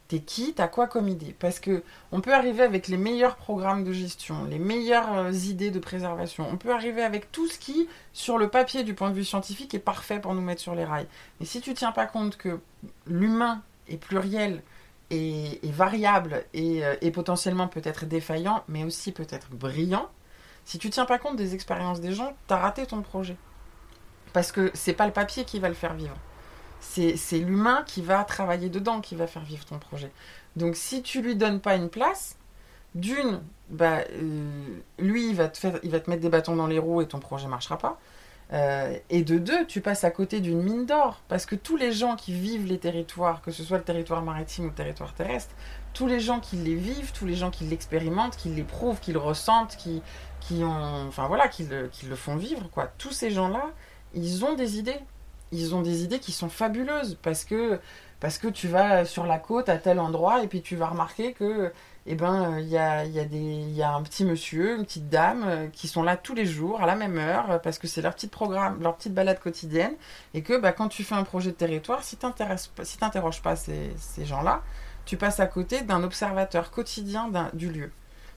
T'es 0.07 0.19
qui? 0.19 0.53
T'as 0.53 0.67
quoi 0.67 0.87
comme 0.87 1.07
idée? 1.07 1.35
Parce 1.39 1.59
que 1.59 1.83
on 2.11 2.21
peut 2.21 2.33
arriver 2.33 2.61
avec 2.61 2.87
les 2.87 2.97
meilleurs 2.97 3.37
programmes 3.37 3.83
de 3.83 3.91
gestion, 3.91 4.45
les 4.45 4.59
meilleures 4.59 5.11
euh, 5.17 5.31
idées 5.31 5.71
de 5.71 5.79
préservation. 5.79 6.47
On 6.51 6.57
peut 6.57 6.71
arriver 6.71 7.01
avec 7.01 7.31
tout 7.31 7.47
ce 7.47 7.57
qui, 7.57 7.89
sur 8.13 8.37
le 8.37 8.47
papier, 8.47 8.83
du 8.83 8.93
point 8.93 9.09
de 9.09 9.15
vue 9.15 9.25
scientifique, 9.25 9.73
est 9.73 9.79
parfait 9.79 10.19
pour 10.19 10.35
nous 10.35 10.41
mettre 10.41 10.61
sur 10.61 10.75
les 10.75 10.85
rails. 10.85 11.07
Mais 11.39 11.47
si 11.47 11.59
tu 11.59 11.73
tiens 11.73 11.91
pas 11.91 12.05
compte 12.05 12.37
que 12.37 12.59
l'humain 13.07 13.63
est 13.87 13.97
pluriel 13.97 14.61
et, 15.09 15.59
variable 15.63 16.45
et, 16.53 16.85
euh, 16.85 16.95
et 17.01 17.09
potentiellement 17.09 17.67
peut-être 17.67 18.05
défaillant, 18.05 18.63
mais 18.67 18.83
aussi 18.83 19.11
peut-être 19.11 19.49
brillant, 19.49 20.07
si 20.65 20.77
tu 20.77 20.91
tiens 20.91 21.05
pas 21.05 21.17
compte 21.17 21.35
des 21.35 21.55
expériences 21.55 21.99
des 21.99 22.13
gens, 22.13 22.35
t'as 22.45 22.57
raté 22.57 22.85
ton 22.85 23.01
projet. 23.01 23.37
Parce 24.33 24.51
que 24.51 24.69
c'est 24.75 24.93
pas 24.93 25.07
le 25.07 25.13
papier 25.13 25.45
qui 25.45 25.59
va 25.59 25.69
le 25.69 25.75
faire 25.75 25.93
vivre 25.95 26.17
c'est 26.79 27.39
l'humain 27.39 27.83
qui 27.85 28.01
va 28.01 28.23
travailler 28.23 28.69
dedans, 28.69 29.01
qui 29.01 29.15
va 29.15 29.27
faire 29.27 29.43
vivre 29.43 29.65
ton 29.65 29.79
projet. 29.79 30.11
Donc 30.55 30.75
si 30.75 31.01
tu 31.01 31.21
lui 31.21 31.35
donnes 31.35 31.59
pas 31.59 31.75
une 31.75 31.89
place, 31.89 32.37
d'une, 32.95 33.41
bah, 33.69 33.99
euh, 34.09 34.79
lui, 34.99 35.29
il 35.29 35.35
va, 35.35 35.49
te 35.49 35.57
faire, 35.57 35.79
va 35.83 35.99
te 35.99 36.09
mettre 36.09 36.21
des 36.21 36.29
bâtons 36.29 36.55
dans 36.55 36.67
les 36.67 36.79
roues 36.79 37.01
et 37.01 37.07
ton 37.07 37.19
projet 37.19 37.47
marchera 37.47 37.77
pas. 37.77 37.99
Euh, 38.53 38.95
et 39.09 39.23
de 39.23 39.37
deux, 39.37 39.65
tu 39.65 39.81
passes 39.81 40.03
à 40.03 40.11
côté 40.11 40.39
d'une 40.39 40.61
mine 40.61 40.85
d'or. 40.85 41.21
Parce 41.27 41.45
que 41.45 41.55
tous 41.55 41.75
les 41.75 41.91
gens 41.91 42.15
qui 42.15 42.31
vivent 42.31 42.65
les 42.65 42.77
territoires, 42.77 43.41
que 43.41 43.51
ce 43.51 43.63
soit 43.63 43.77
le 43.77 43.83
territoire 43.83 44.21
maritime 44.21 44.65
ou 44.65 44.67
le 44.69 44.73
territoire 44.73 45.13
terrestre, 45.13 45.53
tous 45.93 46.07
les 46.07 46.19
gens 46.19 46.39
qui 46.39 46.55
les 46.55 46.75
vivent, 46.75 47.11
tous 47.11 47.25
les 47.25 47.35
gens 47.35 47.51
qui 47.51 47.65
l'expérimentent, 47.65 48.37
qui 48.37 48.49
l'éprouvent, 48.49 48.99
qui 48.99 49.11
le 49.11 49.19
ressentent, 49.19 49.75
qui, 49.77 50.01
enfin 50.63 51.27
voilà, 51.27 51.47
qui 51.47 51.65
le, 51.65 51.87
qui 51.87 52.05
le 52.05 52.15
font 52.15 52.37
vivre, 52.37 52.69
quoi. 52.69 52.91
Tous 52.97 53.11
ces 53.11 53.31
gens-là, 53.31 53.71
ils 54.13 54.45
ont 54.45 54.53
des 54.53 54.77
idées 54.77 54.99
ils 55.51 55.75
ont 55.75 55.81
des 55.81 56.03
idées 56.03 56.19
qui 56.19 56.31
sont 56.31 56.49
fabuleuses 56.49 57.17
parce 57.21 57.45
que, 57.45 57.79
parce 58.19 58.37
que 58.37 58.47
tu 58.47 58.67
vas 58.67 59.05
sur 59.05 59.25
la 59.25 59.37
côte 59.39 59.69
à 59.69 59.77
tel 59.77 59.99
endroit 59.99 60.43
et 60.43 60.47
puis 60.47 60.61
tu 60.61 60.75
vas 60.75 60.87
remarquer 60.87 61.33
que 61.33 61.71
eh 62.07 62.15
ben 62.15 62.59
il 62.59 62.67
y 62.67 62.77
a, 62.77 63.05
y, 63.05 63.19
a 63.19 63.23
y 63.25 63.81
a 63.81 63.93
un 63.93 64.03
petit 64.03 64.25
monsieur, 64.25 64.77
une 64.77 64.85
petite 64.85 65.09
dame 65.09 65.69
qui 65.73 65.87
sont 65.87 66.03
là 66.03 66.17
tous 66.17 66.35
les 66.35 66.45
jours 66.45 66.81
à 66.81 66.85
la 66.85 66.95
même 66.95 67.17
heure 67.17 67.61
parce 67.61 67.79
que 67.79 67.87
c'est 67.87 68.01
leur 68.01 68.13
petit 68.13 68.27
programme, 68.27 68.81
leur 68.81 68.95
petite 68.95 69.13
balade 69.13 69.39
quotidienne 69.39 69.95
et 70.33 70.41
que 70.43 70.57
bah, 70.57 70.71
quand 70.71 70.87
tu 70.87 71.03
fais 71.03 71.15
un 71.15 71.23
projet 71.23 71.51
de 71.51 71.55
territoire, 71.55 72.03
si 72.03 72.17
tu 72.17 72.27
si 72.83 72.97
n'interroges 73.01 73.41
pas 73.41 73.55
ces, 73.55 73.91
ces 73.97 74.25
gens-là, 74.25 74.61
tu 75.05 75.17
passes 75.17 75.39
à 75.39 75.47
côté 75.47 75.81
d'un 75.81 76.03
observateur 76.03 76.71
quotidien 76.71 77.29
du 77.53 77.69
lieu. 77.69 77.91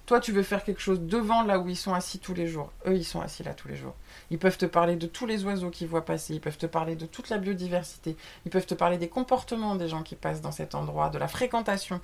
Toi, 0.08 0.20
tu 0.20 0.32
veux 0.32 0.42
faire 0.42 0.64
quelque 0.64 0.80
chose 0.80 1.02
devant 1.02 1.42
là 1.42 1.58
où 1.58 1.68
ils 1.68 1.76
sont 1.76 1.92
assis 1.92 2.18
tous 2.18 2.32
les 2.32 2.46
jours. 2.46 2.72
Eux, 2.86 2.96
ils 2.96 3.04
sont 3.04 3.20
assis 3.20 3.42
là 3.42 3.52
tous 3.52 3.68
les 3.68 3.76
jours. 3.76 3.92
Ils 4.30 4.38
peuvent 4.38 4.56
te 4.56 4.64
parler 4.64 4.96
de 4.96 5.06
tous 5.06 5.26
les 5.26 5.44
oiseaux 5.44 5.68
qu'ils 5.68 5.86
voient 5.86 6.06
passer. 6.06 6.32
Ils 6.32 6.40
peuvent 6.40 6.56
te 6.56 6.64
parler 6.64 6.96
de 6.96 7.04
toute 7.04 7.28
la 7.28 7.36
biodiversité. 7.36 8.16
Ils 8.46 8.50
peuvent 8.50 8.64
te 8.64 8.72
parler 8.72 8.96
des 8.96 9.10
comportements 9.10 9.74
des 9.74 9.86
gens 9.86 10.02
qui 10.02 10.16
passent 10.16 10.40
dans 10.40 10.50
cet 10.50 10.74
endroit, 10.74 11.10
de 11.10 11.18
la 11.18 11.28
fréquentation. 11.28 12.00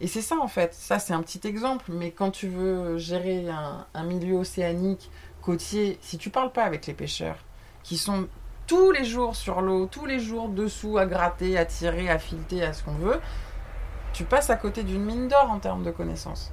Et 0.00 0.06
c'est 0.06 0.22
ça, 0.22 0.36
en 0.38 0.46
fait. 0.46 0.72
Ça, 0.72 1.00
c'est 1.00 1.12
un 1.12 1.20
petit 1.20 1.40
exemple. 1.48 1.86
Mais 1.88 2.12
quand 2.12 2.30
tu 2.30 2.46
veux 2.46 2.96
gérer 2.96 3.48
un, 3.48 4.04
milieu 4.04 4.36
océanique, 4.36 5.10
côtier, 5.42 5.98
si 6.00 6.16
tu 6.16 6.30
parles 6.30 6.52
pas 6.52 6.62
avec 6.62 6.86
les 6.86 6.94
pêcheurs, 6.94 7.38
qui 7.82 7.96
sont 7.98 8.28
tous 8.68 8.92
les 8.92 9.04
jours 9.04 9.34
sur 9.34 9.62
l'eau, 9.62 9.86
tous 9.86 10.06
les 10.06 10.20
jours 10.20 10.48
dessous, 10.48 10.96
à 10.96 11.06
gratter, 11.06 11.58
à 11.58 11.64
tirer, 11.64 12.08
à 12.08 12.20
fileter, 12.20 12.62
à 12.62 12.72
ce 12.72 12.84
qu'on 12.84 12.94
veut, 12.94 13.18
tu 14.12 14.22
passes 14.22 14.48
à 14.48 14.54
côté 14.54 14.84
d'une 14.84 15.04
mine 15.04 15.26
d'or 15.26 15.50
en 15.50 15.58
termes 15.58 15.82
de 15.82 15.90
connaissances. 15.90 16.52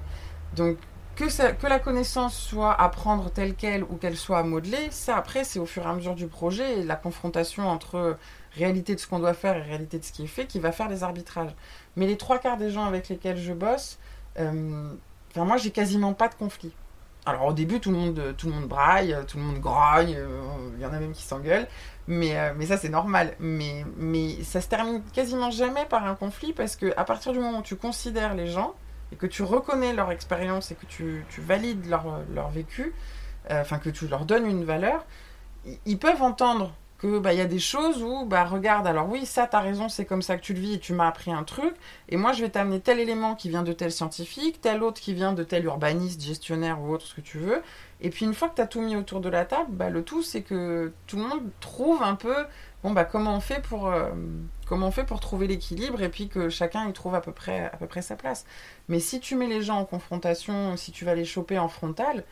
Donc, 0.56 0.78
que, 1.16 1.68
la 1.68 1.80
connaissance 1.80 2.38
soit 2.38 2.74
à 2.80 2.90
prendre 2.90 3.30
telle 3.32 3.56
qu'elle 3.56 3.84
ou 3.84 3.96
qu'elle 3.96 4.18
soit 4.18 4.40
à 4.40 4.44
modeler, 4.44 4.90
ça 4.92 5.18
après 5.18 5.44
c'est 5.44 5.60
au 5.60 5.66
fur 5.66 5.84
et 5.84 5.90
à 5.90 5.94
mesure 5.94 6.16
du 6.16 6.28
projet 6.28 6.80
et 6.80 6.84
la 6.84 6.96
confrontation 6.96 7.68
entre 7.68 8.18
réalité 8.54 8.96
de 8.96 9.00
ce 9.00 9.08
qu'on 9.08 9.20
doit 9.20 9.34
faire 9.34 9.58
et 9.58 9.62
réalité 9.62 10.00
de 10.00 10.04
ce 10.04 10.12
qui 10.12 10.24
est 10.24 10.28
fait 10.28 10.46
qui 10.46 10.60
va 10.60 10.72
faire 10.72 10.90
les 10.90 11.04
arbitrages. 11.04 11.56
Mais 11.96 12.08
les 12.08 12.18
trois 12.18 12.38
quarts 12.38 12.58
des 12.58 12.70
gens 12.70 12.86
avec 12.86 13.10
lesquels 13.10 13.38
je 13.38 13.54
bosse, 13.54 13.98
euh, 14.40 14.94
enfin 15.32 15.46
moi 15.46 15.58
j'ai 15.58 15.72
quasiment 15.72 16.14
pas 16.14 16.28
de 16.28 16.36
conflit. 16.36 16.74
Alors 17.26 17.46
au 17.46 17.54
début 17.54 17.80
tout 17.80 17.92
le 17.92 17.98
monde, 17.98 18.36
tout 18.38 18.48
le 18.48 18.54
monde 18.54 18.68
braille, 18.68 19.18
tout 19.28 19.38
le 19.38 19.44
monde 19.44 19.60
grogne, 19.60 20.16
euh, 20.16 20.42
il 20.76 20.82
y 20.82 20.86
en 20.86 20.94
a 20.94 21.00
même 21.00 21.14
qui 21.14 21.24
s'engueulent, 21.24 21.68
mais, 22.08 22.38
euh, 22.38 22.54
mais 22.56 22.68
ça 22.68 22.78
c'est 22.78 22.90
normal. 22.90 23.36
Mais, 23.40 23.86
mais 23.98 24.44
ça 24.44 24.62
se 24.62 24.68
termine 24.68 25.02
quasiment 25.14 25.50
jamais 25.50 25.86
par 25.86 26.06
un 26.06 26.16
conflit 26.16 26.54
parce 26.54 26.76
que 26.76 26.94
à 26.98 27.04
partir 27.04 27.32
du 27.32 27.40
moment 27.40 27.60
où 27.60 27.64
tu 27.64 27.76
considères 27.76 28.36
les 28.36 28.48
gens, 28.48 28.76
et 29.12 29.16
que 29.16 29.28
tu 29.28 29.44
reconnais 29.44 29.94
leur 29.94 30.12
expérience 30.12 30.72
et 30.72 30.76
que 30.76 30.86
tu, 30.86 31.26
tu 31.30 31.42
valides 31.42 31.88
leur, 31.88 32.22
leur 32.34 32.50
vécu, 32.50 32.94
euh, 33.52 33.62
enfin 33.62 33.78
que 33.78 33.90
tu 33.90 34.08
leur 34.08 34.26
donnes 34.26 34.48
une 34.48 34.66
valeur, 34.66 35.06
ils 35.86 35.98
peuvent 35.98 36.22
entendre 36.22 36.74
que 36.98 37.20
bah 37.20 37.34
y 37.34 37.42
a 37.42 37.46
des 37.46 37.60
choses 37.60 38.02
où 38.02 38.26
bah 38.26 38.46
regarde 38.46 38.88
alors 38.88 39.10
oui 39.10 39.26
ça 39.26 39.48
t'as 39.48 39.60
raison 39.60 39.90
c'est 39.90 40.06
comme 40.06 40.22
ça 40.22 40.38
que 40.38 40.42
tu 40.42 40.54
le 40.54 40.60
vis 40.60 40.74
et 40.76 40.80
tu 40.80 40.94
m'as 40.94 41.08
appris 41.08 41.32
un 41.32 41.44
truc 41.44 41.76
et 42.08 42.16
moi 42.16 42.32
je 42.32 42.42
vais 42.42 42.50
t'amener 42.50 42.80
tel 42.80 43.00
élément 43.00 43.36
qui 43.36 43.50
vient 43.50 43.64
de 43.64 43.74
tel 43.74 43.92
scientifique 43.92 44.62
tel 44.62 44.82
autre 44.82 45.02
qui 45.02 45.14
vient 45.14 45.34
de 45.34 45.44
tel 45.44 45.66
urbaniste 45.66 46.22
gestionnaire 46.22 46.80
ou 46.82 46.94
autre 46.94 47.06
ce 47.06 47.16
que 47.16 47.22
tu 47.22 47.38
veux 47.38 47.62
et 48.00 48.10
puis 48.10 48.26
une 48.26 48.34
fois 48.34 48.48
que 48.48 48.56
tu 48.56 48.62
as 48.62 48.68
tout 48.68 48.82
mis 48.82 48.96
autour 48.96 49.20
de 49.20 49.28
la 49.28 49.44
table 49.44 49.72
bah 49.72 49.90
le 49.90 50.04
tout 50.04 50.24
c'est 50.24 50.42
que 50.42 50.94
tout 51.06 51.18
le 51.18 51.24
monde 51.24 51.44
trouve 51.60 52.02
un 52.02 52.16
peu 52.16 52.46
bon 52.86 52.92
bah 52.92 53.04
comment 53.04 53.36
on 53.36 53.40
fait 53.40 53.64
pour 53.64 53.88
euh, 53.88 54.12
comment 54.68 54.90
on 54.90 54.92
fait 54.92 55.06
pour 55.06 55.20
trouver 55.20 55.48
l'équilibre 55.48 56.04
et 56.04 56.10
puis 56.10 56.28
que 56.28 56.50
chacun 56.50 56.88
y 56.88 56.94
trouve 56.94 57.16
à 57.16 57.22
peu 57.22 57.32
près 57.32 57.72
sa 58.02 58.16
place? 58.16 58.46
Mais 58.90 59.00
si 59.00 59.20
tu 59.20 59.36
mets 59.36 59.48
les 59.48 59.64
gens 59.64 59.80
en 59.80 59.86
confrontation 59.86 60.78
si 60.78 60.92
tu 60.92 61.04
vas 61.04 61.16
les 61.16 61.26
choper 61.26 61.58
en 61.58 61.68
frontal 61.68 62.24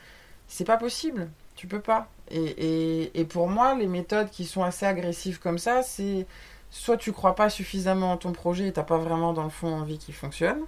c'est 0.48 0.64
pas 0.66 0.78
possible. 0.78 1.30
Tu 1.56 1.66
peux 1.66 1.80
pas. 1.80 2.08
Et, 2.30 3.20
et, 3.20 3.26
pour 3.26 3.48
moi 3.48 3.74
les 3.74 3.88
méthodes 3.88 4.30
qui 4.30 4.46
sont 4.46 4.64
assez 4.64 4.86
agressives 4.86 5.40
comme 5.40 5.58
ça 5.58 5.82
c'est 5.82 6.28
soit 6.70 6.98
tu 6.98 7.12
crois 7.14 7.34
pas 7.34 7.50
suffisamment 7.50 8.12
en 8.12 8.18
ton 8.18 8.32
projet 8.32 8.68
et 8.68 8.74
t'as 8.74 8.84
pas 8.84 8.98
vraiment 9.00 9.34
dans 9.34 9.44
le 9.44 9.50
fond 9.50 9.74
envie 9.74 9.98
qu'il 9.98 10.14
fonctionne 10.14 10.62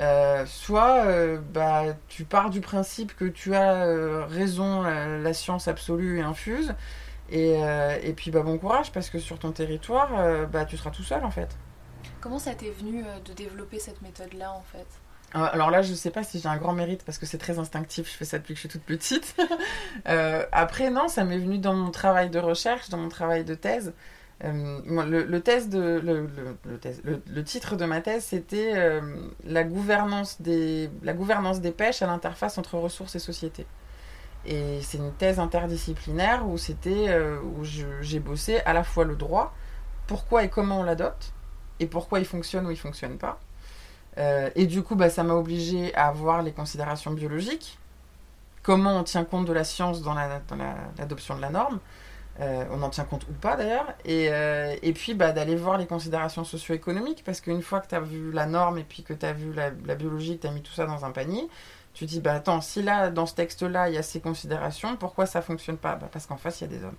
euh, 0.00 0.46
soit 0.46 1.04
euh, 1.04 1.38
bah, 1.52 1.84
tu 2.08 2.24
pars 2.24 2.48
du 2.48 2.62
principe 2.62 3.14
que 3.14 3.26
tu 3.26 3.54
as 3.54 4.24
raison, 4.26 4.82
la, 4.82 5.34
science 5.34 5.68
absolue 5.68 6.18
et 6.18 6.22
infuse, 6.22 6.74
et, 7.30 7.56
euh, 7.56 7.98
et, 8.02 8.12
puis 8.12 8.30
bah, 8.30 8.42
bon 8.42 8.58
courage 8.58 8.92
parce 8.92 9.10
que 9.10 9.18
sur 9.18 9.38
ton 9.38 9.52
territoire, 9.52 10.10
euh, 10.18 10.46
bah, 10.46 10.64
tu 10.64 10.76
seras 10.76 10.90
tout 10.90 11.02
seul 11.02 11.24
en 11.24 11.30
fait. 11.30 11.48
Comment 12.20 12.38
ça 12.38 12.54
t'est 12.54 12.70
venu 12.70 13.02
euh, 13.04 13.20
de 13.24 13.32
développer 13.32 13.78
cette 13.78 14.02
méthode-là 14.02 14.52
en 14.52 14.62
fait? 14.62 14.86
Alors 15.34 15.70
là, 15.70 15.82
je 15.82 15.92
sais 15.92 16.10
pas 16.10 16.22
si 16.22 16.38
j'ai 16.38 16.48
un 16.48 16.56
grand 16.56 16.72
mérite 16.72 17.04
parce 17.04 17.18
que 17.18 17.26
c'est 17.26 17.36
très 17.36 17.58
instinctif, 17.58 18.10
je 18.10 18.16
fais 18.16 18.24
ça 18.24 18.38
depuis 18.38 18.54
que 18.54 18.60
je 18.60 18.68
suis 18.68 18.68
toute 18.68 18.84
petite. 18.84 19.36
après, 20.52 20.88
non, 20.90 21.08
ça 21.08 21.24
m'est 21.24 21.38
venu 21.38 21.58
dans 21.58 21.74
mon 21.74 21.90
travail 21.90 22.30
de 22.30 22.38
recherche, 22.38 22.88
dans 22.88 22.96
mon 22.96 23.08
travail 23.08 23.44
de 23.44 23.54
thèse. 23.54 23.92
le, 24.40 25.38
thèse 25.40 25.68
de, 25.68 26.00
le, 26.02 26.30
le, 26.64 27.22
le, 27.26 27.44
titre 27.44 27.76
de 27.76 27.84
ma 27.84 28.00
thèse, 28.00 28.24
c'était 28.24 29.00
la, 29.44 29.64
gouvernance 29.64 30.40
des, 30.40 30.88
la 31.02 31.12
gouvernance 31.12 31.60
des 31.60 31.72
pêches 31.72 32.00
à 32.00 32.06
l'interface 32.06 32.56
entre 32.56 32.78
ressources 32.78 33.16
et 33.16 33.18
société. 33.18 33.66
Et 34.46 34.80
c'est 34.82 34.98
une 34.98 35.12
thèse 35.12 35.40
interdisciplinaire 35.40 36.46
où 36.46 36.56
c'était 36.56 37.08
euh, 37.08 37.40
où 37.40 37.64
j'ai 37.64 38.20
bossé 38.20 38.60
à 38.60 38.72
la 38.72 38.84
fois 38.84 39.04
le 39.04 39.16
droit, 39.16 39.52
pourquoi 40.06 40.44
et 40.44 40.48
comment 40.48 40.80
on 40.80 40.82
l'adopte, 40.84 41.32
et 41.80 41.86
pourquoi 41.86 42.20
il 42.20 42.24
fonctionne 42.24 42.66
ou 42.66 42.70
il 42.70 42.78
fonctionne 42.78 43.18
pas. 43.18 43.40
Euh, 44.18 44.48
et 44.54 44.66
du 44.66 44.82
coup, 44.82 44.94
bah, 44.94 45.10
ça 45.10 45.24
m'a 45.24 45.34
obligé 45.34 45.94
à 45.94 46.12
voir 46.12 46.42
les 46.42 46.52
considérations 46.52 47.10
biologiques, 47.10 47.78
comment 48.62 48.98
on 48.98 49.02
tient 49.02 49.24
compte 49.24 49.46
de 49.46 49.52
la 49.52 49.64
science 49.64 50.00
dans 50.02 50.14
l'adoption 50.14 51.36
de 51.36 51.40
la 51.40 51.50
norme, 51.50 51.80
euh, 52.40 52.64
on 52.70 52.82
en 52.82 52.90
tient 52.90 53.04
compte 53.04 53.26
ou 53.28 53.32
pas 53.32 53.56
d'ailleurs, 53.56 53.86
et, 54.04 54.30
et, 54.82 54.92
puis 54.92 55.14
bah, 55.14 55.32
d'aller 55.32 55.56
voir 55.56 55.76
les 55.76 55.86
considérations 55.86 56.44
socio-économiques, 56.44 57.24
parce 57.26 57.40
qu'une 57.40 57.62
fois 57.62 57.80
que 57.80 57.88
tu 57.88 57.94
as 57.94 58.00
vu 58.00 58.30
la 58.32 58.46
norme 58.46 58.78
et 58.78 58.84
puis 58.84 59.02
que 59.02 59.12
tu 59.12 59.26
as 59.26 59.32
vu 59.32 59.52
la, 59.52 59.70
la 59.84 59.94
biologie, 59.96 60.36
que 60.36 60.42
tu 60.42 60.46
as 60.46 60.52
mis 60.52 60.62
tout 60.62 60.72
ça 60.72 60.86
dans 60.86 61.04
un 61.04 61.10
panier, 61.10 61.46
tu 61.96 62.04
dis, 62.04 62.20
bah 62.20 62.34
attends, 62.34 62.60
si 62.60 62.82
là, 62.82 63.10
dans 63.10 63.24
ce 63.24 63.34
texte-là, 63.34 63.88
il 63.88 63.94
y 63.94 63.98
a 63.98 64.02
ces 64.02 64.20
considérations, 64.20 64.96
pourquoi 64.96 65.24
ça 65.24 65.40
fonctionne 65.40 65.78
pas? 65.78 65.94
Bah, 65.96 66.10
Parce 66.12 66.26
qu'en 66.26 66.36
face, 66.36 66.60
il 66.60 66.64
y 66.64 66.66
a 66.66 66.78
des 66.78 66.84
hommes. 66.84 66.94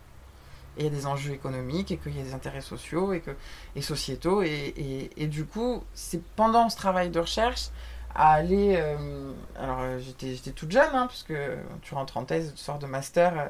Et 0.76 0.82
il 0.82 0.84
y 0.86 0.88
a 0.88 0.90
des 0.90 1.06
enjeux 1.06 1.34
économiques, 1.34 1.92
et 1.92 1.98
qu'il 1.98 2.18
y 2.18 2.20
a 2.20 2.24
des 2.24 2.34
intérêts 2.34 2.62
sociaux 2.62 3.14
et, 3.14 3.22
que, 3.22 3.30
et 3.76 3.84
sociétaux. 3.84 4.42
Et, 4.42 5.12
et, 5.16 5.28
du 5.28 5.46
coup, 5.46 5.84
c'est 5.94 6.24
pendant 6.36 6.70
ce 6.70 6.78
travail 6.78 7.12
de 7.12 7.20
recherche, 7.20 7.70
à 8.16 8.34
aller. 8.34 8.76
Euh, 8.78 9.32
alors, 9.56 9.82
euh, 9.82 10.00
j'étais 10.00 10.52
toute 10.52 10.72
jeune, 10.72 10.90
hein, 10.94 11.06
parce 11.06 11.22
que 11.22 11.58
tu 11.84 11.94
rentres 11.94 12.18
en 12.18 12.26
thèse, 12.26 12.54
tu 12.56 12.64
sors 12.64 12.80
de 12.80 12.88
master. 12.88 13.34
Euh, 13.38 13.48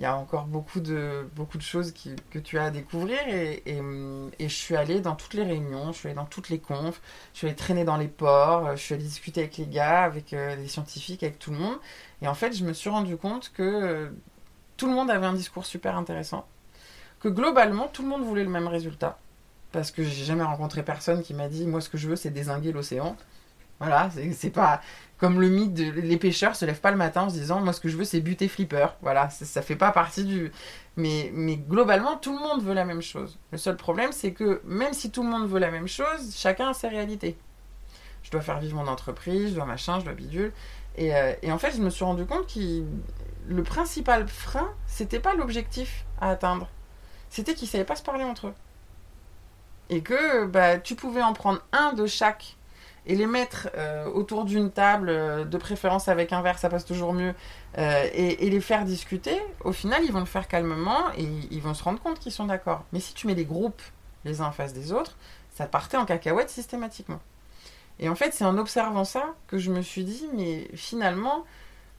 il 0.00 0.04
y 0.04 0.06
a 0.06 0.16
encore 0.16 0.46
beaucoup 0.46 0.80
de, 0.80 1.28
beaucoup 1.36 1.58
de 1.58 1.62
choses 1.62 1.92
que 2.30 2.38
tu 2.38 2.58
as 2.58 2.64
à 2.64 2.70
découvrir. 2.70 3.18
Et, 3.28 3.62
je 4.40 4.46
suis 4.48 4.74
allée 4.74 5.00
dans 5.00 5.14
toutes 5.14 5.34
les 5.34 5.42
réunions, 5.42 5.92
je 5.92 5.98
suis 5.98 6.08
allée 6.08 6.16
dans 6.16 6.24
toutes 6.24 6.48
les 6.48 6.58
confs, 6.58 7.02
je 7.34 7.38
suis 7.38 7.46
allée 7.48 7.56
traîner 7.56 7.84
dans 7.84 7.98
les 7.98 8.08
ports, 8.08 8.74
je 8.76 8.80
suis 8.80 8.94
allée 8.94 9.04
discuter 9.04 9.42
avec 9.42 9.58
les 9.58 9.66
gars, 9.66 10.04
avec 10.04 10.32
euh, 10.32 10.56
les 10.56 10.68
scientifiques, 10.68 11.22
avec 11.22 11.38
tout 11.38 11.50
le 11.50 11.58
monde. 11.58 11.76
Et 12.22 12.28
en 12.28 12.32
fait, 12.32 12.56
je 12.56 12.64
me 12.64 12.72
suis 12.72 12.88
rendu 12.88 13.18
compte 13.18 13.52
que 13.52 13.62
euh, 13.62 14.08
tout 14.78 14.86
le 14.86 14.94
monde 14.94 15.10
avait 15.10 15.26
un 15.26 15.34
discours 15.34 15.66
super 15.66 15.98
intéressant, 15.98 16.46
que 17.20 17.28
globalement, 17.28 17.88
tout 17.88 18.00
le 18.00 18.08
monde 18.08 18.22
voulait 18.22 18.44
le 18.44 18.50
même 18.50 18.68
résultat. 18.68 19.18
Parce 19.70 19.90
que 19.90 20.02
j'ai 20.02 20.24
jamais 20.24 20.44
rencontré 20.44 20.82
personne 20.82 21.22
qui 21.22 21.34
m'a 21.34 21.48
dit, 21.48 21.66
moi, 21.66 21.82
ce 21.82 21.90
que 21.90 21.98
je 21.98 22.08
veux, 22.08 22.16
c'est 22.16 22.30
désinguer 22.30 22.72
l'océan. 22.72 23.16
Voilà, 23.80 24.10
c'est 24.32 24.50
pas 24.50 24.80
comme 25.18 25.40
le 25.40 25.48
mythe 25.48 25.74
de 25.74 25.90
les 25.90 26.16
pêcheurs 26.16 26.56
se 26.56 26.64
lèvent 26.64 26.80
pas 26.80 26.90
le 26.90 26.96
matin 26.96 27.22
en 27.22 27.28
se 27.28 27.34
disant 27.34 27.60
moi 27.60 27.74
ce 27.74 27.80
que 27.80 27.88
je 27.88 27.96
veux 27.96 28.04
c'est 28.04 28.20
buter 28.20 28.48
flipper. 28.48 28.86
Voilà, 29.02 29.28
ça, 29.30 29.44
ça 29.44 29.62
fait 29.62 29.76
pas 29.76 29.90
partie 29.92 30.24
du 30.24 30.52
mais 30.96 31.30
mais 31.34 31.56
globalement 31.56 32.16
tout 32.16 32.32
le 32.32 32.38
monde 32.38 32.62
veut 32.62 32.74
la 32.74 32.84
même 32.84 33.02
chose. 33.02 33.38
Le 33.52 33.58
seul 33.58 33.76
problème 33.76 34.12
c'est 34.12 34.32
que 34.32 34.60
même 34.64 34.92
si 34.92 35.10
tout 35.10 35.22
le 35.22 35.28
monde 35.28 35.48
veut 35.48 35.58
la 35.58 35.70
même 35.70 35.88
chose, 35.88 36.34
chacun 36.36 36.70
a 36.70 36.74
ses 36.74 36.88
réalités. 36.88 37.36
Je 38.22 38.30
dois 38.30 38.42
faire 38.42 38.60
vivre 38.60 38.76
mon 38.76 38.86
entreprise, 38.86 39.50
je 39.50 39.54
dois 39.54 39.64
machin, 39.64 39.98
je 39.98 40.04
dois 40.04 40.14
bidule 40.14 40.52
et, 40.96 41.14
euh, 41.14 41.32
et 41.42 41.52
en 41.52 41.58
fait, 41.58 41.72
je 41.72 41.80
me 41.80 41.90
suis 41.90 42.04
rendu 42.04 42.26
compte 42.26 42.46
que 42.52 42.82
le 43.48 43.62
principal 43.62 44.28
frein, 44.28 44.68
c'était 44.86 45.20
pas 45.20 45.34
l'objectif 45.34 46.04
à 46.20 46.30
atteindre. 46.30 46.68
C'était 47.30 47.54
qu'ils 47.54 47.68
savaient 47.68 47.84
pas 47.84 47.96
se 47.96 48.02
parler 48.02 48.24
entre 48.24 48.48
eux. 48.48 48.54
Et 49.88 50.02
que 50.02 50.46
bah, 50.46 50.78
tu 50.78 50.94
pouvais 50.94 51.22
en 51.22 51.32
prendre 51.32 51.60
un 51.72 51.92
de 51.92 52.06
chaque 52.06 52.56
et 53.10 53.16
les 53.16 53.26
mettre 53.26 53.68
euh, 53.76 54.06
autour 54.06 54.44
d'une 54.44 54.70
table, 54.70 55.08
euh, 55.08 55.44
de 55.44 55.58
préférence 55.58 56.06
avec 56.06 56.32
un 56.32 56.42
verre, 56.42 56.60
ça 56.60 56.68
passe 56.68 56.84
toujours 56.84 57.12
mieux, 57.12 57.34
euh, 57.76 58.08
et, 58.14 58.48
les 58.48 58.60
faire 58.60 58.84
discuter, 58.84 59.36
au 59.64 59.72
final, 59.72 60.04
ils 60.04 60.12
vont 60.12 60.20
le 60.20 60.26
faire 60.26 60.46
calmement 60.46 61.10
et 61.18 61.26
ils 61.50 61.60
vont 61.60 61.74
se 61.74 61.82
rendre 61.82 62.00
compte 62.00 62.20
qu'ils 62.20 62.30
sont 62.30 62.46
d'accord. 62.46 62.84
Mais 62.92 63.00
si 63.00 63.12
tu 63.12 63.26
mets 63.26 63.34
des 63.34 63.44
groupes 63.44 63.82
les 64.24 64.40
uns 64.40 64.44
en 64.44 64.52
face 64.52 64.72
des 64.72 64.92
autres, 64.92 65.16
ça 65.52 65.66
partait 65.66 65.96
en 65.96 66.04
cacahuète 66.04 66.50
systématiquement. 66.50 67.18
Et 67.98 68.08
en 68.08 68.14
fait, 68.14 68.32
c'est 68.32 68.44
en 68.44 68.56
observant 68.58 69.04
ça 69.04 69.34
que 69.48 69.58
je 69.58 69.72
me 69.72 69.82
suis 69.82 70.04
dit, 70.04 70.28
mais 70.32 70.68
finalement, 70.74 71.44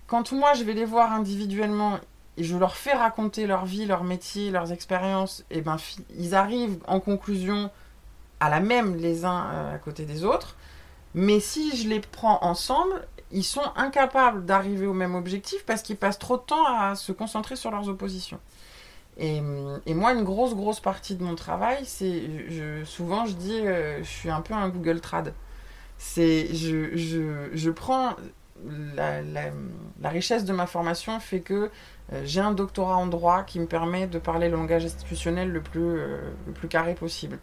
quand 0.07 0.31
moi 0.31 0.53
je 0.53 0.63
vais 0.63 0.73
les 0.73 0.85
voir 0.85 1.11
individuellement 1.11 1.99
et 2.37 2.45
je 2.45 2.55
leur 2.55 2.77
fais 2.77 2.93
raconter 2.93 3.47
leur 3.47 3.65
vie, 3.65 3.85
leur 3.85 4.05
métier, 4.05 4.49
leurs 4.49 4.71
expériences, 4.71 5.43
et 5.51 5.59
ben 5.59 5.75
ils 6.17 6.35
arrivent 6.35 6.79
en 6.87 7.01
conclusion 7.01 7.69
à 8.39 8.49
la 8.49 8.61
même 8.61 8.95
les 8.95 9.25
uns 9.25 9.73
à 9.73 9.77
côté 9.77 10.05
des 10.05 10.23
autres. 10.23 10.55
Mais 11.13 11.39
si 11.39 11.75
je 11.75 11.89
les 11.89 11.99
prends 11.99 12.39
ensemble, 12.43 13.05
ils 13.31 13.43
sont 13.43 13.63
incapables 13.75 14.45
d'arriver 14.45 14.87
au 14.87 14.93
même 14.93 15.15
objectif 15.15 15.65
parce 15.65 15.81
qu'ils 15.81 15.97
passent 15.97 16.19
trop 16.19 16.37
de 16.37 16.41
temps 16.41 16.65
à 16.65 16.95
se 16.95 17.11
concentrer 17.11 17.55
sur 17.55 17.71
leurs 17.71 17.89
oppositions. 17.89 18.39
Et, 19.17 19.41
moi, 19.41 20.13
une 20.13 20.23
grosse, 20.23 20.55
grosse 20.55 20.79
partie 20.79 21.15
de 21.15 21.23
mon 21.23 21.35
travail, 21.35 21.83
c'est. 21.85 22.23
souvent, 22.85 23.25
je 23.25 23.33
dis, 23.33 23.59
euh, 23.59 23.99
je 23.99 24.09
suis 24.09 24.29
un 24.29 24.41
peu 24.41 24.53
un 24.53 24.69
Google 24.69 24.99
Trad. 24.99 25.33
C'est, 25.97 26.53
je, 26.55 26.95
je, 26.95 27.49
je 27.53 27.69
prends 27.69 28.15
la, 28.95 30.09
richesse 30.09 30.45
de 30.45 30.53
ma 30.53 30.65
formation 30.65 31.19
fait 31.19 31.41
que 31.41 31.69
euh, 32.13 32.21
j'ai 32.25 32.41
un 32.41 32.51
doctorat 32.51 32.97
en 32.97 33.07
droit 33.07 33.43
qui 33.43 33.59
me 33.59 33.65
permet 33.65 34.07
de 34.07 34.19
parler 34.19 34.49
le 34.49 34.55
langage 34.57 34.85
institutionnel 34.85 35.51
le 35.51 35.61
plus, 35.61 35.81
euh, 35.81 36.17
le 36.47 36.53
plus 36.53 36.67
carré 36.67 36.95
possible. 36.95 37.39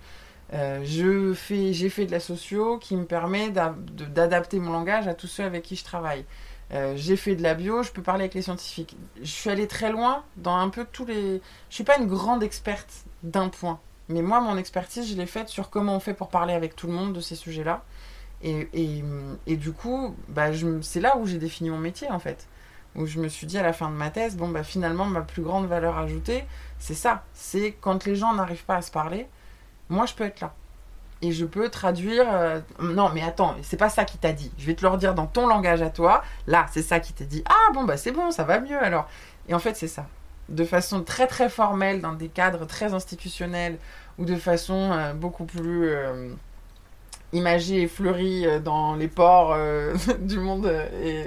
Euh, 0.54 0.80
j'ai 0.82 1.88
fait 1.90 2.06
de 2.06 2.10
la 2.10 2.20
socio 2.20 2.78
qui 2.78 2.96
me 2.96 3.04
permet 3.04 3.50
d'adapter 3.50 4.58
mon 4.58 4.72
langage 4.72 5.06
à 5.06 5.14
tous 5.14 5.26
ceux 5.26 5.44
avec 5.44 5.62
qui 5.62 5.76
je 5.76 5.84
travaille. 5.84 6.24
Euh, 6.72 6.94
j'ai 6.96 7.16
fait 7.16 7.34
de 7.34 7.42
la 7.42 7.54
bio, 7.54 7.82
je 7.82 7.90
peux 7.92 8.02
parler 8.02 8.22
avec 8.22 8.34
les 8.34 8.42
scientifiques. 8.42 8.96
Je 9.20 9.26
suis 9.26 9.50
allée 9.50 9.66
très 9.66 9.90
loin 9.90 10.24
dans 10.36 10.56
un 10.56 10.68
peu 10.68 10.86
tous 10.90 11.06
les. 11.06 11.40
Je 11.70 11.74
suis 11.74 11.84
pas 11.84 11.98
une 11.98 12.06
grande 12.06 12.42
experte 12.42 13.04
d'un 13.22 13.48
point, 13.48 13.80
mais 14.08 14.22
moi, 14.22 14.40
mon 14.40 14.56
expertise, 14.56 15.10
je 15.10 15.16
l'ai 15.16 15.26
faite 15.26 15.48
sur 15.48 15.70
comment 15.70 15.96
on 15.96 16.00
fait 16.00 16.14
pour 16.14 16.28
parler 16.28 16.54
avec 16.54 16.76
tout 16.76 16.86
le 16.86 16.92
monde 16.92 17.12
de 17.14 17.20
ces 17.20 17.36
sujets-là. 17.36 17.84
Et, 18.42 18.68
et, 18.72 19.02
et, 19.46 19.56
du 19.56 19.72
coup, 19.72 20.14
bah, 20.28 20.50
c'est 20.82 21.00
là 21.00 21.16
où 21.16 21.26
j'ai 21.26 21.38
défini 21.38 21.70
mon 21.70 21.78
métier 21.78 22.08
en 22.08 22.20
fait 22.20 22.46
où 22.94 23.06
je 23.06 23.20
me 23.20 23.28
suis 23.28 23.46
dit 23.46 23.58
à 23.58 23.62
la 23.62 23.72
fin 23.72 23.88
de 23.90 23.94
ma 23.94 24.10
thèse, 24.10 24.36
bon, 24.36 24.48
bah, 24.48 24.62
finalement, 24.64 25.04
ma 25.04 25.20
plus 25.22 25.42
grande 25.42 25.66
valeur 25.66 25.98
ajoutée, 25.98 26.44
c'est 26.78 26.94
ça. 26.94 27.24
C'est 27.32 27.76
quand 27.80 28.04
les 28.04 28.16
gens 28.16 28.34
n'arrivent 28.34 28.64
pas 28.64 28.76
à 28.76 28.82
se 28.82 28.90
parler, 28.90 29.28
moi, 29.88 30.06
je 30.06 30.14
peux 30.14 30.24
être 30.24 30.40
là. 30.40 30.52
Et 31.20 31.32
je 31.32 31.44
peux 31.44 31.68
traduire. 31.68 32.26
Euh, 32.28 32.60
non, 32.80 33.10
mais 33.12 33.22
attends, 33.22 33.56
c'est 33.62 33.76
pas 33.76 33.88
ça 33.88 34.04
qui 34.04 34.18
t'a 34.18 34.32
dit. 34.32 34.52
Je 34.58 34.66
vais 34.66 34.74
te 34.74 34.82
le 34.82 34.88
redire 34.88 35.14
dans 35.14 35.26
ton 35.26 35.46
langage 35.46 35.82
à 35.82 35.90
toi. 35.90 36.22
Là, 36.46 36.66
c'est 36.70 36.82
ça 36.82 37.00
qui 37.00 37.12
t'a 37.12 37.24
dit. 37.24 37.42
Ah, 37.46 37.72
bon, 37.72 37.84
bah, 37.84 37.96
c'est 37.96 38.12
bon, 38.12 38.30
ça 38.30 38.44
va 38.44 38.60
mieux 38.60 38.80
alors. 38.80 39.08
Et 39.48 39.54
en 39.54 39.58
fait, 39.58 39.74
c'est 39.74 39.88
ça. 39.88 40.06
De 40.48 40.64
façon 40.64 41.02
très, 41.02 41.26
très 41.26 41.48
formelle, 41.48 42.00
dans 42.00 42.12
des 42.12 42.28
cadres 42.28 42.66
très 42.66 42.94
institutionnels, 42.94 43.78
ou 44.18 44.24
de 44.24 44.36
façon 44.36 44.92
euh, 44.92 45.12
beaucoup 45.14 45.44
plus. 45.44 45.88
Euh, 45.88 46.30
imagée 47.34 47.82
et 47.82 47.88
fleurie 47.88 48.46
dans 48.64 48.94
les 48.94 49.06
ports 49.06 49.54
du 50.20 50.38
monde 50.38 50.72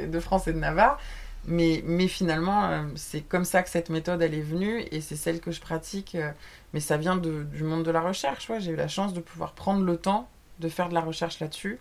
de 0.07 0.19
France 0.19 0.47
et 0.47 0.53
de 0.53 0.57
Navarre, 0.57 0.97
mais, 1.45 2.07
finalement, 2.07 2.65
euh, 2.65 2.83
c'est 2.95 3.21
comme 3.21 3.45
ça 3.45 3.63
que 3.63 3.69
cette 3.69 3.89
méthode, 3.89 4.21
elle 4.21 4.35
est 4.35 4.41
venue 4.41 4.85
et 4.91 5.01
c'est 5.01 5.15
celle 5.15 5.39
que 5.39 5.51
je 5.51 5.59
pratique. 5.59 6.15
Euh, 6.15 6.31
mais 6.73 6.79
ça 6.79 6.97
vient 6.97 7.17
du 7.17 7.63
monde 7.63 7.83
de 7.83 7.91
la 7.91 8.01
recherche. 8.01 8.51
J'ai 8.59 8.71
eu 8.71 8.75
la 8.75 8.87
chance 8.87 9.13
de 9.13 9.21
pouvoir 9.21 9.53
prendre 9.53 9.83
le 9.83 9.97
temps 9.97 10.29
de 10.59 10.69
faire 10.69 10.89
de 10.89 10.93
la 10.93 11.01
recherche 11.01 11.39
là-dessus 11.39 11.79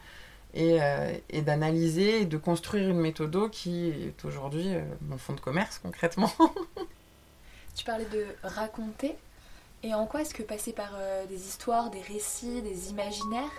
et, 0.54 0.78
euh, 0.80 1.12
d'analyser 1.42 2.22
et 2.22 2.24
de 2.24 2.38
construire 2.38 2.88
une 2.88 2.98
méthode 2.98 3.50
qui 3.50 3.88
est 3.90 4.24
aujourd'hui 4.24 4.74
mon 5.02 5.18
fonds 5.18 5.34
de 5.34 5.40
commerce 5.40 5.78
concrètement. 5.78 6.32
tu 7.74 7.84
parlais 7.84 8.06
de 8.06 8.24
raconter. 8.42 9.14
Et 9.82 9.92
en 9.92 10.06
quoi 10.06 10.22
est-ce 10.22 10.34
que 10.34 10.42
passer 10.42 10.72
par 10.72 10.92
des 11.28 11.46
histoires, 11.46 11.90
des 11.90 12.00
récits, 12.00 12.62
des 12.62 12.90
imaginaires, 12.90 13.52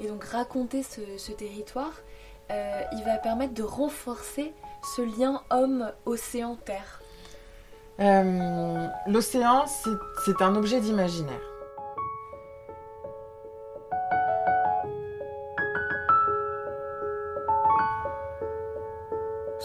et 0.00 0.06
donc 0.06 0.24
raconter 0.24 0.82
ce 0.82 1.32
territoire, 1.32 1.92
il 2.92 3.02
va 3.04 3.16
permettre 3.18 3.54
de 3.54 3.62
renforcer 3.62 4.52
ce 4.96 5.02
lien 5.02 5.42
homme-océan-terre 5.50 7.00
euh, 8.00 8.86
L'océan, 9.06 9.64
c'est 10.24 10.42
un 10.42 10.56
objet 10.56 10.80
d'imaginaire. 10.80 11.51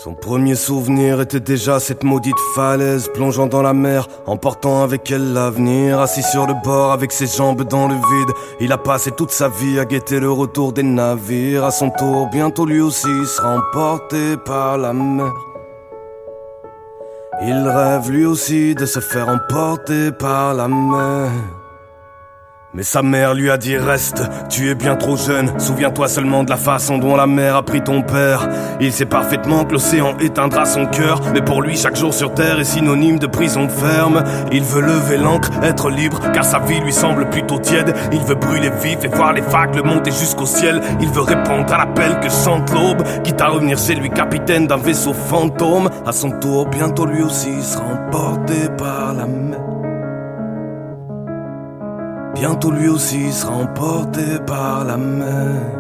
Son 0.03 0.13
premier 0.13 0.53
souvenir 0.53 1.21
était 1.21 1.39
déjà 1.39 1.79
cette 1.79 2.03
maudite 2.03 2.37
falaise, 2.53 3.09
plongeant 3.15 3.47
dans 3.47 3.63
la 3.63 3.73
mer, 3.73 4.07
emportant 4.27 4.83
avec 4.83 5.09
elle 5.09 5.33
l'avenir. 5.33 5.99
Assis 5.99 6.21
sur 6.21 6.45
le 6.45 6.53
bord 6.63 6.91
avec 6.91 7.11
ses 7.11 7.25
jambes 7.25 7.63
dans 7.63 7.87
le 7.87 7.95
vide, 7.95 8.35
il 8.59 8.71
a 8.71 8.77
passé 8.77 9.09
toute 9.09 9.31
sa 9.31 9.49
vie 9.49 9.79
à 9.79 9.85
guetter 9.85 10.19
le 10.19 10.31
retour 10.31 10.71
des 10.71 10.83
navires. 10.83 11.63
À 11.63 11.71
son 11.71 11.89
tour, 11.89 12.27
bientôt 12.27 12.67
lui 12.67 12.79
aussi 12.79 13.07
sera 13.25 13.57
emporté 13.57 14.37
par 14.37 14.77
la 14.77 14.93
mer. 14.93 15.33
Il 17.41 17.67
rêve 17.67 18.11
lui 18.11 18.25
aussi 18.27 18.75
de 18.75 18.85
se 18.85 18.99
faire 18.99 19.27
emporter 19.27 20.11
par 20.11 20.53
la 20.53 20.67
mer. 20.67 21.31
Mais 22.78 22.84
sa 22.84 23.01
mère 23.01 23.34
lui 23.34 23.49
a 23.49 23.57
dit 23.57 23.75
reste, 23.75 24.21
tu 24.49 24.69
es 24.69 24.75
bien 24.75 24.95
trop 24.95 25.17
jeune, 25.17 25.59
souviens-toi 25.59 26.07
seulement 26.07 26.43
de 26.43 26.51
la 26.51 26.57
façon 26.57 26.99
dont 26.99 27.15
la 27.15 27.25
mer 27.25 27.55
a 27.55 27.63
pris 27.63 27.84
ton 27.84 28.03
père. 28.03 28.47
Il 28.80 28.93
sait 28.93 29.07
parfaitement 29.07 29.65
que 29.65 29.73
l'océan 29.73 30.15
éteindra 30.19 30.63
son 30.65 30.86
cœur, 30.86 31.19
mais 31.34 31.41
pour 31.41 31.63
lui 31.63 31.75
chaque 31.75 31.95
jour 31.95 32.13
sur 32.13 32.36
terre 32.36 32.59
est 32.59 32.65
synonyme 32.65 33.17
de 33.17 33.25
prison 33.25 33.67
ferme. 33.67 34.23
Il 34.51 34.61
veut 34.61 34.82
lever 34.82 35.17
l'encre, 35.17 35.49
être 35.63 35.89
libre, 35.89 36.19
car 36.34 36.45
sa 36.45 36.59
vie 36.59 36.80
lui 36.80 36.93
semble 36.93 37.28
plutôt 37.32 37.57
tiède. 37.57 37.95
Il 38.11 38.21
veut 38.21 38.36
brûler 38.36 38.69
vif 38.84 39.03
et 39.03 39.07
voir 39.07 39.34
les 39.34 39.41
vagues 39.41 39.84
monter 39.84 40.11
jusqu'au 40.11 40.45
ciel. 40.45 40.80
Il 41.01 41.09
veut 41.09 41.21
répondre 41.21 41.73
à 41.73 41.80
l'appel 41.80 42.19
que 42.19 42.30
chante 42.30 42.71
l'aube, 42.71 43.01
quitte 43.23 43.41
à 43.41 43.47
revenir 43.47 43.80
chez 43.80 43.95
lui 43.95 44.11
capitaine 44.11 44.67
d'un 44.67 44.78
vaisseau 44.78 45.13
fantôme. 45.13 45.89
À 46.05 46.11
son 46.11 46.30
tour, 46.30 46.67
bientôt 46.67 47.07
lui 47.07 47.23
aussi 47.23 47.63
sera 47.63 47.86
emporté 47.86 48.69
par 48.78 49.15
la 49.15 49.25
mer. 49.25 49.66
Bientôt 52.39 52.69
lui 52.69 52.88
aussi 52.88 53.31
sera 53.31 53.55
emporté 53.55 54.38
par 54.45 54.85
la 54.85 54.97
mer. 54.97 55.77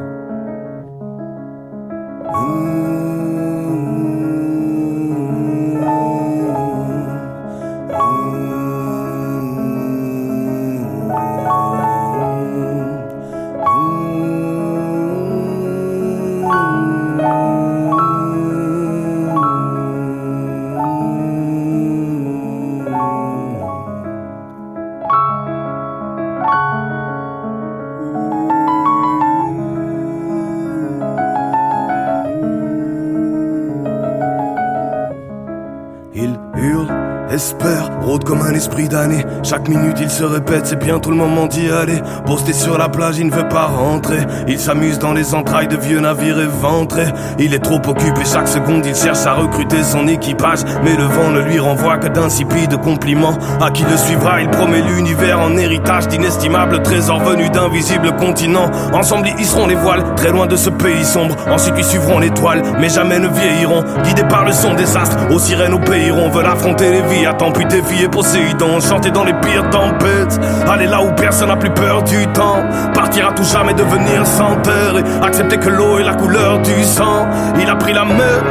Comme 38.25 38.41
un 38.41 38.53
esprit 38.53 38.89
d'année. 38.89 39.23
Chaque 39.43 39.67
minute 39.67 39.97
il 40.01 40.09
se 40.09 40.23
répète, 40.23 40.65
c'est 40.65 40.79
bientôt 40.79 41.11
le 41.11 41.17
moment 41.17 41.45
d'y 41.45 41.69
aller. 41.69 42.01
Posté 42.25 42.53
sur 42.53 42.77
la 42.77 42.89
plage, 42.89 43.19
il 43.19 43.27
ne 43.27 43.31
veut 43.31 43.47
pas 43.47 43.65
rentrer. 43.65 44.19
Il 44.47 44.59
s'amuse 44.59 44.97
dans 44.97 45.13
les 45.13 45.35
entrailles 45.35 45.67
de 45.67 45.77
vieux 45.77 45.99
navires 45.99 46.39
éventrés. 46.39 47.07
Il 47.37 47.53
est 47.53 47.59
trop 47.59 47.81
occupé, 47.87 48.21
chaque 48.25 48.47
seconde 48.47 48.85
il 48.85 48.95
cherche 48.95 49.25
à 49.25 49.33
recruter 49.33 49.83
son 49.83 50.07
équipage. 50.07 50.59
Mais 50.83 50.95
le 50.95 51.03
vent 51.03 51.29
ne 51.29 51.41
lui 51.41 51.59
renvoie 51.59 51.97
que 51.97 52.07
d'insipides 52.07 52.77
compliments. 52.81 53.37
À 53.61 53.71
qui 53.71 53.83
le 53.83 53.97
suivra, 53.97 54.41
il 54.41 54.49
promet 54.49 54.81
l'univers 54.81 55.39
en 55.39 55.55
héritage 55.57 56.07
d'inestimables 56.07 56.81
trésors 56.81 57.23
venus 57.23 57.51
d'invisibles 57.51 58.15
continents. 58.15 58.71
Ensemble 58.93 59.29
ils 59.37 59.45
seront 59.45 59.67
les 59.67 59.75
voiles, 59.75 60.03
très 60.15 60.31
loin 60.31 60.47
de 60.47 60.55
ce 60.55 60.69
pays 60.69 61.05
sombre. 61.05 61.35
Ensuite 61.49 61.75
ils 61.77 61.85
suivront 61.85 62.19
l'étoile, 62.19 62.63
mais 62.79 62.89
jamais 62.89 63.19
ne 63.19 63.27
vieilliront. 63.27 63.83
Guidés 64.03 64.27
par 64.27 64.43
le 64.43 64.51
son 64.51 64.73
des 64.73 64.97
astres, 64.97 65.17
aux 65.31 65.39
sirènes 65.39 65.73
au 65.73 65.81
on 65.87 66.29
veulent 66.29 66.45
affronter 66.45 66.91
les 66.91 67.01
vies, 67.01 67.26
tant 67.33 67.51
puis 67.51 67.65
défier 67.65 68.07
Poséidon, 68.07 68.79
chanter 68.79 69.11
dans 69.11 69.23
les 69.23 69.33
pires 69.33 69.69
tempêtes, 69.69 70.39
aller 70.69 70.87
là 70.87 71.01
où 71.01 71.11
personne 71.13 71.49
n'a 71.49 71.55
plus 71.55 71.69
peur 71.69 72.03
du 72.03 72.25
temps, 72.27 72.63
partir 72.93 73.29
à 73.29 73.31
tout 73.33 73.43
jamais, 73.43 73.73
devenir 73.73 74.25
sans 74.25 74.55
terre 74.57 74.97
et 74.97 75.25
accepter 75.25 75.57
que 75.57 75.69
l'eau 75.69 75.99
est 75.99 76.03
la 76.03 76.15
couleur 76.15 76.59
du 76.59 76.83
sang. 76.83 77.27
Il 77.59 77.69
a 77.69 77.75
pris 77.75 77.93
la 77.93 78.05
mer 78.05 78.43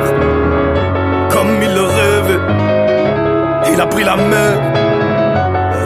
comme 1.31 1.63
il 1.63 1.75
le 1.75 1.83
rêvait, 1.83 3.73
il 3.73 3.81
a 3.81 3.87
pris 3.87 4.05
la 4.05 4.17
mer 4.17 4.87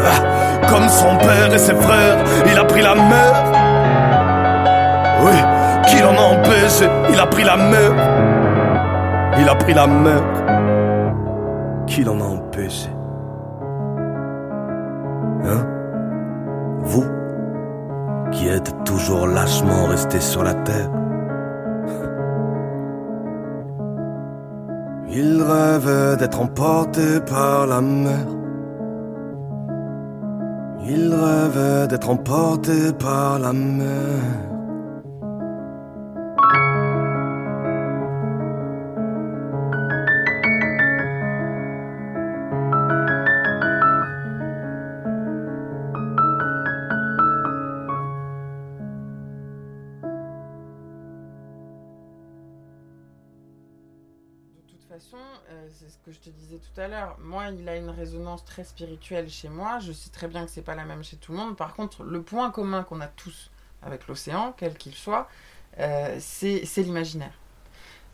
ah, 0.04 0.66
comme 0.68 0.88
son 0.88 1.16
père 1.18 1.52
et 1.52 1.58
ses 1.58 1.74
frères, 1.74 2.16
il 2.50 2.58
a 2.58 2.64
pris 2.64 2.82
la 2.82 2.94
mer. 2.94 3.32
Oui, 5.22 5.36
qui 5.88 6.00
l'en 6.00 6.14
a 6.14 6.38
empêché, 6.38 6.88
il 7.12 7.20
a 7.20 7.26
pris 7.26 7.44
la 7.44 7.56
mer, 7.56 7.92
il 9.38 9.48
a 9.48 9.54
pris 9.54 9.74
la 9.74 9.86
mer, 9.86 10.22
qui 11.86 12.04
l'en 12.04 12.18
a 12.20 12.39
lâchement 19.26 19.86
resté 19.86 20.20
sur 20.20 20.42
la 20.42 20.54
terre. 20.54 20.90
Il 25.12 25.42
rêvait 25.42 26.16
d'être 26.16 26.40
emporté 26.40 27.20
par 27.20 27.66
la 27.66 27.80
mer. 27.80 28.26
Il 30.86 31.12
rêvait 31.12 31.88
d'être 31.88 32.10
emporté 32.10 32.92
par 32.98 33.38
la 33.38 33.52
mer. 33.52 34.49
Je 56.12 56.18
te 56.18 56.30
disais 56.30 56.58
tout 56.58 56.80
à 56.80 56.88
l'heure. 56.88 57.16
Moi, 57.20 57.44
il 57.58 57.68
a 57.68 57.76
une 57.76 57.90
résonance 57.90 58.44
très 58.44 58.64
spirituelle 58.64 59.28
chez 59.28 59.48
moi. 59.48 59.78
Je 59.78 59.92
sais 59.92 60.10
très 60.10 60.28
bien 60.28 60.44
que 60.44 60.50
c'est 60.50 60.62
pas 60.62 60.74
la 60.74 60.84
même 60.84 61.04
chez 61.04 61.16
tout 61.16 61.32
le 61.32 61.38
monde. 61.38 61.56
Par 61.56 61.74
contre, 61.74 62.02
le 62.02 62.22
point 62.22 62.50
commun 62.50 62.82
qu'on 62.82 63.00
a 63.00 63.06
tous 63.06 63.50
avec 63.82 64.06
l'océan, 64.08 64.54
quel 64.56 64.76
qu'il 64.76 64.94
soit, 64.94 65.28
euh, 65.78 66.16
c'est 66.18 66.64
l'imaginaire. 66.78 67.32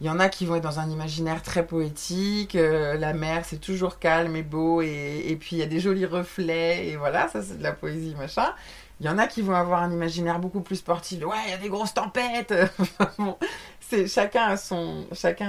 Il 0.00 0.06
y 0.06 0.10
en 0.10 0.20
a 0.20 0.28
qui 0.28 0.44
vont 0.44 0.56
être 0.56 0.62
dans 0.62 0.78
un 0.78 0.90
imaginaire 0.90 1.42
très 1.42 1.66
poétique. 1.66 2.54
euh, 2.54 2.98
la 2.98 3.14
mer, 3.14 3.44
c'est 3.46 3.60
toujours 3.60 3.98
calme 3.98 4.36
et 4.36 4.42
beau. 4.42 4.82
Et, 4.82 5.36
puis, 5.40 5.56
il 5.56 5.58
y 5.58 5.62
a 5.62 5.66
des 5.66 5.80
jolis 5.80 6.04
reflets. 6.04 6.88
Et 6.88 6.96
voilà, 6.96 7.28
ça, 7.28 7.40
c'est 7.42 7.56
de 7.56 7.62
la 7.62 7.72
poésie, 7.72 8.14
machin. 8.14 8.52
Il 9.00 9.06
y 9.06 9.08
en 9.08 9.18
a 9.18 9.26
qui 9.26 9.40
vont 9.42 9.54
avoir 9.54 9.82
un 9.82 9.90
imaginaire 9.90 10.38
beaucoup 10.38 10.60
plus 10.60 10.76
sportif. 10.76 11.24
Ouais, 11.24 11.36
il 11.46 11.50
y 11.50 11.54
a 11.54 11.58
des 11.58 11.68
grosses 11.70 11.94
tempêtes. 11.94 12.54
chacun 14.06 14.50
a 14.50 14.56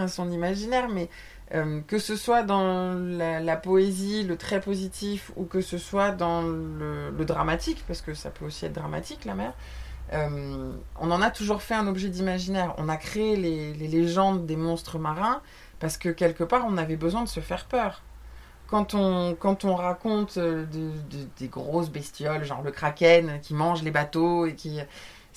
son 0.07 0.31
imaginaire, 0.31 0.87
mais 0.89 1.09
euh, 1.53 1.81
que 1.87 1.97
ce 1.99 2.15
soit 2.15 2.43
dans 2.43 2.93
la, 2.93 3.55
poésie, 3.57 4.23
le 4.23 4.37
très 4.37 4.59
positif, 4.61 5.31
ou 5.35 5.45
que 5.45 5.61
ce 5.61 5.77
soit 5.77 6.11
dans 6.11 6.41
le, 6.43 7.11
dramatique, 7.25 7.83
parce 7.87 8.01
que 8.01 8.13
ça 8.13 8.29
peut 8.29 8.45
aussi 8.45 8.65
être 8.65 8.73
dramatique 8.73 9.25
la 9.25 9.35
mer. 9.35 9.53
euh, 10.13 10.71
on 10.99 11.11
en 11.11 11.21
a 11.21 11.31
toujours 11.31 11.61
fait 11.61 11.75
un 11.75 11.87
objet 11.87 12.09
d'imaginaire. 12.09 12.73
On 12.77 12.89
a 12.89 12.97
créé 12.97 13.35
les, 13.35 13.73
légendes 13.73 14.45
des 14.45 14.55
monstres 14.57 14.99
marins 14.99 15.41
parce 15.79 15.97
que 15.97 16.09
quelque 16.09 16.43
part 16.43 16.65
on 16.67 16.77
avait 16.77 16.95
besoin 16.97 17.23
de 17.23 17.27
se 17.29 17.39
faire 17.41 17.65
peur 17.65 18.01
quand 18.67 18.93
on, 18.95 19.35
quand 19.35 19.63
on 19.65 19.75
raconte 19.75 20.37
euh, 20.37 20.65
de- 20.65 20.91
de- 21.17 21.27
des 21.39 21.47
grosses 21.47 21.89
bestioles, 21.89 22.43
genre 22.43 22.61
le 22.63 22.71
kraken 22.71 23.39
qui 23.41 23.53
mange 23.53 23.83
les 23.83 23.91
bateaux 23.91 24.45
et 24.45 24.55
qui. 24.55 24.79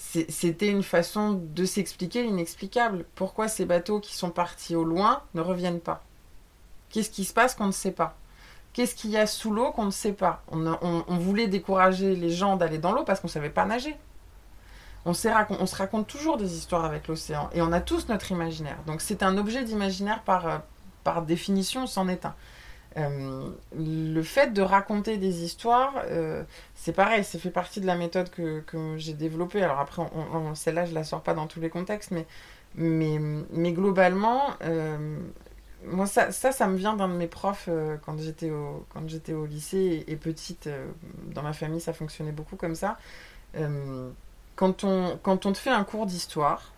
C'était 0.02 0.68
une 0.68 0.82
façon 0.82 1.34
de 1.34 1.64
s'expliquer 1.64 2.24
l'inexplicable. 2.24 3.04
Pourquoi 3.14 3.46
ces 3.46 3.64
bateaux 3.64 4.00
qui 4.00 4.16
sont 4.16 4.30
partis 4.30 4.74
au 4.74 4.82
loin 4.82 5.22
ne 5.34 5.40
reviennent 5.40 5.78
pas? 5.78 6.02
Qu'est-ce 6.88 7.10
qui 7.10 7.24
se 7.24 7.32
passe 7.32 7.54
qu'on 7.54 7.66
ne 7.66 7.72
sait 7.72 7.92
pas? 7.92 8.16
Qu'est-ce 8.72 8.96
qu'il 8.96 9.10
y 9.10 9.16
a 9.16 9.26
sous 9.28 9.52
l'eau 9.52 9.70
qu'on 9.70 9.84
ne 9.84 9.90
sait 9.90 10.14
pas? 10.14 10.42
On, 10.50 11.16
voulait 11.18 11.46
décourager 11.46 12.16
les 12.16 12.30
gens 12.30 12.56
d'aller 12.56 12.78
dans 12.78 12.92
l'eau 12.92 13.04
parce 13.04 13.20
qu'on 13.20 13.28
ne 13.28 13.32
savait 13.32 13.50
pas 13.50 13.66
nager. 13.66 13.96
On 15.04 15.12
se 15.12 15.76
raconte 15.76 16.08
toujours 16.08 16.38
des 16.38 16.56
histoires 16.56 16.84
avec 16.84 17.06
l'océan 17.06 17.48
et 17.52 17.62
on 17.62 17.70
a 17.70 17.80
tous 17.80 18.08
notre 18.08 18.32
imaginaire. 18.32 18.78
Donc 18.86 19.02
c'est 19.02 19.22
un 19.22 19.38
objet 19.38 19.62
d'imaginaire 19.62 20.22
par, 20.22 20.46
euh, 20.48 20.58
par 21.04 21.22
définition, 21.22 21.86
c'en 21.86 22.08
est 22.08 22.24
un. 22.24 22.34
Euh, 22.96 23.50
le 23.76 24.22
fait 24.22 24.52
de 24.52 24.62
raconter 24.62 25.16
des 25.16 25.44
histoires, 25.44 25.94
euh, 26.06 26.42
c'est 26.74 26.92
pareil, 26.92 27.22
ça 27.22 27.38
fait 27.38 27.50
partie 27.50 27.80
de 27.80 27.86
la 27.86 27.94
méthode 27.94 28.30
que, 28.30 28.60
que 28.60 28.96
j'ai 28.96 29.12
développée. 29.12 29.62
Alors 29.62 29.78
après, 29.78 30.02
celle-là, 30.54 30.86
je 30.86 30.94
la 30.94 31.04
sors 31.04 31.22
pas 31.22 31.34
dans 31.34 31.46
tous 31.46 31.60
les 31.60 31.70
contextes, 31.70 32.10
mais, 32.10 32.26
mais, 32.74 33.18
mais 33.52 33.72
globalement, 33.72 34.42
euh, 34.62 35.18
moi, 35.84 36.06
ça, 36.06 36.32
ça, 36.32 36.52
ça 36.52 36.66
me 36.66 36.76
vient 36.76 36.94
d'un 36.94 37.08
de 37.08 37.14
mes 37.14 37.28
profs 37.28 37.68
quand 38.04 38.18
j'étais 38.18 38.50
au, 38.50 38.84
quand 38.92 39.08
j'étais 39.08 39.32
au 39.34 39.46
lycée 39.46 40.04
et, 40.06 40.12
et 40.12 40.16
petite. 40.16 40.68
dans 41.32 41.42
ma 41.42 41.52
famille, 41.52 41.80
ça 41.80 41.92
fonctionnait 41.92 42.32
beaucoup 42.32 42.56
comme 42.56 42.74
ça. 42.74 42.98
Quand, 44.56 44.84
on, 44.84 45.18
quand 45.22 45.46
on 45.46 45.52
te 45.52 45.58
fait 45.58 45.70
un 45.70 45.84
cours 45.84 46.06
d'histoire, 46.06 46.72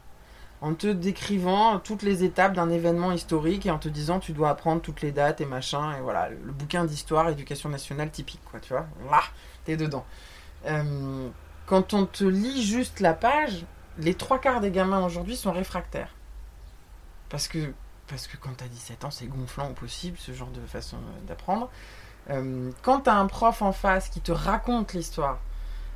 en 0.63 0.75
te 0.75 0.87
décrivant 0.87 1.81
toutes 1.81 2.03
les 2.03 2.23
étapes 2.23 2.55
d'un 2.55 2.71
événement 2.71 3.11
historique 3.11 3.67
et 3.67 3.71
en 3.73 3.79
te 3.79 3.89
disant 3.89 4.21
tu 4.21 4.33
dois 4.33 4.51
apprendre 4.51 4.81
toutes 4.81 5.03
les 5.03 5.11
dates 5.11 5.41
et 5.41 5.45
machin 5.45 5.97
et 5.97 6.01
voilà 6.01 6.31
le, 6.31 6.37
bouquin 6.53 6.85
d'histoire 6.85 7.29
éducation 7.29 7.69
nationale 7.69 8.11
typique 8.11 8.41
quoi 8.49 8.61
tu 8.61 8.73
vois. 8.73 8.87
Là 9.11 9.23
t'es 9.65 9.77
dedans. 9.77 10.07
Euh, 10.67 11.29
quand 11.67 11.95
on 11.95 12.07
te 12.07 12.23
lit 12.23 12.65
juste 12.65 13.01
la 13.01 13.13
page 13.13 13.67
les 13.99 14.15
trois 14.15 14.39
quarts 14.39 14.61
des 14.61 14.71
gamins 14.71 15.05
aujourd'hui 15.05 15.37
sont 15.37 15.51
réfractaires. 15.51 16.15
Parce 17.29 17.49
que 17.49 17.73
parce 18.07 18.29
que 18.29 18.37
quand 18.37 18.55
t'as 18.57 18.69
17 18.69 19.05
ans 19.05 19.11
c'est 19.11 19.27
gonflant 19.27 19.69
au 19.69 19.75
possible 19.75 20.17
ce 20.17 20.33
genre 20.33 20.51
de 20.51 20.65
façon 20.67 20.97
euh, 20.97 21.27
d'apprendre. 21.27 21.71
Euh, 22.31 22.71
quand 22.83 23.01
t'as 23.01 23.15
un 23.15 23.27
prof 23.27 23.63
en 23.63 23.73
face 23.73 24.09
qui 24.09 24.21
te 24.21 24.31
raconte 24.31 24.93
l'histoire 24.93 25.41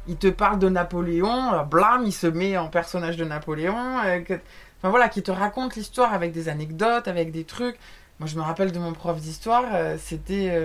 il 0.08 0.16
te 0.16 0.28
parle 0.28 0.58
de 0.58 0.68
Napoléon, 0.68 1.52
euh, 1.54 1.62
blam, 1.62 2.02
il 2.04 2.12
se 2.12 2.26
met 2.26 2.56
en 2.56 2.68
personnage 2.68 3.16
de 3.16 3.24
Napoléon, 3.24 3.98
euh, 4.04 4.20
enfin 4.78 4.90
voilà, 4.90 5.08
qui 5.08 5.22
te 5.22 5.30
raconte 5.30 5.76
l'histoire 5.76 6.12
avec 6.14 6.32
des 6.32 6.48
anecdotes, 6.48 7.08
avec 7.08 7.30
des 7.32 7.44
trucs. 7.44 7.76
Moi, 8.18 8.28
je 8.28 8.36
me 8.36 8.42
rappelle 8.42 8.72
de 8.72 8.78
mon 8.78 8.92
prof 8.92 9.20
d'histoire, 9.20 9.64
euh, 9.74 9.96
c'était 9.98 10.58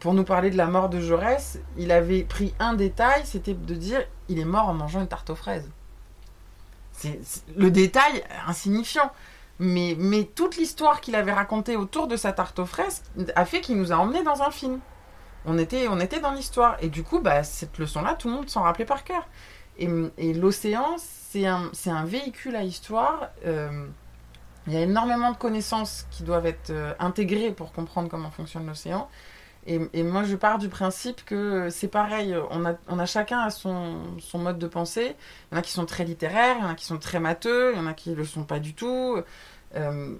pour 0.00 0.14
nous 0.14 0.24
parler 0.24 0.50
de 0.50 0.56
la 0.56 0.66
mort 0.66 0.88
de 0.88 1.00
Jaurès, 1.00 1.60
il 1.78 1.92
avait 1.92 2.22
pris 2.24 2.54
un 2.58 2.74
détail, 2.74 3.22
c'était 3.24 3.54
de 3.54 3.74
dire 3.74 4.00
il 4.28 4.38
est 4.40 4.44
mort 4.44 4.68
en 4.68 4.74
mangeant 4.74 5.00
une 5.00 5.06
tarte 5.08 5.30
aux 5.30 5.36
fraises. 5.36 5.70
C'est- 6.92 7.20
le 7.56 7.70
détail 7.70 8.24
insignifiant. 8.46 9.10
Mais, 9.58 9.94
mais 9.96 10.24
toute 10.24 10.56
l'histoire 10.56 11.00
qu'il 11.00 11.14
avait 11.14 11.30
racontée 11.32 11.76
autour 11.76 12.08
de 12.08 12.16
sa 12.16 12.32
tarte 12.32 12.58
aux 12.58 12.66
fraises 12.66 13.02
a 13.36 13.44
fait 13.44 13.60
qu'il 13.60 13.76
nous 13.76 13.92
a 13.92 13.96
emmenés 13.96 14.24
dans 14.24 14.42
un 14.42 14.50
film. 14.50 14.80
On 15.44 15.58
était, 15.58 15.88
on 15.88 16.00
était 16.00 16.20
dans 16.20 16.32
l'histoire. 16.32 16.76
Et 16.80 16.88
du 16.88 17.02
coup, 17.02 17.20
bah, 17.20 17.42
cette 17.42 17.78
leçon-là, 17.78 18.14
tout 18.14 18.28
le 18.28 18.34
monde 18.34 18.48
s'en 18.48 18.62
rappelait 18.62 18.84
par 18.84 19.04
cœur. 19.04 19.26
Et, 19.78 20.34
l'océan, 20.34 20.96
c'est 20.98 21.46
un, 21.46 21.70
un 21.86 22.04
véhicule 22.04 22.56
à 22.56 22.62
histoire. 22.62 23.30
Euh, 23.46 23.86
il 24.66 24.74
y 24.74 24.76
a 24.76 24.80
énormément 24.80 25.32
de 25.32 25.36
connaissances 25.36 26.06
qui 26.10 26.22
doivent 26.22 26.46
être 26.46 26.70
euh, 26.70 26.94
intégrées 27.00 27.50
pour 27.50 27.72
comprendre 27.72 28.08
comment 28.08 28.30
fonctionne 28.30 28.66
l'océan. 28.66 29.08
Et, 29.64 30.02
moi, 30.02 30.24
je 30.24 30.34
pars 30.34 30.58
du 30.58 30.68
principe 30.68 31.24
que 31.24 31.68
c'est 31.70 31.86
pareil. 31.86 32.36
On 32.50 32.64
a, 32.64 32.74
on 32.88 32.98
a 32.98 33.06
chacun 33.06 33.48
son, 33.48 33.98
son 34.18 34.38
mode 34.38 34.58
de 34.58 34.66
pensée. 34.66 35.14
Il 35.50 35.54
y 35.54 35.56
en 35.56 35.60
a 35.60 35.62
qui 35.62 35.70
sont 35.70 35.86
très 35.86 36.04
littéraires, 36.04 36.56
il 36.58 36.62
y 36.62 36.66
en 36.66 36.70
a 36.70 36.74
qui 36.74 36.84
sont 36.84 36.98
très 36.98 37.20
matheux, 37.20 37.72
il 37.72 37.78
y 37.78 37.80
en 37.80 37.86
a 37.86 37.94
qui 37.94 38.10
ne 38.10 38.16
le 38.16 38.24
sont 38.24 38.42
pas 38.42 38.58
du 38.58 38.74
tout. 38.74 39.22
Euh, 39.76 40.16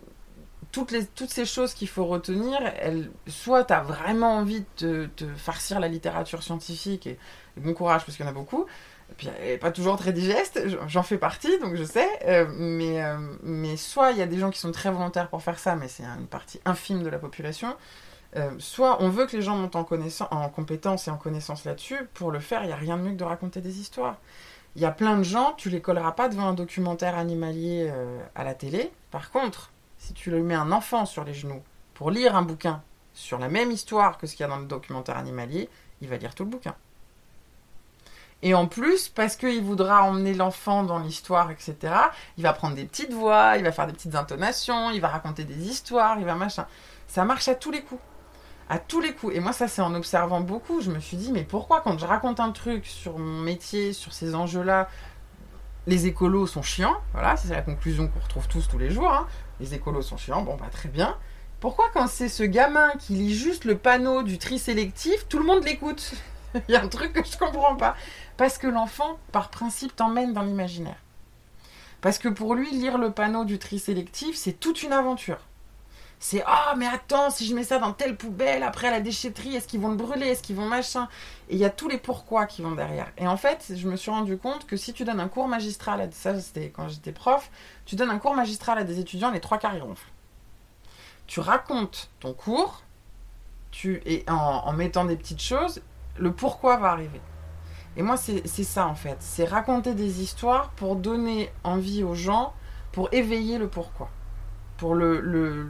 toutes, 0.72 1.28
ces 1.28 1.44
choses 1.44 1.74
qu'il 1.74 1.88
faut 1.88 2.06
retenir, 2.06 2.58
elles, 2.80 3.10
soit 3.28 3.64
tu 3.64 3.74
as 3.74 3.82
vraiment 3.82 4.36
envie 4.38 4.64
de 4.78 5.08
te, 5.14 5.26
farcir 5.36 5.78
la 5.78 5.88
littérature 5.88 6.42
scientifique, 6.42 7.06
et, 7.06 7.18
bon 7.58 7.74
courage 7.74 8.04
parce 8.06 8.16
qu'il 8.16 8.24
y 8.24 8.28
en 8.28 8.30
a 8.30 8.34
beaucoup, 8.34 8.64
et 9.10 9.14
puis 9.14 9.28
elle 9.38 9.48
n'est 9.50 9.58
pas 9.58 9.70
toujours 9.70 9.98
très 9.98 10.14
digeste, 10.14 10.60
j'en- 10.88 11.02
fais 11.02 11.18
partie, 11.18 11.58
donc 11.58 11.76
je 11.76 11.84
sais, 11.84 12.08
euh, 12.24 12.46
mais, 12.56 13.04
euh, 13.04 13.18
mais 13.42 13.76
soit 13.76 14.12
il 14.12 14.18
y 14.18 14.22
a 14.22 14.26
des 14.26 14.38
gens 14.38 14.50
qui 14.50 14.58
sont 14.58 14.72
très 14.72 14.90
volontaires 14.90 15.28
pour 15.28 15.42
faire 15.42 15.58
ça, 15.58 15.76
mais 15.76 15.88
c'est 15.88 16.04
une 16.04 16.26
partie 16.26 16.58
infime 16.64 17.02
de 17.02 17.10
la 17.10 17.18
population, 17.18 17.76
euh, 18.36 18.50
soit 18.58 18.96
on 19.02 19.10
veut 19.10 19.26
que 19.26 19.36
les 19.36 19.42
gens 19.42 19.56
montent 19.56 19.76
en, 19.76 19.86
en 20.30 20.48
compétence 20.48 21.06
et 21.06 21.10
en 21.10 21.18
connaissance 21.18 21.66
là-dessus, 21.66 21.98
pour 22.14 22.30
le 22.30 22.40
faire, 22.40 22.62
il 22.62 22.68
n'y 22.68 22.72
a 22.72 22.76
rien 22.76 22.96
de 22.96 23.02
mieux 23.02 23.10
que 23.12 23.18
de 23.18 23.24
raconter 23.24 23.60
des 23.60 23.78
histoires. 23.78 24.16
Il 24.74 24.80
y 24.80 24.86
a 24.86 24.90
plein 24.90 25.18
de 25.18 25.22
gens, 25.22 25.52
tu 25.58 25.68
les 25.68 25.82
colleras 25.82 26.12
pas 26.12 26.30
devant 26.30 26.46
un 26.48 26.54
documentaire 26.54 27.18
animalier 27.18 27.92
à 28.34 28.42
la 28.42 28.54
télé. 28.54 28.90
Par 29.10 29.30
contre, 29.30 29.71
si 30.02 30.14
tu 30.14 30.32
lui 30.32 30.42
mets 30.42 30.54
un 30.54 30.72
enfant 30.72 31.06
sur 31.06 31.22
les 31.22 31.32
genoux 31.32 31.62
pour 31.94 32.10
lire 32.10 32.34
un 32.34 32.42
bouquin 32.42 32.82
sur 33.14 33.38
la 33.38 33.48
même 33.48 33.70
histoire 33.70 34.18
que 34.18 34.26
ce 34.26 34.34
qu'il 34.34 34.42
y 34.42 34.46
a 34.46 34.48
dans 34.48 34.58
le 34.58 34.66
documentaire 34.66 35.16
animalier, 35.16 35.68
il 36.00 36.08
va 36.08 36.16
lire 36.16 36.34
tout 36.34 36.42
le 36.42 36.50
bouquin. 36.50 36.74
Et 38.42 38.54
en 38.54 38.66
plus, 38.66 39.08
parce 39.08 39.36
qu'il 39.36 39.62
voudra 39.62 40.02
emmener 40.02 40.34
l'enfant 40.34 40.82
dans 40.82 40.98
l'histoire, 40.98 41.52
etc., 41.52 41.76
il 42.36 42.42
va 42.42 42.52
prendre 42.52 42.74
des 42.74 42.84
petites 42.84 43.12
voix, 43.12 43.56
il 43.56 43.62
va 43.62 43.70
faire 43.70 43.86
des 43.86 43.92
petites 43.92 44.16
intonations, 44.16 44.90
il 44.90 45.00
va 45.00 45.06
raconter 45.06 45.44
des 45.44 45.68
histoires, 45.68 46.18
il 46.18 46.24
va 46.24 46.34
machin. 46.34 46.66
Ça 47.06 47.24
marche 47.24 47.46
à 47.46 47.54
tous 47.54 47.70
les 47.70 47.82
coups. 47.82 48.02
À 48.68 48.80
tous 48.80 49.00
les 49.00 49.14
coups. 49.14 49.36
Et 49.36 49.40
moi, 49.40 49.52
ça, 49.52 49.68
c'est 49.68 49.82
en 49.82 49.94
observant 49.94 50.40
beaucoup. 50.40 50.80
Je 50.80 50.90
me 50.90 50.98
suis 50.98 51.16
dit, 51.16 51.30
mais 51.30 51.44
pourquoi, 51.44 51.82
quand 51.82 51.96
je 51.98 52.06
raconte 52.06 52.40
un 52.40 52.50
truc 52.50 52.86
sur 52.86 53.18
mon 53.18 53.42
métier, 53.42 53.92
sur 53.92 54.12
ces 54.12 54.34
enjeux-là, 54.34 54.88
les 55.86 56.06
écolos 56.06 56.46
sont 56.46 56.62
chiants 56.62 56.96
Voilà, 57.12 57.36
c'est 57.36 57.52
la 57.52 57.62
conclusion 57.62 58.08
qu'on 58.08 58.20
retrouve 58.20 58.48
tous 58.48 58.66
tous 58.66 58.78
les 58.78 58.90
jours. 58.90 59.12
hein. 59.12 59.26
Les 59.62 59.74
écolos 59.74 60.02
sont 60.02 60.16
chiants, 60.16 60.42
bon, 60.42 60.56
bah 60.56 60.66
très 60.72 60.88
bien. 60.88 61.16
Pourquoi, 61.60 61.88
quand 61.94 62.08
c'est 62.08 62.28
ce 62.28 62.42
gamin 62.42 62.90
qui 62.98 63.12
lit 63.12 63.32
juste 63.32 63.64
le 63.64 63.78
panneau 63.78 64.24
du 64.24 64.36
tri 64.36 64.58
sélectif, 64.58 65.28
tout 65.28 65.38
le 65.38 65.44
monde 65.44 65.62
l'écoute 65.62 66.14
Il 66.68 66.72
y 66.72 66.74
a 66.74 66.82
un 66.82 66.88
truc 66.88 67.12
que 67.12 67.24
je 67.24 67.38
comprends 67.38 67.76
pas. 67.76 67.94
Parce 68.36 68.58
que 68.58 68.66
l'enfant, 68.66 69.20
par 69.30 69.50
principe, 69.50 69.94
t'emmène 69.94 70.32
dans 70.32 70.42
l'imaginaire. 70.42 70.96
Parce 72.00 72.18
que 72.18 72.28
pour 72.28 72.56
lui, 72.56 72.72
lire 72.72 72.98
le 72.98 73.12
panneau 73.12 73.44
du 73.44 73.60
tri 73.60 73.78
sélectif, 73.78 74.34
c'est 74.36 74.58
toute 74.58 74.82
une 74.82 74.92
aventure. 74.92 75.38
C'est 76.24 76.44
ah 76.46 76.74
mais 76.76 76.86
attends 76.86 77.30
si 77.30 77.44
je 77.48 77.52
mets 77.52 77.64
ça 77.64 77.80
dans 77.80 77.92
telle 77.92 78.16
poubelle 78.16 78.62
après 78.62 78.86
à 78.86 78.90
la 78.92 79.00
déchetterie 79.00 79.56
est-ce 79.56 79.66
qu'ils 79.66 79.80
vont 79.80 79.88
le 79.88 79.96
brûler 79.96 80.28
est-ce 80.28 80.40
qu'ils 80.40 80.54
vont 80.54 80.66
machin? 80.66 81.08
Et 81.48 81.54
il 81.54 81.58
y 81.58 81.64
a 81.64 81.68
tous 81.68 81.88
les 81.88 81.98
pourquoi 81.98 82.46
qui 82.46 82.62
vont 82.62 82.70
derrière. 82.70 83.10
Et 83.18 83.26
en 83.26 83.36
fait 83.36 83.72
je 83.74 83.88
me 83.88 83.96
suis 83.96 84.12
rendu 84.12 84.38
compte 84.38 84.64
que 84.64 84.76
si 84.76 84.92
tu 84.92 85.04
donnes 85.04 85.18
un 85.18 85.26
cours 85.26 85.48
magistral 85.48 86.00
à 86.00 86.08
ça 86.12 86.38
c'était 86.38 86.70
quand 86.70 86.86
j'étais 86.88 87.10
prof 87.10 87.50
tu 87.86 87.96
donnes 87.96 88.10
un 88.10 88.20
cours 88.20 88.36
magistral 88.36 88.78
à 88.78 88.84
des 88.84 89.00
étudiants 89.00 89.32
les 89.32 89.40
trois 89.40 89.58
quarts 89.58 89.74
ils 89.74 89.82
ronflent. 89.82 90.12
Tu 91.26 91.40
racontes 91.40 92.08
ton 92.20 92.34
cours 92.34 92.84
tu 93.72 94.00
et 94.06 94.24
en, 94.28 94.34
en 94.64 94.72
mettant 94.74 95.04
des 95.04 95.16
petites 95.16 95.42
choses 95.42 95.82
le 96.16 96.32
pourquoi 96.32 96.76
va 96.76 96.90
arriver. 96.92 97.20
Et 97.96 98.02
moi 98.02 98.16
c'est 98.16 98.46
ça 98.46 98.86
en 98.86 98.94
fait. 98.94 99.16
C'est 99.18 99.44
raconter 99.44 99.94
des 99.94 100.22
histoires 100.22 100.70
pour 100.76 100.94
donner 100.94 101.50
envie 101.64 102.04
aux 102.04 102.14
gens 102.14 102.54
pour 102.92 103.08
éveiller 103.12 103.58
le 103.58 103.66
pourquoi 103.66 104.08
pour 104.76 104.94
le, 104.94 105.20
le, 105.20 105.66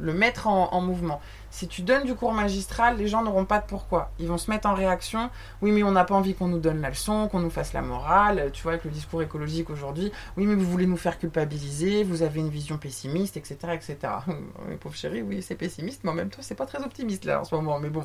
le, 0.00 0.12
mettre 0.12 0.46
en, 0.46 0.80
mouvement. 0.80 1.20
Si 1.50 1.68
tu 1.68 1.82
donnes 1.82 2.04
du 2.04 2.14
cours 2.14 2.32
magistral, 2.32 2.96
les 2.96 3.08
gens 3.08 3.22
n'auront 3.22 3.44
pas 3.44 3.58
de 3.58 3.66
pourquoi. 3.66 4.12
Ils 4.18 4.28
vont 4.28 4.38
se 4.38 4.50
mettre 4.50 4.68
en 4.68 4.74
réaction. 4.74 5.30
Oui, 5.62 5.72
mais 5.72 5.82
on 5.82 5.90
n'a 5.90 6.04
pas 6.04 6.14
envie 6.14 6.34
qu'on 6.34 6.48
nous 6.48 6.58
donne 6.58 6.80
la 6.80 6.90
leçon, 6.90 7.28
qu'on 7.28 7.40
nous 7.40 7.50
fasse 7.50 7.72
la 7.72 7.82
morale. 7.82 8.50
Tu 8.52 8.62
vois, 8.62 8.72
avec 8.72 8.84
le 8.84 8.90
discours 8.90 9.22
écologique 9.22 9.70
aujourd'hui. 9.70 10.12
Oui, 10.36 10.46
mais 10.46 10.54
vous 10.54 10.70
voulez 10.70 10.86
nous 10.86 10.96
faire 10.96 11.18
culpabiliser. 11.18 12.04
Vous 12.04 12.22
avez 12.22 12.40
une 12.40 12.50
vision 12.50 12.78
pessimiste, 12.78 13.36
etc., 13.36 13.56
etc. 13.72 13.96
Mes 14.68 14.76
pauvres 14.76 14.96
chéris, 14.96 15.22
oui, 15.22 15.42
c'est 15.42 15.56
pessimiste, 15.56 16.02
mais 16.04 16.12
même 16.12 16.30
temps, 16.30 16.42
c'est 16.42 16.54
pas 16.54 16.66
très 16.66 16.82
optimiste 16.82 17.24
là 17.24 17.40
en 17.40 17.44
ce 17.44 17.54
moment. 17.54 17.78
Mais 17.78 17.90
bon. 17.90 18.02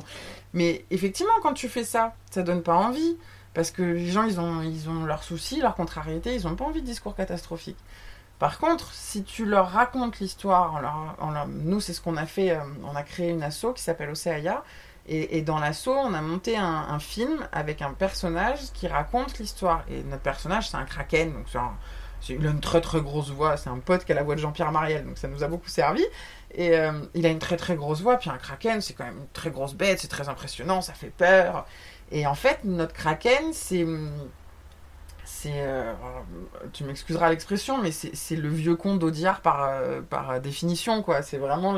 Mais 0.52 0.84
effectivement, 0.90 1.32
quand 1.42 1.54
tu 1.54 1.68
fais 1.68 1.84
ça, 1.84 2.14
ça 2.30 2.42
donne 2.42 2.62
pas 2.62 2.76
envie. 2.76 3.16
Parce 3.54 3.70
que 3.70 3.82
les 3.82 4.10
gens, 4.10 4.24
ils 4.24 4.40
ont, 4.40 4.62
ils 4.62 4.88
ont 4.88 5.04
leurs 5.04 5.22
soucis, 5.22 5.60
leurs 5.60 5.74
contrariétés, 5.74 6.34
ils 6.34 6.44
n'ont 6.44 6.56
pas 6.56 6.64
envie 6.64 6.80
de 6.80 6.86
discours 6.86 7.14
catastrophiques. 7.14 7.76
Par 8.38 8.58
contre, 8.58 8.92
si 8.92 9.22
tu 9.22 9.44
leur 9.44 9.70
racontes 9.70 10.18
l'histoire, 10.18 10.80
nous 11.48 11.80
c'est 11.80 11.92
ce 11.92 12.00
qu'on 12.00 12.16
a 12.16 12.26
fait, 12.26 12.50
euh, 12.50 12.60
on 12.84 12.96
a 12.96 13.02
créé 13.02 13.30
une 13.30 13.42
asso 13.42 13.66
qui 13.74 13.82
s'appelle 13.82 14.10
Océaya, 14.10 14.64
et, 15.08 15.42
dans 15.42 15.58
l'asso 15.58 15.88
on 15.88 16.14
a 16.14 16.20
monté 16.20 16.56
un, 16.56 16.98
film 17.00 17.48
avec 17.50 17.82
un 17.82 17.92
personnage 17.92 18.60
qui 18.72 18.86
raconte 18.86 19.38
l'histoire. 19.38 19.84
Et 19.90 20.02
notre 20.04 20.22
personnage 20.22 20.70
c'est 20.70 20.76
un 20.76 20.84
kraken, 20.84 21.32
donc 21.32 21.46
c'est 21.50 21.58
il 22.28 22.46
a 22.46 22.50
une 22.50 22.60
très 22.60 22.80
très 22.80 23.00
grosse 23.00 23.30
voix, 23.30 23.56
c'est 23.56 23.68
un 23.68 23.78
pote 23.78 24.04
qui 24.04 24.12
a 24.12 24.14
la 24.14 24.22
voix 24.22 24.36
de 24.36 24.40
Jean-Pierre 24.40 24.70
Mariel, 24.70 25.04
donc 25.04 25.18
ça 25.18 25.26
nous 25.26 25.42
a 25.42 25.48
beaucoup 25.48 25.68
servi. 25.68 26.04
Et 26.54 26.76
euh, 26.76 26.92
il 27.14 27.26
a 27.26 27.30
une 27.30 27.40
très 27.40 27.56
très 27.56 27.74
grosse 27.74 28.00
voix, 28.00 28.16
puis 28.16 28.30
un 28.30 28.36
kraken 28.36 28.80
c'est 28.80 28.94
quand 28.94 29.04
même 29.04 29.18
une 29.18 29.28
très 29.32 29.50
grosse 29.50 29.74
bête, 29.74 29.98
c'est 29.98 30.08
très 30.08 30.28
impressionnant, 30.28 30.82
ça 30.82 30.92
fait 30.92 31.10
peur. 31.10 31.66
Et 32.12 32.26
en 32.26 32.34
fait, 32.34 32.60
notre 32.64 32.92
kraken, 32.92 33.52
c'est. 33.52 33.86
C'est. 35.34 35.50
Euh, 35.54 35.94
tu 36.74 36.84
m'excuseras 36.84 37.30
l'expression, 37.30 37.78
mais 37.78 37.90
c'est 37.90 38.36
le 38.36 38.50
vieux 38.50 38.76
con 38.76 38.96
d'Audiard 38.96 39.40
par, 39.40 39.64
euh, 39.64 40.02
par 40.02 40.40
définition, 40.42 41.02
quoi. 41.02 41.22
C'est 41.22 41.38
vraiment. 41.38 41.74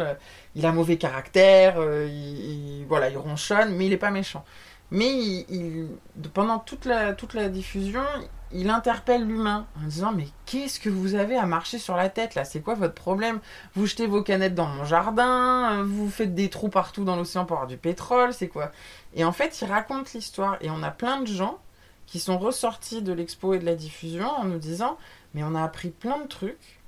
Il 0.57 0.67
a 0.67 0.73
mauvais 0.73 0.99
caractère, 0.99 1.77
euh, 1.79 2.09
il, 2.11 2.85
voilà, 2.89 3.11
il 3.11 3.17
ronchonne, 3.17 3.77
mais 3.77 3.87
il 3.87 3.91
n'est 3.91 3.97
pas 3.97 4.11
méchant. 4.11 4.45
Mais 4.91 5.07
il, 5.09 5.89
pendant 6.35 6.59
toute 6.59 6.85
la, 6.85 7.15
toute 7.15 7.33
la 7.35 7.49
diffusion, 7.49 8.03
il 8.51 8.71
interpelle 8.71 9.25
l'humain 9.25 9.67
en 9.81 9.87
disant 9.87 10.13
Mais 10.13 10.27
qu'est-ce 10.47 10.81
que 10.81 10.91
vous 10.91 11.15
avez 11.15 11.37
à 11.37 11.47
marcher 11.47 11.79
sur 11.79 11.95
la 11.97 12.09
tête 12.09 12.35
là? 12.35 12.45
C'est 12.45 12.61
quoi 12.61 12.75
votre 12.75 12.95
problème? 12.95 13.39
Vous 13.77 13.87
jetez 13.87 14.09
vos 14.09 14.23
canettes 14.23 14.57
dans 14.57 14.67
mon 14.67 14.85
jardin, 14.85 15.85
vous 15.85 16.11
faites 16.11 16.35
des 16.35 16.51
trous 16.51 16.71
partout 16.71 17.05
dans 17.05 17.15
l'océan 17.15 17.45
pour 17.45 17.59
avoir 17.59 17.69
du 17.69 17.77
pétrole, 17.77 18.35
c'est 18.35 18.49
quoi? 18.49 18.73
Et 19.15 19.25
en 19.25 19.33
fait, 19.33 19.61
il 19.63 19.67
raconte 19.67 20.13
l'histoire. 20.13 20.59
Et 20.61 20.71
on 20.71 20.83
a 20.83 20.91
plein 20.91 21.21
de 21.21 21.27
gens 21.27 21.61
qui 22.07 22.21
sont 22.21 22.39
ressortis 22.39 23.03
de 23.03 23.13
l'expo 23.13 23.55
et 23.55 23.59
de 23.59 23.65
la 23.65 23.75
diffusion 23.75 24.29
en 24.29 24.45
nous 24.45 24.59
disant 24.59 24.99
Mais 25.35 25.43
on 25.45 25.55
a 25.55 25.63
appris 25.63 25.91
plein 25.91 26.19
de 26.19 26.29
trucs. 26.29 26.81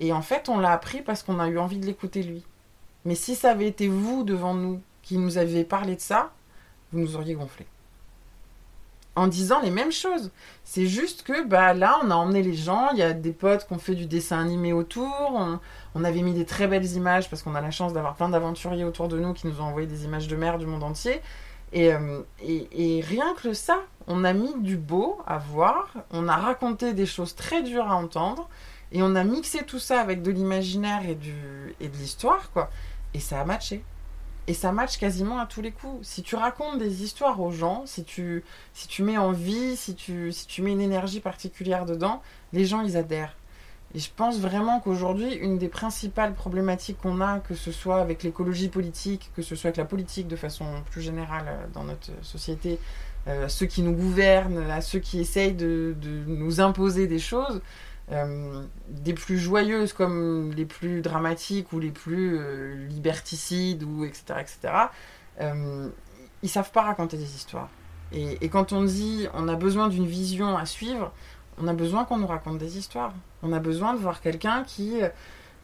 Et 0.00 0.12
en 0.12 0.22
fait, 0.22 0.48
on 0.48 0.58
l'a 0.58 0.72
appris 0.72 1.02
parce 1.02 1.22
qu'on 1.22 1.40
a 1.40 1.48
eu 1.48 1.58
envie 1.58 1.78
de 1.78 1.86
l'écouter 1.86 2.22
lui. 2.22 2.44
Mais 3.04 3.14
si 3.14 3.34
ça 3.34 3.50
avait 3.50 3.66
été 3.66 3.88
vous 3.88 4.22
devant 4.22 4.54
nous 4.54 4.80
qui 5.02 5.18
nous 5.18 5.38
avez 5.38 5.64
parlé 5.64 5.96
de 5.96 6.00
ça, 6.00 6.32
vous 6.92 7.00
nous 7.00 7.16
auriez 7.16 7.34
gonflé 7.34 7.66
en 9.18 9.26
disant 9.26 9.60
les 9.60 9.70
mêmes 9.70 9.92
choses. 9.92 10.30
C'est 10.64 10.86
juste 10.86 11.22
que 11.22 11.44
bah, 11.44 11.74
là, 11.74 11.98
on 12.02 12.10
a 12.10 12.14
emmené 12.14 12.42
les 12.42 12.54
gens, 12.54 12.90
il 12.92 12.98
y 12.98 13.02
a 13.02 13.12
des 13.12 13.32
potes 13.32 13.66
qui 13.66 13.72
ont 13.72 13.78
fait 13.78 13.94
du 13.94 14.06
dessin 14.06 14.38
animé 14.38 14.72
autour, 14.72 15.58
on, 15.94 16.04
avait 16.04 16.22
mis 16.22 16.32
des 16.32 16.44
très 16.44 16.68
belles 16.68 16.86
images 16.92 17.28
parce 17.28 17.42
qu'on 17.42 17.56
a 17.56 17.60
la 17.60 17.72
chance 17.72 17.92
d'avoir 17.92 18.14
plein 18.14 18.28
d'aventuriers 18.28 18.84
autour 18.84 19.08
de 19.08 19.18
nous 19.18 19.32
qui 19.34 19.48
nous 19.48 19.60
ont 19.60 19.64
envoyé 19.64 19.88
des 19.88 20.04
images 20.04 20.28
de 20.28 20.36
mer 20.36 20.58
du 20.58 20.66
monde 20.66 20.84
entier. 20.84 21.20
Et, 21.72 21.92
euh, 21.92 22.22
et, 22.40 23.00
rien 23.06 23.34
que 23.34 23.52
ça, 23.52 23.80
on 24.06 24.24
a 24.24 24.32
mis 24.32 24.54
du 24.60 24.76
beau 24.76 25.20
à 25.26 25.38
voir, 25.38 25.92
on 26.10 26.28
a 26.28 26.36
raconté 26.36 26.94
des 26.94 27.06
choses 27.06 27.34
très 27.34 27.62
dures 27.62 27.88
à 27.90 27.96
entendre, 27.96 28.48
et 28.92 29.02
on 29.02 29.14
a 29.14 29.24
mixé 29.24 29.64
tout 29.64 29.78
ça 29.78 30.00
avec 30.00 30.22
de 30.22 30.30
l'imaginaire 30.30 31.02
et, 31.06 31.14
de 31.14 31.96
l'histoire, 31.98 32.50
quoi. 32.52 32.70
Et 33.14 33.20
ça 33.20 33.40
a 33.40 33.44
matché. 33.44 33.84
Et 34.46 34.54
ça 34.54 34.72
match 34.72 34.96
quasiment 34.96 35.38
à 35.38 35.44
tous 35.44 35.60
les 35.60 35.72
coups. 35.72 36.06
Si 36.06 36.22
tu 36.22 36.34
racontes 36.34 36.78
des 36.78 37.02
histoires 37.02 37.38
aux 37.38 37.50
gens, 37.50 37.84
si 37.84 38.02
tu, 38.02 38.44
si 38.72 38.88
tu 38.88 39.02
mets 39.02 39.18
en 39.18 39.32
vie, 39.32 39.76
si 39.76 39.94
tu, 39.94 40.32
si 40.32 40.46
tu 40.46 40.62
mets 40.62 40.72
une 40.72 40.80
énergie 40.80 41.20
particulière 41.20 41.84
dedans, 41.84 42.22
les 42.54 42.64
gens, 42.64 42.80
ils 42.80 42.96
adhèrent. 42.96 43.36
Et 43.94 43.98
je 43.98 44.10
pense 44.14 44.38
vraiment 44.38 44.80
qu'aujourd'hui, 44.80 45.34
une 45.34 45.56
des 45.56 45.68
principales 45.68 46.34
problématiques 46.34 46.98
qu'on 46.98 47.22
a, 47.22 47.38
que 47.38 47.54
ce 47.54 47.72
soit 47.72 48.00
avec 48.00 48.22
l'écologie 48.22 48.68
politique, 48.68 49.30
que 49.34 49.40
ce 49.40 49.56
soit 49.56 49.68
avec 49.68 49.78
la 49.78 49.86
politique 49.86 50.28
de 50.28 50.36
façon 50.36 50.66
plus 50.90 51.00
générale 51.00 51.46
euh, 51.48 51.66
dans 51.72 51.84
notre 51.84 52.10
société, 52.22 52.78
euh, 53.28 53.48
ceux 53.48 53.66
qui 53.66 53.82
nous 53.82 53.92
gouvernent, 53.92 54.70
à 54.70 54.80
ceux 54.80 55.00
qui 55.00 55.20
essayent 55.20 55.52
de, 55.52 55.94
nous 56.26 56.60
imposer 56.60 57.06
des 57.06 57.18
choses, 57.18 57.60
euh, 58.10 58.64
des 58.88 59.12
plus 59.12 59.38
joyeuses 59.38 59.92
comme 59.92 60.52
les 60.52 60.64
plus 60.64 61.02
dramatiques 61.02 61.72
ou 61.72 61.78
les 61.78 61.90
plus 61.90 62.38
euh, 62.38 62.86
liberticides 62.88 63.82
ou 63.82 64.04
etc 64.04 64.40
etc 64.40 64.74
ils 66.42 66.48
savent 66.48 66.72
pas 66.72 66.82
raconter 66.82 67.16
des 67.16 67.36
histoires. 67.36 67.68
Et, 68.10 68.44
et, 68.44 68.48
quand 68.48 68.72
on 68.72 68.82
dit 68.82 69.28
on 69.34 69.46
a 69.46 69.54
besoin 69.54 69.88
d'une 69.88 70.06
vision 70.06 70.56
à 70.56 70.66
suivre 70.66 71.12
on 71.60 71.68
a 71.68 71.72
besoin 71.72 72.04
qu'on 72.04 72.18
nous 72.18 72.26
raconte 72.26 72.58
des 72.58 72.78
histoires 72.78 73.12
on 73.42 73.52
a 73.52 73.58
besoin 73.58 73.94
de 73.94 73.98
voir 73.98 74.20
quelqu'un 74.20 74.64
qui 74.64 75.00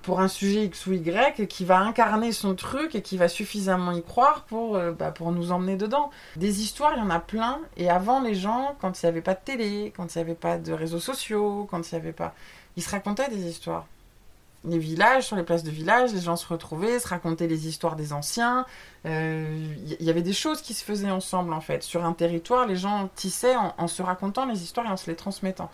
pour 0.04 0.20
un 0.20 0.28
sujet 0.28 0.66
X 0.66 0.86
ou 0.86 0.92
Y 0.92 1.48
qui 1.48 1.64
va 1.64 1.78
incarner 1.78 2.30
son 2.32 2.54
truc 2.54 2.94
et 2.94 3.02
qui 3.02 3.16
va 3.16 3.28
suffisamment 3.28 3.92
y 3.92 4.02
croire 4.02 4.44
pour, 4.44 4.76
euh, 4.76 4.92
bah, 4.92 5.10
pour 5.10 5.32
nous 5.32 5.50
emmener 5.50 5.76
dedans. 5.76 6.10
Des 6.36 6.60
histoires, 6.60 6.92
il 6.94 6.98
y 6.98 7.02
en 7.02 7.10
a 7.10 7.18
plein. 7.18 7.60
Et 7.76 7.88
avant, 7.88 8.20
les 8.20 8.34
gens, 8.34 8.76
quand 8.80 9.02
il 9.02 9.06
n'y 9.06 9.08
avait 9.08 9.22
pas 9.22 9.34
de 9.34 9.40
télé, 9.44 9.92
quand 9.96 10.14
il 10.14 10.18
n'y 10.18 10.22
avait 10.22 10.34
pas 10.34 10.58
de 10.58 10.72
réseaux 10.72 11.00
sociaux, 11.00 11.66
quand 11.70 11.90
il 11.90 11.94
n'y 11.94 12.00
avait 12.00 12.12
pas... 12.12 12.34
Ils 12.76 12.82
se 12.82 12.90
racontaient 12.90 13.28
des 13.28 13.48
histoires. 13.48 13.86
Les 14.64 14.78
villages, 14.78 15.24
sur 15.24 15.36
les 15.36 15.42
places 15.42 15.62
de 15.62 15.70
village, 15.70 16.12
les 16.14 16.20
gens 16.20 16.36
se 16.36 16.46
retrouvaient, 16.46 16.98
se 16.98 17.08
racontaient 17.08 17.46
les 17.46 17.68
histoires 17.68 17.96
des 17.96 18.12
anciens. 18.12 18.64
Il 19.04 19.10
euh, 19.10 19.74
y 20.00 20.08
avait 20.10 20.22
des 20.22 20.32
choses 20.32 20.62
qui 20.62 20.72
se 20.72 20.84
faisaient 20.84 21.10
ensemble, 21.10 21.52
en 21.52 21.60
fait. 21.60 21.82
Sur 21.82 22.04
un 22.04 22.14
territoire, 22.14 22.66
les 22.66 22.76
gens 22.76 23.10
tissaient 23.14 23.56
en 23.56 23.88
se 23.88 24.02
racontant 24.02 24.46
les 24.46 24.62
histoires 24.62 24.86
et 24.86 24.90
en 24.90 24.96
se 24.96 25.10
les 25.10 25.16
transmettant. 25.16 25.70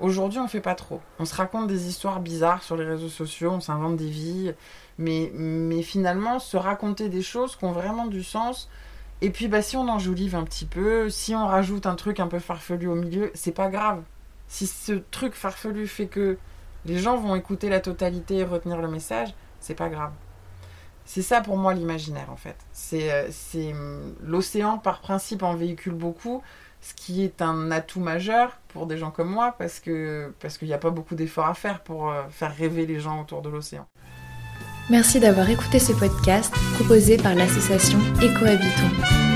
Aujourd'hui, 0.00 0.38
on 0.38 0.46
fait 0.46 0.60
pas 0.60 0.76
trop. 0.76 1.00
On 1.18 1.24
se 1.24 1.34
raconte 1.34 1.66
des 1.66 1.88
histoires 1.88 2.20
bizarres 2.20 2.62
sur 2.62 2.76
les 2.76 2.84
réseaux 2.84 3.08
sociaux, 3.08 3.50
on 3.50 3.60
s'invente 3.60 3.96
des 3.96 4.08
vies, 4.08 4.52
mais, 4.96 5.32
mais 5.34 5.82
finalement, 5.82 6.38
se 6.38 6.56
raconter 6.56 7.08
des 7.08 7.22
choses 7.22 7.56
qui 7.56 7.64
ont 7.64 7.72
vraiment 7.72 8.06
du 8.06 8.22
sens. 8.22 8.68
Et 9.22 9.30
puis, 9.30 9.48
bah, 9.48 9.60
si 9.60 9.76
on 9.76 9.88
enjolive 9.88 10.36
un 10.36 10.44
petit 10.44 10.66
peu, 10.66 11.10
si 11.10 11.34
on 11.34 11.46
rajoute 11.46 11.86
un 11.86 11.96
truc 11.96 12.20
un 12.20 12.28
peu 12.28 12.38
farfelu 12.38 12.86
au 12.86 12.94
milieu, 12.94 13.32
c'est 13.34 13.52
pas 13.52 13.68
grave. 13.68 14.02
Si 14.46 14.68
ce 14.68 14.92
truc 14.92 15.34
farfelu 15.34 15.88
fait 15.88 16.06
que 16.06 16.38
les 16.84 16.98
gens 16.98 17.16
vont 17.16 17.34
écouter 17.34 17.68
la 17.68 17.80
totalité 17.80 18.38
et 18.38 18.44
retenir 18.44 18.80
le 18.80 18.88
message, 18.88 19.34
c'est 19.60 19.74
pas 19.74 19.88
grave. 19.88 20.12
C'est 21.04 21.22
ça 21.22 21.40
pour 21.40 21.56
moi 21.56 21.72
l'imaginaire 21.72 22.30
en 22.30 22.36
fait. 22.36 22.56
C'est 22.72 23.10
euh, 23.10 23.72
hum, 23.72 24.14
l'océan 24.22 24.78
par 24.78 25.00
principe 25.00 25.42
en 25.42 25.54
véhicule 25.54 25.94
beaucoup 25.94 26.42
ce 26.80 26.94
qui 26.94 27.24
est 27.24 27.42
un 27.42 27.70
atout 27.70 28.00
majeur 28.00 28.58
pour 28.68 28.86
des 28.86 28.98
gens 28.98 29.10
comme 29.10 29.30
moi 29.30 29.54
parce 29.58 29.80
que 29.80 30.32
parce 30.40 30.58
qu'il 30.58 30.68
n'y 30.68 30.74
a 30.74 30.78
pas 30.78 30.90
beaucoup 30.90 31.14
d'efforts 31.14 31.46
à 31.46 31.54
faire 31.54 31.80
pour 31.80 32.10
euh, 32.10 32.22
faire 32.30 32.54
rêver 32.54 32.86
les 32.86 33.00
gens 33.00 33.20
autour 33.20 33.42
de 33.42 33.48
l'océan. 33.48 33.86
Merci 34.90 35.20
d'avoir 35.20 35.50
écouté 35.50 35.78
ce 35.78 35.92
podcast 35.92 36.54
proposé 36.74 37.18
par 37.18 37.34
l'association 37.34 37.98
Ecohabitons. 38.22 39.27